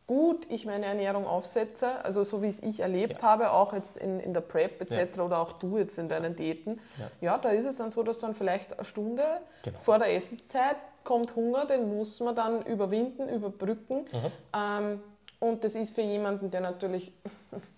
[0.08, 3.28] gut ich meine Ernährung aufsetze, also so wie es ich erlebt Ja.
[3.30, 5.20] habe, auch jetzt in, in der Prep etc.
[5.20, 7.10] oder auch du jetzt in deinen Diäten, Ja.
[7.22, 7.38] ja.
[7.38, 9.24] da ist es dann so, dass dann vielleicht eine Stunde
[9.64, 9.80] Genau.
[9.80, 14.06] vor der Essenszeit kommt Hunger, den muss man dann überwinden, überbrücken.
[14.12, 14.32] Mhm.
[14.56, 15.04] Ähm,
[15.40, 17.12] und das ist für jemanden, der natürlich,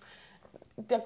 [0.76, 1.02] der,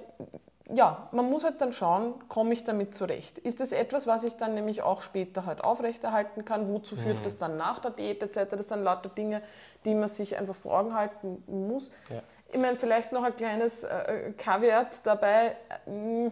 [0.75, 3.39] ja, man muss halt dann schauen, komme ich damit zurecht.
[3.39, 6.73] Ist das etwas, was ich dann nämlich auch später halt aufrechterhalten kann?
[6.73, 8.51] Wozu führt das dann nach der Diät etc.?
[8.57, 9.43] Das sind lauter Dinge,
[9.85, 11.93] die man sich einfach vor Augen halten muss.
[12.09, 12.23] Ja.
[12.53, 15.57] Ich meine, vielleicht noch ein kleines äh, Kaviat dabei.
[15.87, 16.31] äh,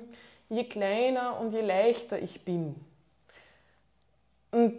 [0.51, 2.75] Je kleiner und je leichter ich bin,
[4.51, 4.79] und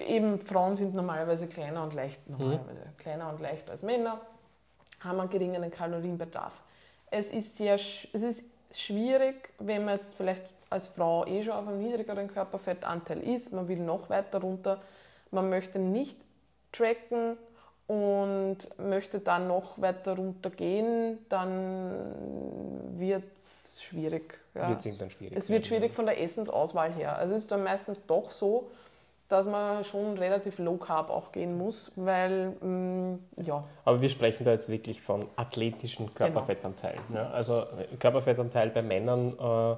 [0.00, 4.20] eben Frauen sind normalerweise kleiner und leicht, normalerweise kleiner und leichter als Männer,
[5.00, 6.60] haben einen geringeren Kalorienbedarf.
[7.10, 11.66] Es ist sehr, es ist schwierig, wenn man jetzt vielleicht als Frau eh schon auf
[11.66, 14.80] einem niedrigeren Körperfettanteil ist, man will noch weiter runter,
[15.30, 16.16] man möchte nicht
[16.72, 17.36] tracken
[17.86, 24.38] und möchte dann noch weiter runter gehen, dann wird es schwierig.
[24.54, 24.68] Ja.
[24.68, 25.38] Wird es dann schwierig.
[25.38, 27.16] Es wird schwierig von der Essensauswahl her.
[27.16, 28.70] Also es ist dann meistens doch so,
[29.28, 34.44] dass man schon relativ low carb auch gehen muss, weil mm, ja, Aber wir sprechen
[34.44, 36.16] da jetzt wirklich von athletischen Genau.
[36.16, 37.00] Körperfettanteilen.
[37.14, 37.30] Ja?
[37.30, 39.76] Also äh, Körperfettanteil bei Männern, äh,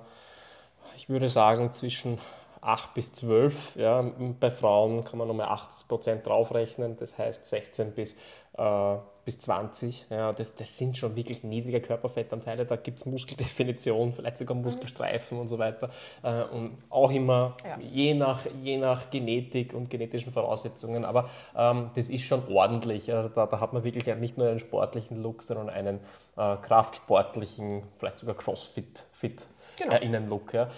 [0.96, 2.18] ich würde sagen zwischen
[2.60, 3.76] 8 bis 12.
[3.76, 4.04] Ja?
[4.38, 5.48] Bei Frauen kann man nochmal
[5.88, 8.18] 8% draufrechnen, das heißt 16 bis,
[8.56, 8.96] äh,
[9.30, 10.06] bis bis 20.
[10.10, 12.66] Ja, das, das sind schon wirklich niedrige Körperfettanteile.
[12.66, 14.64] Da gibt es Muskeldefinition, vielleicht sogar mhm.
[14.64, 15.90] Muskelstreifen und so weiter.
[16.24, 17.78] Äh, und auch immer ja.
[17.78, 21.04] je, nach, je nach Genetik und genetischen Voraussetzungen.
[21.04, 23.12] Aber ähm, das ist schon ordentlich.
[23.12, 26.00] Also da, da hat man wirklich nicht nur einen sportlichen Look, sondern einen
[26.36, 29.46] äh, kraftsportlichen, vielleicht sogar Crossfit-Fit
[29.76, 29.94] genau.
[29.94, 30.54] äh, Innenlook.
[30.54, 30.70] Ja.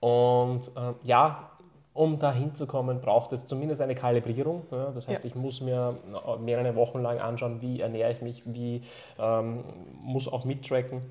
[0.00, 1.49] Und äh, ja,
[1.92, 4.66] um da hinzukommen, braucht es zumindest eine Kalibrierung.
[4.70, 4.90] Ja?
[4.94, 5.28] Das heißt, ja.
[5.28, 5.96] ich muss mir
[6.40, 8.82] mehrere Wochen lang anschauen, wie ernähre ich mich, wie
[9.18, 9.64] ähm,
[10.02, 11.02] muss auch mittracken.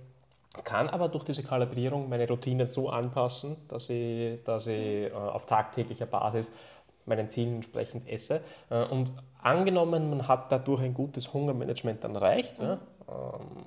[0.64, 5.46] Kann aber durch diese Kalibrierung meine Routine so anpassen, dass ich, dass ich äh, auf
[5.46, 6.56] tagtäglicher Basis
[7.06, 8.42] meinen Zielen entsprechend esse.
[8.70, 9.12] Äh, und
[9.42, 12.66] angenommen, man hat dadurch ein gutes Hungermanagement dann erreicht, mhm.
[12.66, 12.78] ja,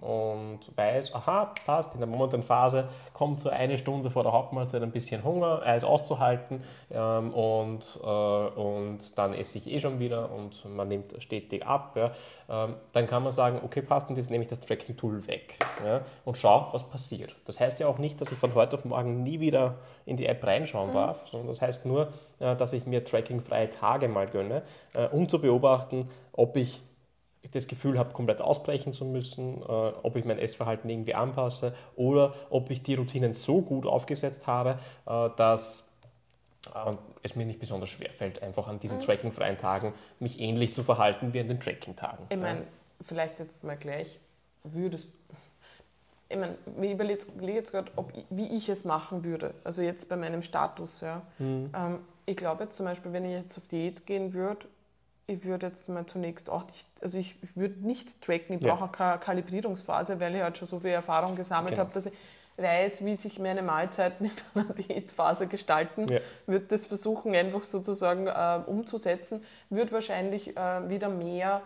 [0.01, 4.82] und weiß, aha, passt, in der momentanen Phase kommt so eine Stunde vor der Hauptmahlzeit
[4.82, 10.31] ein bisschen Hunger, Eis auszuhalten ähm, und, äh, und dann esse ich eh schon wieder
[10.31, 12.12] und man nimmt stetig ab, ja,
[12.48, 16.02] ähm, dann kann man sagen, okay, passt und jetzt nehme ich das Tracking-Tool weg ja,
[16.24, 17.35] und schaue, was passiert.
[17.47, 20.27] Das heißt ja auch nicht, dass ich von heute auf morgen nie wieder in die
[20.27, 20.94] App reinschauen mhm.
[20.94, 22.09] darf, sondern das heißt nur,
[22.39, 24.62] äh, dass ich mir trackingfreie Tage mal gönne,
[24.94, 26.82] äh, um zu beobachten, ob ich
[27.51, 32.35] das Gefühl habe, komplett ausbrechen zu müssen, äh, ob ich mein Essverhalten irgendwie anpasse oder
[32.51, 35.93] ob ich die Routinen so gut aufgesetzt habe, äh, dass
[36.74, 36.93] äh,
[37.23, 39.02] es mir nicht besonders schwer fällt, einfach an diesen mhm.
[39.02, 42.27] trackingfreien Tagen mich ähnlich zu verhalten wie an den Tracking-Tagen.
[42.28, 42.62] Ich meine,
[43.05, 44.19] vielleicht jetzt mal gleich,
[44.64, 45.09] würdest
[46.32, 47.93] ich meine, ich überlege jetzt gerade,
[48.31, 49.52] wie ich es machen würde.
[49.64, 51.02] Also jetzt bei meinem Status.
[51.02, 51.20] Ja.
[51.39, 51.70] Mhm.
[51.77, 54.66] Ähm, ich glaube zum Beispiel, wenn ich jetzt auf Diät gehen würde,
[55.27, 58.81] ich würde jetzt mal zunächst auch nicht, also ich, ich würde nicht tracken, ich brauche
[58.81, 58.86] ja.
[58.86, 61.82] auch keine Kalibrierungsphase, weil ich halt schon so viel Erfahrung gesammelt genau.
[61.82, 62.12] habe, dass ich
[62.57, 66.20] weiß, wie sich meine Mahlzeiten in einer Diätphase gestalten, ja.
[66.47, 71.62] würde das versuchen, einfach sozusagen äh, umzusetzen, würde wahrscheinlich äh, wieder mehr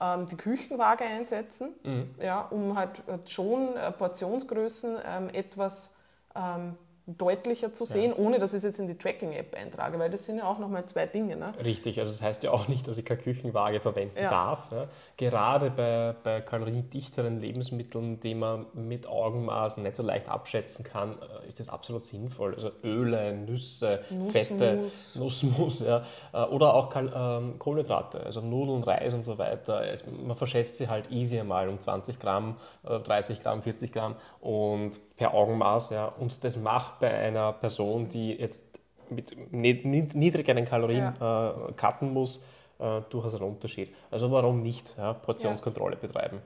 [0.00, 2.14] ähm, die Küchenwaage einsetzen, mhm.
[2.20, 5.92] ja, um halt, halt schon äh, Portionsgrößen ähm, etwas
[6.34, 6.76] ähm,
[7.06, 8.16] deutlicher zu sehen, ja.
[8.16, 10.86] ohne dass ich es jetzt in die Tracking-App eintrage, weil das sind ja auch nochmal
[10.86, 11.36] zwei Dinge.
[11.36, 11.46] Ne?
[11.62, 14.30] Richtig, also das heißt ja auch nicht, dass ich keine Küchenwaage verwenden ja.
[14.30, 14.72] darf.
[14.72, 14.88] Ja?
[15.18, 21.48] Gerade bei, bei kaloriendichteren Lebensmitteln, die man mit Augenmaßen nicht so leicht abschätzen kann, äh,
[21.48, 22.54] ist das absolut sinnvoll.
[22.54, 24.32] Also Öle, Nüsse, Nussmus.
[24.32, 24.78] Fette,
[25.16, 26.04] Nussmus ja?
[26.32, 29.82] Äh, oder auch ähm, Kohlenhydrate, also Nudeln, Reis und so weiter.
[30.24, 35.34] Man verschätzt sie halt easy einmal um 20 Gramm, 30 Gramm, 40 Gramm und per
[35.34, 35.90] Augenmaß.
[35.90, 36.06] Ja?
[36.06, 38.80] Und das macht bei einer Person, die jetzt
[39.10, 41.50] mit niedrigeren Kalorien ja.
[41.50, 42.42] äh, cutten muss,
[42.78, 43.94] äh, durchaus ein Unterschied.
[44.10, 46.40] Also warum nicht ja, Portionskontrolle betreiben?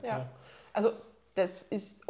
[0.73, 0.91] Also
[1.35, 2.01] das ist,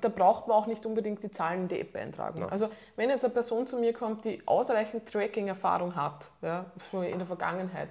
[0.00, 2.40] da braucht man auch nicht unbedingt die Zahlen in die App eintragen.
[2.40, 2.48] Ja.
[2.48, 7.18] Also wenn jetzt eine Person zu mir kommt, die ausreichend Tracking-Erfahrung hat, ja, schon in
[7.18, 7.90] der Vergangenheit,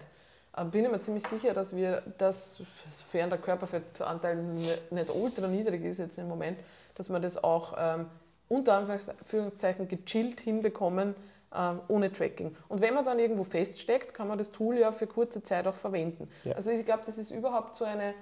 [0.56, 2.62] äh, bin ich mir ziemlich sicher, dass wir das,
[2.92, 6.58] sofern der Körperfettanteil nicht ultra niedrig ist jetzt im Moment,
[6.96, 8.08] dass man das auch ähm,
[8.50, 11.16] unter Anführungszeichen gechillt hinbekommen
[11.54, 12.56] äh, ohne Tracking.
[12.70, 15.76] Und wenn man dann irgendwo feststeckt, kann man das Tool ja für kurze Zeit auch
[15.76, 16.30] verwenden.
[16.44, 16.54] Ja.
[16.56, 18.14] Also ich glaube, das ist überhaupt so eine,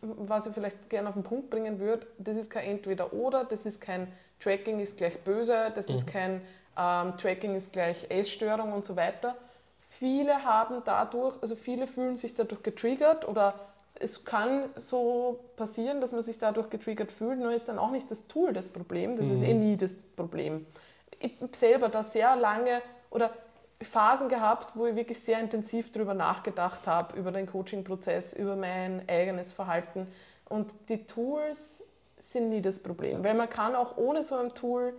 [0.00, 3.80] was ich vielleicht gerne auf den Punkt bringen würde, das ist kein Entweder-Oder, das ist
[3.80, 4.08] kein
[4.40, 5.94] Tracking ist gleich böse, das mhm.
[5.94, 6.40] ist kein
[6.76, 9.36] ähm, Tracking ist gleich Essstörung und so weiter.
[9.90, 13.54] Viele haben dadurch, also viele fühlen sich dadurch getriggert oder
[14.00, 18.10] es kann so passieren, dass man sich dadurch getriggert fühlt, nur ist dann auch nicht
[18.10, 19.34] das Tool das Problem, das mhm.
[19.34, 20.66] ist eh nie das Problem.
[21.20, 23.30] Ich habe selber da sehr lange oder
[23.80, 29.08] Phasen gehabt, wo ich wirklich sehr intensiv darüber nachgedacht habe, über den Coaching-Prozess, über mein
[29.08, 30.08] eigenes Verhalten.
[30.48, 31.82] Und die Tools
[32.20, 34.94] sind nie das Problem, weil man kann auch ohne so ein Tool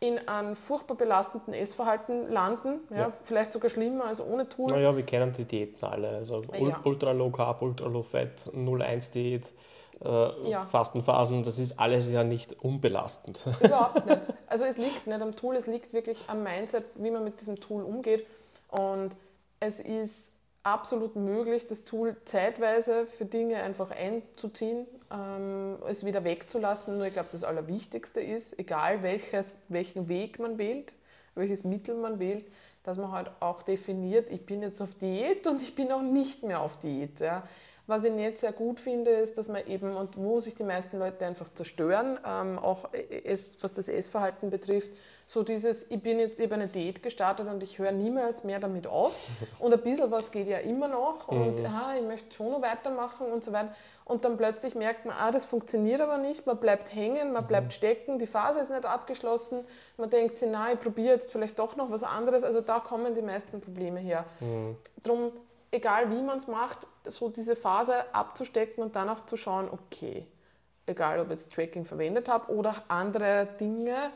[0.00, 3.12] in einem furchtbar belastenden Essverhalten landen, ja, ja.
[3.24, 4.70] vielleicht sogar schlimmer als ohne Tool.
[4.70, 6.80] Naja, wir kennen die Diäten alle, also ja.
[6.82, 9.52] Ultra Low Carb, Ultra Low Fat, 0-1 Diät,
[10.02, 10.62] äh, ja.
[10.62, 13.46] Fastenphasen, das ist alles ja nicht unbelastend.
[13.60, 14.20] Überhaupt nicht.
[14.50, 17.60] Also es liegt nicht am Tool, es liegt wirklich am Mindset, wie man mit diesem
[17.60, 18.26] Tool umgeht
[18.66, 19.14] und
[19.60, 20.29] es ist
[20.62, 26.98] absolut möglich, das Tool zeitweise für Dinge einfach einzuziehen, ähm, es wieder wegzulassen.
[26.98, 30.92] Nur ich glaube, das Allerwichtigste ist, egal welches, welchen Weg man wählt,
[31.34, 32.46] welches Mittel man wählt,
[32.82, 36.42] dass man halt auch definiert, ich bin jetzt auf Diät und ich bin auch nicht
[36.42, 37.20] mehr auf Diät.
[37.20, 37.42] Ja.
[37.86, 40.98] Was ich nicht sehr gut finde, ist, dass man eben, und wo sich die meisten
[40.98, 42.88] Leute einfach zerstören, ähm, auch
[43.24, 44.92] es, was das Essverhalten betrifft,
[45.30, 48.88] so dieses, ich bin jetzt eben eine Diät gestartet und ich höre niemals mehr damit
[48.88, 49.14] auf.
[49.60, 51.66] Und ein bisschen was geht ja immer noch und mhm.
[51.66, 53.72] aha, ich möchte schon noch weitermachen und so weiter.
[54.04, 57.66] Und dann plötzlich merkt man, ah, das funktioniert aber nicht, man bleibt hängen, man bleibt
[57.66, 57.70] mhm.
[57.70, 59.64] stecken, die Phase ist nicht abgeschlossen,
[59.98, 62.42] man denkt sich, na, ich probiere jetzt vielleicht doch noch was anderes.
[62.42, 64.24] Also da kommen die meisten Probleme her.
[64.40, 64.76] Mhm.
[65.04, 65.30] Drum
[65.70, 70.26] egal wie man es macht, so diese Phase abzustecken und dann auch zu schauen, okay,
[70.86, 74.10] egal ob ich jetzt Tracking verwendet habe oder andere Dinge,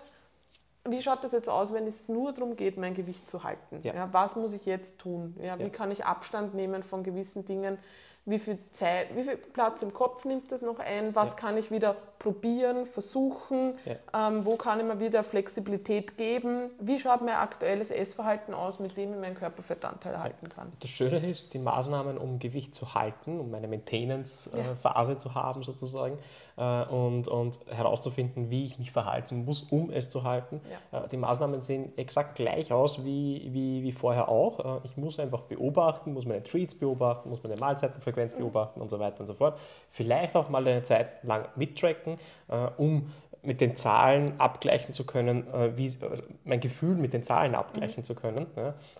[0.87, 3.81] wie schaut das jetzt aus, wenn es nur darum geht, mein Gewicht zu halten?
[3.83, 3.95] Ja.
[3.95, 5.37] ja was muss ich jetzt tun?
[5.43, 7.79] Ja, wie kann ich Abstand nehmen von gewissen Dingen?
[8.27, 11.71] wie viel Zeit, wie viel Platz im Kopf nimmt das noch ein, was kann ich
[11.71, 11.95] wieder
[12.25, 14.29] probieren, versuchen, ja.
[14.29, 18.97] ähm, wo kann ich mir wieder Flexibilität geben, wie schaut mein aktuelles Essverhalten aus, mit
[18.97, 20.73] dem ich meinen Körperfettanteil halten kann.
[20.81, 25.19] Das Schöne ist, die Maßnahmen, um Gewicht zu halten, um eine Maintenance-Phase ja.
[25.19, 26.19] zu haben sozusagen
[26.57, 30.61] äh, und, und herauszufinden, wie ich mich verhalten muss, um es zu halten.
[30.93, 34.83] Äh, die Maßnahmen sehen exakt gleich aus wie, wie, wie vorher auch.
[34.83, 38.39] Äh, ich muss einfach beobachten, muss meine Treats beobachten, muss meine Mahlzeitenfrequenz mhm.
[38.39, 39.59] beobachten und so weiter und so fort.
[39.91, 42.14] Vielleicht auch mal eine Zeit lang mittracken,
[42.49, 43.13] äh, um
[43.43, 48.01] mit den Zahlen abgleichen zu können, äh, wie, äh, mein Gefühl mit den Zahlen abgleichen
[48.01, 48.05] mhm.
[48.05, 48.47] zu können.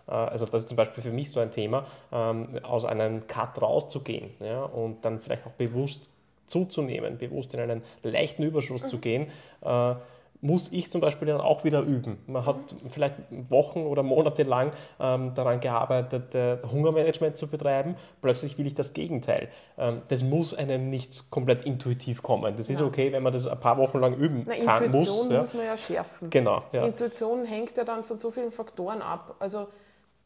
[0.05, 4.29] Also das ist zum Beispiel für mich so ein Thema, ähm, aus einem Cut rauszugehen
[4.73, 6.09] und dann vielleicht auch bewusst
[6.45, 8.87] zuzunehmen, bewusst in einen leichten Überschuss mhm.
[8.87, 9.27] zu gehen
[10.45, 12.19] muss ich zum Beispiel dann auch wieder üben.
[12.27, 12.89] Man hat mhm.
[12.89, 13.15] vielleicht
[13.49, 17.95] Wochen oder Monate lang ähm, daran gearbeitet, äh, Hungermanagement zu betreiben.
[18.21, 19.49] Plötzlich will ich das Gegenteil.
[19.77, 22.55] Ähm, das muss einem nicht komplett intuitiv kommen.
[22.57, 22.85] Das ist ja.
[22.85, 24.83] okay, wenn man das ein paar Wochen lang üben Na, kann.
[24.83, 25.39] Intuition muss, ja.
[25.39, 26.29] muss man ja schärfen.
[26.29, 26.63] Genau.
[26.71, 26.85] Ja.
[26.85, 29.35] Intuition hängt ja dann von so vielen Faktoren ab.
[29.39, 29.67] Also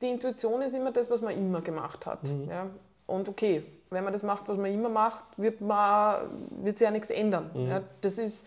[0.02, 2.24] die Intuition ist immer das, was man immer gemacht hat.
[2.24, 2.50] Mhm.
[2.50, 2.66] Ja?
[3.08, 6.18] Und okay, wenn man das macht, was man immer macht, wird, man,
[6.62, 7.52] wird sich ja nichts ändern.
[7.54, 7.68] Mhm.
[7.70, 7.82] Ja?
[8.02, 8.46] Das ist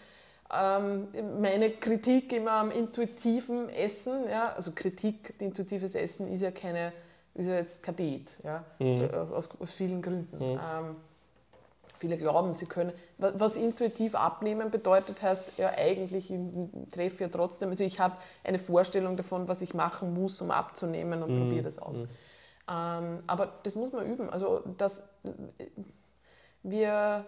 [0.53, 1.09] ähm,
[1.41, 6.93] meine Kritik immer am intuitiven Essen, ja, also Kritik, intuitives Essen ist ja keine,
[7.35, 9.05] ist ja jetzt kein Diät, ja, mhm.
[9.05, 10.37] Äh, aus, aus, vielen Gründen.
[10.37, 10.61] Mhm.
[10.61, 10.97] Ähm,
[11.99, 16.39] viele glauben, sie können, was intuitiv abnehmen bedeutet, heißt ja eigentlich, ich
[16.91, 21.23] treffe ja trotzdem, also ich habe eine Vorstellung davon, was ich machen muss, um abzunehmen
[21.23, 21.41] und mhm.
[21.43, 22.01] probiere das aus.
[22.01, 22.09] Mhm.
[22.69, 24.31] Ähm, aber das muss man üben.
[24.31, 25.03] Also das,
[26.62, 27.24] wir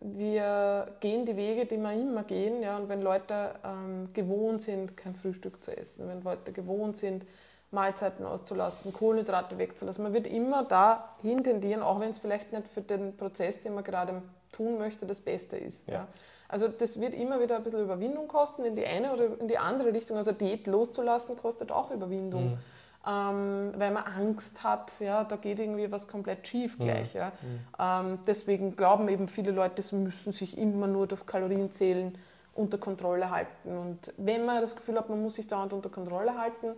[0.00, 2.62] wir gehen die Wege, die wir immer gehen.
[2.62, 7.24] Ja, und wenn Leute ähm, gewohnt sind, kein Frühstück zu essen, wenn Leute gewohnt sind,
[7.70, 12.82] Mahlzeiten auszulassen, Kohlenhydrate wegzulassen, man wird immer dahin tendieren, auch wenn es vielleicht nicht für
[12.82, 14.22] den Prozess, den man gerade
[14.52, 15.86] tun möchte, das Beste ist.
[15.88, 15.94] Ja.
[15.94, 16.08] ja.
[16.48, 19.58] Also das wird immer wieder ein bisschen Überwindung kosten in die eine oder in die
[19.58, 20.16] andere Richtung.
[20.16, 22.52] Also Diät loszulassen kostet auch Überwindung.
[22.52, 22.58] Mhm
[23.06, 27.12] ähm, weil man Angst hat, ja, da geht irgendwie was komplett schief gleich.
[27.12, 27.32] Ja.
[27.78, 28.00] ja.
[28.00, 32.16] Ähm, deswegen glauben eben viele Leute, sie müssen sich immer nur das Kalorienzählen
[32.54, 33.76] unter Kontrolle halten.
[33.76, 36.68] Und wenn man das Gefühl hat, man muss sich dauernd unter Kontrolle halten,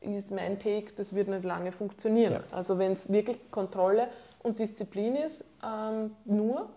[0.00, 2.32] ist mein Take, das wird nicht lange funktionieren.
[2.32, 2.40] Ja.
[2.50, 4.08] Also wenn es wirklich Kontrolle
[4.42, 6.68] und Disziplin ist, ähm, nur,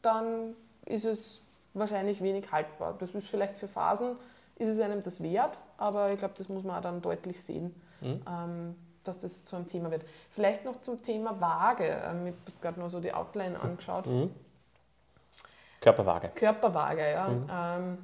[0.00, 0.54] dann
[0.84, 1.42] ist es
[1.74, 2.96] wahrscheinlich wenig haltbar.
[2.98, 4.16] Das ist vielleicht für Phasen,
[4.56, 7.72] ist es einem das wert, aber ich glaube, das muss man auch dann deutlich sehen
[8.02, 8.22] mhm.
[8.28, 10.04] ähm, dass das zu einem Thema wird.
[10.30, 12.02] Vielleicht noch zum Thema Waage.
[12.04, 14.06] Ähm, ich habe gerade nur so die Outline angeschaut.
[14.06, 14.30] Mhm.
[15.80, 16.28] Körperwaage.
[16.34, 17.28] Körperwaage, ja.
[17.28, 17.48] Mhm.
[17.50, 17.98] Ähm,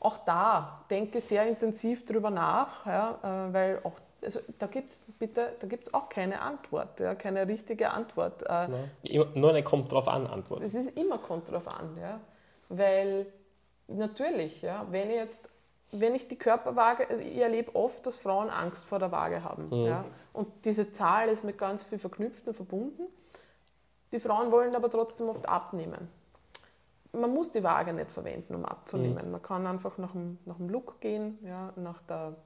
[0.00, 3.92] auch da denke sehr intensiv drüber nach, ja, äh, weil auch
[4.22, 8.42] also da gibt es bitte, da gibt auch keine Antwort, ja, keine richtige Antwort.
[8.42, 8.68] Äh,
[9.34, 10.62] nur eine kommt drauf an Antwort.
[10.62, 12.20] Es ist immer kommt drauf an, ja,
[12.68, 13.26] weil
[13.88, 15.48] natürlich, ja, wenn ich jetzt
[15.92, 19.66] wenn ich die Körperwaage, also ich erlebe oft, dass Frauen Angst vor der Waage haben.
[19.66, 19.86] Mhm.
[19.86, 20.04] Ja?
[20.32, 23.02] Und diese Zahl ist mit ganz viel verknüpft und verbunden.
[24.12, 26.08] Die Frauen wollen aber trotzdem oft abnehmen.
[27.12, 29.26] Man muss die Waage nicht verwenden, um abzunehmen.
[29.26, 29.32] Mhm.
[29.32, 32.36] Man kann einfach nach dem, nach dem Look gehen, ja, nach, der,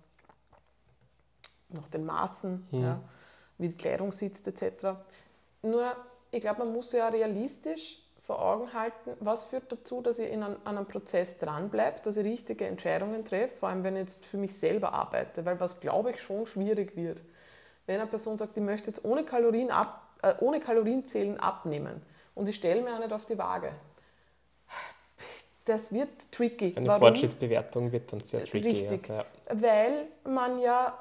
[1.69, 2.83] nach den Maßen, mhm.
[2.83, 3.01] ja,
[3.59, 4.99] wie die Kleidung sitzt etc.
[5.63, 5.95] Nur,
[6.31, 10.43] ich glaube, man muss ja realistisch vor Augen halten, was führt dazu, dass ich in
[10.43, 14.25] an, an einem Prozess dranbleibe, dass ich richtige Entscheidungen treffe, vor allem wenn ich jetzt
[14.25, 17.21] für mich selber arbeite, weil was glaube ich schon schwierig wird.
[17.87, 22.01] Wenn eine Person sagt, ich möchte jetzt ohne Kalorien, ab, äh, ohne Kalorienzählen abnehmen
[22.35, 23.73] und ich stelle mir auch nicht auf die Waage.
[25.67, 26.75] Das wird tricky.
[26.77, 27.01] Eine Warum?
[27.01, 28.69] Fortschrittsbewertung wird dann sehr tricky.
[28.69, 29.25] Richtig, ja.
[29.49, 30.99] weil man ja,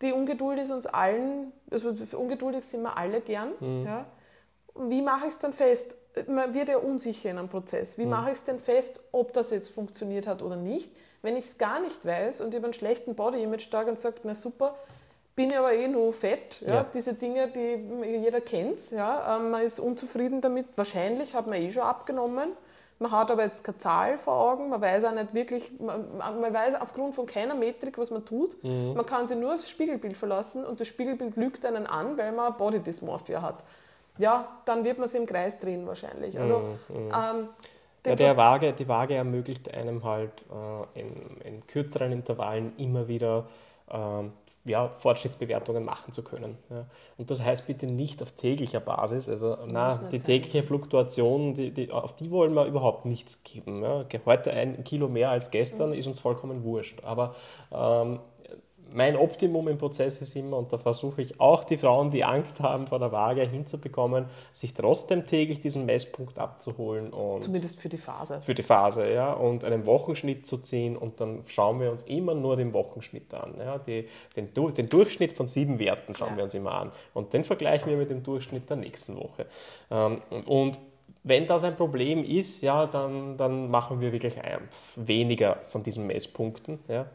[0.00, 3.52] die Ungeduld ist uns allen, also ungeduldig sind wir alle gern.
[3.60, 3.86] Mhm.
[3.86, 4.06] Ja.
[4.74, 5.96] Wie mache ich es dann fest?
[6.26, 7.98] Man wird ja unsicher in einem Prozess.
[7.98, 8.10] Wie mhm.
[8.10, 10.90] mache ich es denn fest, ob das jetzt funktioniert hat oder nicht?
[11.22, 14.74] Wenn ich es gar nicht weiß und über einen schlechten Body-Image-Tag und sagt, na super,
[15.36, 16.60] bin ich aber eh nur fett.
[16.62, 16.74] Ja?
[16.74, 16.86] ja.
[16.92, 18.90] Diese Dinge, die jeder kennt.
[18.90, 19.36] Ja?
[19.36, 20.66] Ähm, man ist unzufrieden damit.
[20.76, 22.52] Wahrscheinlich hat man eh schon abgenommen.
[22.98, 24.68] Man hat aber jetzt keine Zahl vor Augen.
[24.68, 28.62] Man weiß auch nicht wirklich, man, man weiß aufgrund von keiner Metrik, was man tut.
[28.62, 28.94] Mhm.
[28.94, 32.56] Man kann sich nur aufs Spiegelbild verlassen und das Spiegelbild lügt einen an, weil man
[32.56, 33.62] Body Dysmorphia hat
[34.20, 36.38] ja, dann wird man es im Kreis drehen wahrscheinlich.
[36.38, 37.12] Also, mm, mm.
[37.12, 37.48] Ähm,
[38.06, 40.32] ja, der Waage, die Waage ermöglicht einem halt
[40.94, 43.46] äh, in, in, kürzeren Intervallen immer wieder
[43.88, 44.22] äh,
[44.64, 46.56] ja, Fortschrittsbewertungen machen zu können.
[46.70, 46.86] Ja.
[47.18, 49.28] Und das heißt bitte nicht auf täglicher Basis.
[49.28, 53.82] Also na, die tägliche Fluktuation, die, die, auf die wollen wir überhaupt nichts geben.
[53.82, 54.04] Ja.
[54.26, 55.96] Heute ein Kilo mehr als gestern mhm.
[55.96, 57.02] ist uns vollkommen wurscht.
[57.04, 57.34] Aber
[57.72, 58.20] ähm,
[58.92, 62.60] mein Optimum im Prozess ist immer, und da versuche ich auch die Frauen, die Angst
[62.60, 67.12] haben vor der Waage, hinzubekommen, sich trotzdem täglich diesen Messpunkt abzuholen.
[67.12, 68.40] Und Zumindest für die Phase.
[68.40, 69.32] Für die Phase, ja.
[69.32, 73.54] Und einen Wochenschnitt zu ziehen und dann schauen wir uns immer nur den Wochenschnitt an.
[73.58, 73.78] Ja.
[73.78, 74.06] Die,
[74.36, 76.36] den, den Durchschnitt von sieben Werten schauen ja.
[76.38, 76.92] wir uns immer an.
[77.14, 79.46] Und den vergleichen wir mit dem Durchschnitt der nächsten Woche.
[79.90, 80.78] Ähm, und
[81.22, 84.36] wenn das ein Problem ist, ja, dann, dann machen wir wirklich
[84.96, 86.78] weniger von diesen Messpunkten.
[86.88, 87.06] Ja.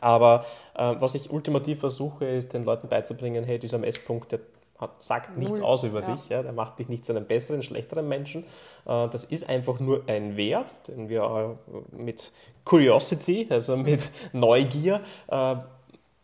[0.00, 0.44] Aber
[0.74, 4.40] äh, was ich ultimativ versuche, ist den Leuten beizubringen, hey, dieser Messpunkt, der
[4.78, 5.44] hat, sagt Null.
[5.44, 6.14] nichts aus über ja.
[6.14, 8.44] dich, ja, der macht dich nicht zu einem besseren, schlechteren Menschen.
[8.86, 11.56] Äh, das ist einfach nur ein Wert, den wir
[11.92, 12.32] äh, mit
[12.64, 15.56] Curiosity, also mit Neugier, äh,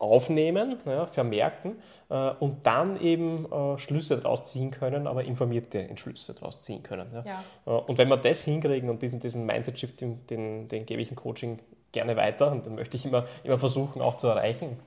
[0.01, 1.77] aufnehmen, ja, vermerken
[2.09, 7.09] äh, und dann eben äh, Schlüsse daraus ziehen können, aber informierte Entschlüsse daraus ziehen können.
[7.13, 7.23] Ja.
[7.25, 7.45] Ja.
[7.67, 11.11] Äh, und wenn wir das hinkriegen und diesen, diesen Mindset-Shift, den, den, den, gebe ich
[11.11, 11.59] im Coaching
[11.93, 14.79] gerne weiter und den möchte ich immer, immer versuchen auch zu erreichen.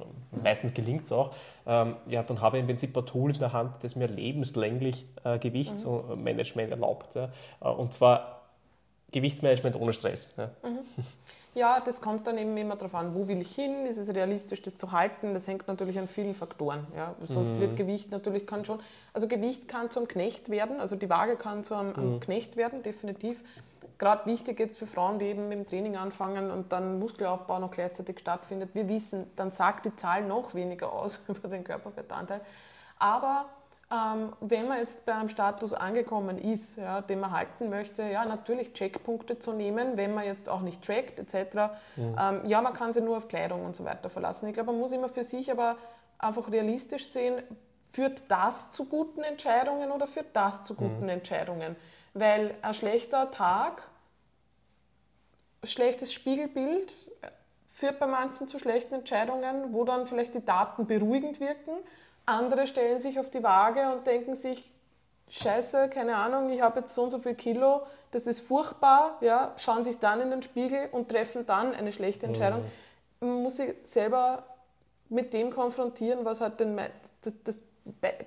[0.43, 1.33] Meistens gelingt es auch.
[1.65, 5.05] Ähm, ja, dann habe ich im Prinzip ein Tool in der Hand, das mir lebenslänglich
[5.23, 6.73] äh, Gewichtsmanagement mhm.
[6.73, 7.15] erlaubt.
[7.15, 7.29] Ja.
[7.61, 8.41] Äh, und zwar
[9.11, 10.35] Gewichtsmanagement ohne Stress.
[10.37, 10.49] Ja.
[10.63, 10.79] Mhm.
[11.55, 14.63] Ja, das kommt dann eben immer darauf an, wo will ich hin, ist es realistisch,
[14.63, 16.87] das zu halten, das hängt natürlich an vielen Faktoren.
[16.95, 17.13] Ja.
[17.27, 17.59] Sonst mhm.
[17.59, 18.79] wird Gewicht natürlich, kann schon,
[19.13, 22.19] also Gewicht kann zum Knecht werden, also die Waage kann zu einem, mhm.
[22.21, 23.43] Knecht werden, definitiv
[24.03, 27.71] gerade wichtig jetzt für Frauen, die eben mit dem Training anfangen und dann Muskelaufbau noch
[27.71, 28.75] gleichzeitig stattfindet.
[28.75, 32.41] Wir wissen, dann sagt die Zahl noch weniger aus über den Körperfettanteil.
[32.99, 33.45] Aber
[33.89, 38.25] ähm, wenn man jetzt bei einem Status angekommen ist, ja, den man halten möchte, ja,
[38.25, 41.71] natürlich Checkpunkte zu nehmen, wenn man jetzt auch nicht trackt etc.
[41.95, 42.15] Mhm.
[42.19, 44.47] Ähm, ja, man kann sich nur auf Kleidung und so weiter verlassen.
[44.47, 45.77] Ich glaube, man muss immer für sich aber
[46.17, 47.41] einfach realistisch sehen,
[47.93, 51.09] führt das zu guten Entscheidungen oder führt das zu guten mhm.
[51.09, 51.77] Entscheidungen?
[52.13, 53.83] Weil ein schlechter Tag,
[55.63, 56.93] schlechtes Spiegelbild
[57.73, 61.71] führt bei manchen zu schlechten Entscheidungen, wo dann vielleicht die Daten beruhigend wirken.
[62.25, 64.69] Andere stellen sich auf die Waage und denken sich,
[65.29, 67.81] Scheiße, keine Ahnung, ich habe jetzt so und so viel Kilo,
[68.11, 72.27] das ist furchtbar, ja, schauen sich dann in den Spiegel und treffen dann eine schlechte
[72.27, 72.61] Entscheidung.
[73.19, 73.27] Mhm.
[73.27, 74.43] Man muss sich selber
[75.09, 76.79] mit dem konfrontieren, was halt den,
[77.21, 77.63] das, das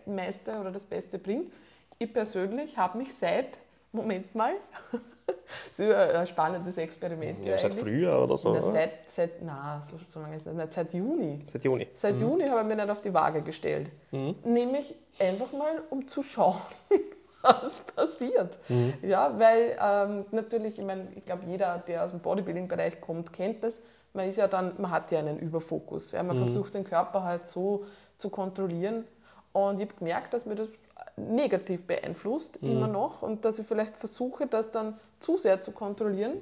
[0.06, 1.52] meiste oder das Beste bringt.
[1.98, 3.58] Ich persönlich habe mich seit
[3.92, 4.54] Moment mal.
[5.68, 7.44] das ist ein spannendes Experiment.
[7.44, 8.54] Ja, seit früher oder so?
[8.54, 10.72] Na, seit, seit, na, so, so lange ist das nicht.
[10.72, 11.44] Seit Juni.
[11.50, 11.88] Seit Juni.
[11.94, 12.20] Seit mhm.
[12.22, 13.90] Juni habe ich mich nicht auf die Waage gestellt.
[14.12, 14.36] Mhm.
[14.44, 16.60] Nämlich einfach mal, um zu schauen,
[17.42, 18.58] was passiert.
[18.68, 18.94] Mhm.
[19.02, 23.62] Ja, weil ähm, natürlich, ich meine, ich glaube, jeder, der aus dem Bodybuilding-Bereich kommt, kennt
[23.62, 23.80] das.
[24.12, 26.12] Man ist ja dann, man hat ja einen Überfokus.
[26.12, 26.22] Ja?
[26.22, 26.44] Man mhm.
[26.44, 27.84] versucht den Körper halt so
[28.16, 29.04] zu kontrollieren.
[29.52, 30.68] Und ich habe gemerkt, dass mir das
[31.16, 32.70] negativ beeinflusst, mhm.
[32.70, 36.34] immer noch, und dass ich vielleicht versuche, das dann zu sehr zu kontrollieren.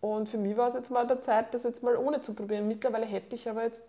[0.00, 2.66] Und für mich war es jetzt mal der Zeit, das jetzt mal ohne zu probieren.
[2.66, 3.82] Mittlerweile hätte ich aber jetzt,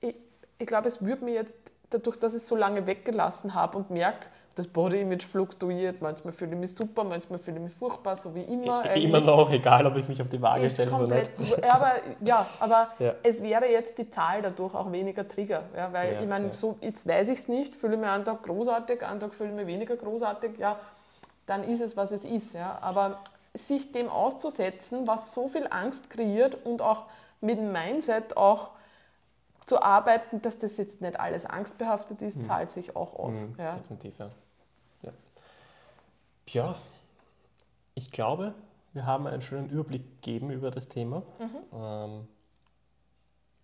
[0.00, 0.14] ich,
[0.58, 1.56] ich glaube, es würde mir jetzt,
[1.90, 4.26] dadurch, dass ich es so lange weggelassen habe und merke,
[4.58, 6.02] das Body Image fluktuiert.
[6.02, 8.80] Manchmal fühle ich mich super, manchmal fühle ich mich furchtbar, so wie immer.
[8.80, 9.04] Eigentlich.
[9.04, 11.30] Immer noch, egal ob ich mich auf die Waage stelle oder nicht.
[11.64, 13.14] Aber, ja, aber ja.
[13.22, 15.62] es wäre jetzt die Zahl dadurch auch weniger Trigger.
[15.76, 18.24] Ja, weil ja, ich meine, so, jetzt weiß ich es nicht, fühle ich mich einen
[18.24, 20.58] Tag großartig, einen Tag fühle ich mich weniger großartig.
[20.58, 20.76] Ja,
[21.46, 22.52] dann ist es, was es ist.
[22.54, 22.78] Ja.
[22.80, 23.20] Aber
[23.54, 27.04] sich dem auszusetzen, was so viel Angst kreiert und auch
[27.40, 28.70] mit dem Mindset auch
[29.66, 32.44] zu arbeiten, dass das jetzt nicht alles angstbehaftet ist, mhm.
[32.44, 33.42] zahlt sich auch aus.
[33.42, 33.76] Mhm, ja.
[33.76, 34.30] Definitiv, ja.
[36.52, 36.76] Ja,
[37.94, 38.54] ich glaube,
[38.92, 41.22] wir haben einen schönen Überblick gegeben über das Thema.
[41.38, 41.78] Mhm.
[41.78, 42.28] Ähm,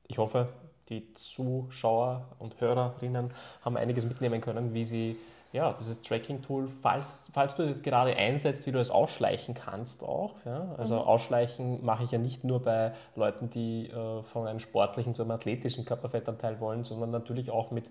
[0.07, 0.49] ich hoffe,
[0.89, 3.31] die Zuschauer und Hörerinnen
[3.63, 5.17] haben einiges mitnehmen können, wie sie
[5.55, 10.03] ja, dieses Tracking-Tool, falls, falls du es jetzt gerade einsetzt, wie du es ausschleichen kannst
[10.03, 10.35] auch.
[10.45, 10.75] Ja?
[10.77, 11.03] Also mhm.
[11.03, 15.31] ausschleichen mache ich ja nicht nur bei Leuten, die äh, von einem sportlichen zu einem
[15.31, 17.89] athletischen Körperfettanteil wollen, sondern natürlich auch mit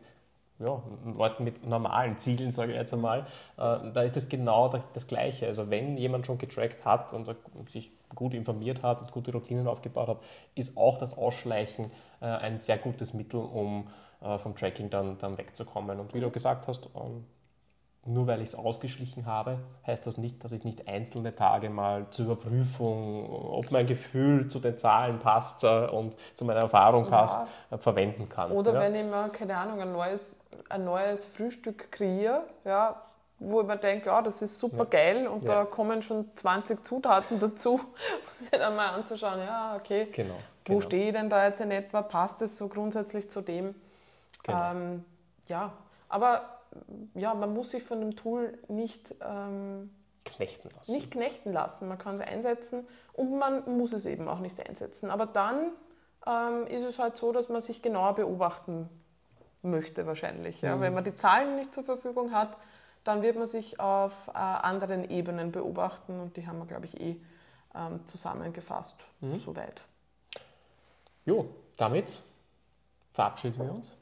[0.59, 0.81] ja,
[1.17, 3.21] Leuten mit normalen Zielen, sage ich jetzt einmal,
[3.57, 5.47] äh, da ist es genau das, das, Gleiche.
[5.47, 7.27] Also wenn jemand schon getrackt hat und
[7.69, 10.17] sich gut informiert hat und gute Routinen aufgebaut hat,
[10.55, 13.87] ist auch das Ausschleichen äh, ein sehr gutes Mittel, um
[14.21, 15.99] äh, vom Tracking dann, dann wegzukommen.
[15.99, 17.25] Und wie du gesagt hast, ähm,
[18.05, 22.07] nur weil ich es ausgeschlichen habe, heißt das nicht, dass ich nicht einzelne Tage mal
[22.09, 27.39] zur Überprüfung, ob mein Gefühl zu den Zahlen passt äh, und zu meiner Erfahrung passt,
[27.71, 27.77] ja.
[27.77, 28.51] Äh, verwenden kann.
[28.51, 28.79] Oder ja.
[28.81, 30.39] wenn ich mir, keine Ahnung, ein neues,
[30.69, 33.01] ein neues Frühstück kreiere, ja,
[33.39, 34.83] wo ich mir denke, ja, das ist super ja.
[34.85, 37.79] geil und da kommen schon 20 Zutaten dazu,
[38.39, 40.07] sich dann mal anzuschauen, ja, okay.
[40.11, 40.35] Genau.
[40.65, 40.81] Wo Genau.
[40.81, 42.01] stehe ich denn da jetzt in etwa?
[42.01, 43.75] Passt es so grundsätzlich zu dem?
[44.43, 44.71] Genau.
[44.71, 45.05] Ähm,
[45.47, 45.73] ja,
[46.07, 46.41] aber
[47.15, 49.89] ja, man muss sich von dem Tool nicht, ähm,
[50.25, 50.93] Knechten lassen.
[50.93, 51.87] nicht knechten lassen.
[51.87, 55.09] Man kann es einsetzen und man muss es eben auch nicht einsetzen.
[55.11, 55.71] Aber dann
[56.25, 58.89] ähm, ist es halt so, dass man sich genauer beobachten
[59.61, 60.61] möchte wahrscheinlich.
[60.61, 60.75] Ja?
[60.77, 60.81] Mhm.
[60.81, 62.57] Wenn man die Zahlen nicht zur Verfügung hat,
[63.03, 66.99] dann wird man sich auf äh, anderen Ebenen beobachten und die haben wir, glaube ich,
[67.01, 67.19] eh
[67.75, 69.39] ähm, zusammengefasst Mhm.
[69.39, 69.81] soweit.
[71.25, 71.47] Jo,
[71.77, 72.21] damit
[73.13, 73.97] verabschieden wir uns.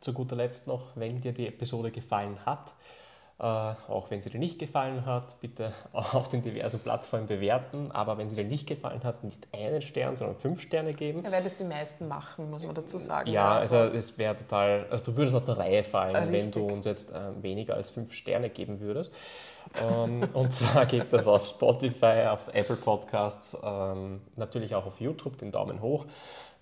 [0.00, 2.72] Zu guter Letzt noch, wenn dir die Episode gefallen hat,
[3.40, 7.92] äh, auch wenn sie dir nicht gefallen hat, bitte auf den diversen Plattformen bewerten.
[7.92, 11.22] Aber wenn sie dir nicht gefallen hat, nicht einen Stern, sondern fünf Sterne geben.
[11.24, 13.30] Ja, weil das die meisten machen, muss man dazu sagen.
[13.30, 16.60] Ja, also es wäre total, also du würdest aus der Reihe fallen, Ah, wenn du
[16.60, 16.72] richtig.
[16.76, 19.14] uns jetzt ähm, weniger als fünf Sterne geben würdest.
[19.82, 25.38] ähm, und zwar geht das auf Spotify, auf Apple Podcasts, ähm, natürlich auch auf YouTube,
[25.38, 26.06] den Daumen hoch.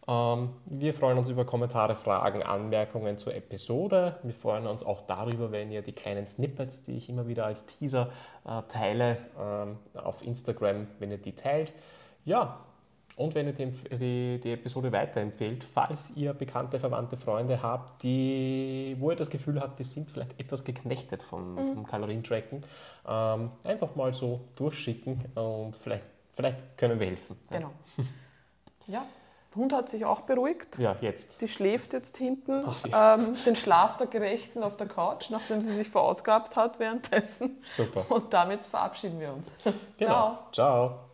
[0.09, 4.19] Ähm, wir freuen uns über Kommentare, Fragen, Anmerkungen zur Episode.
[4.23, 7.67] Wir freuen uns auch darüber, wenn ihr die kleinen Snippets, die ich immer wieder als
[7.67, 8.11] Teaser
[8.45, 11.73] äh, teile, ähm, auf Instagram, wenn ihr die teilt.
[12.25, 12.61] Ja,
[13.17, 18.95] und wenn ihr die, die, die Episode weiterempfehlt, falls ihr bekannte, verwandte Freunde habt, die,
[18.99, 22.63] wo ihr das Gefühl habt, die sind vielleicht etwas geknechtet vom, vom Kalorientracken,
[23.09, 26.05] ähm, einfach mal so durchschicken und vielleicht,
[26.35, 27.37] vielleicht können wir helfen.
[27.51, 27.71] Genau.
[28.89, 29.05] Ja,
[29.57, 30.79] Hund hat sich auch beruhigt.
[30.79, 31.41] Ja, jetzt.
[31.41, 35.75] Die schläft jetzt hinten Ach, ähm, den Schlaf der Gerechten auf der Couch, nachdem sie
[35.75, 37.63] sich verausgabt hat währenddessen.
[37.67, 38.05] Super.
[38.09, 39.47] Und damit verabschieden wir uns.
[39.99, 40.39] Genau.
[40.53, 41.06] Ciao.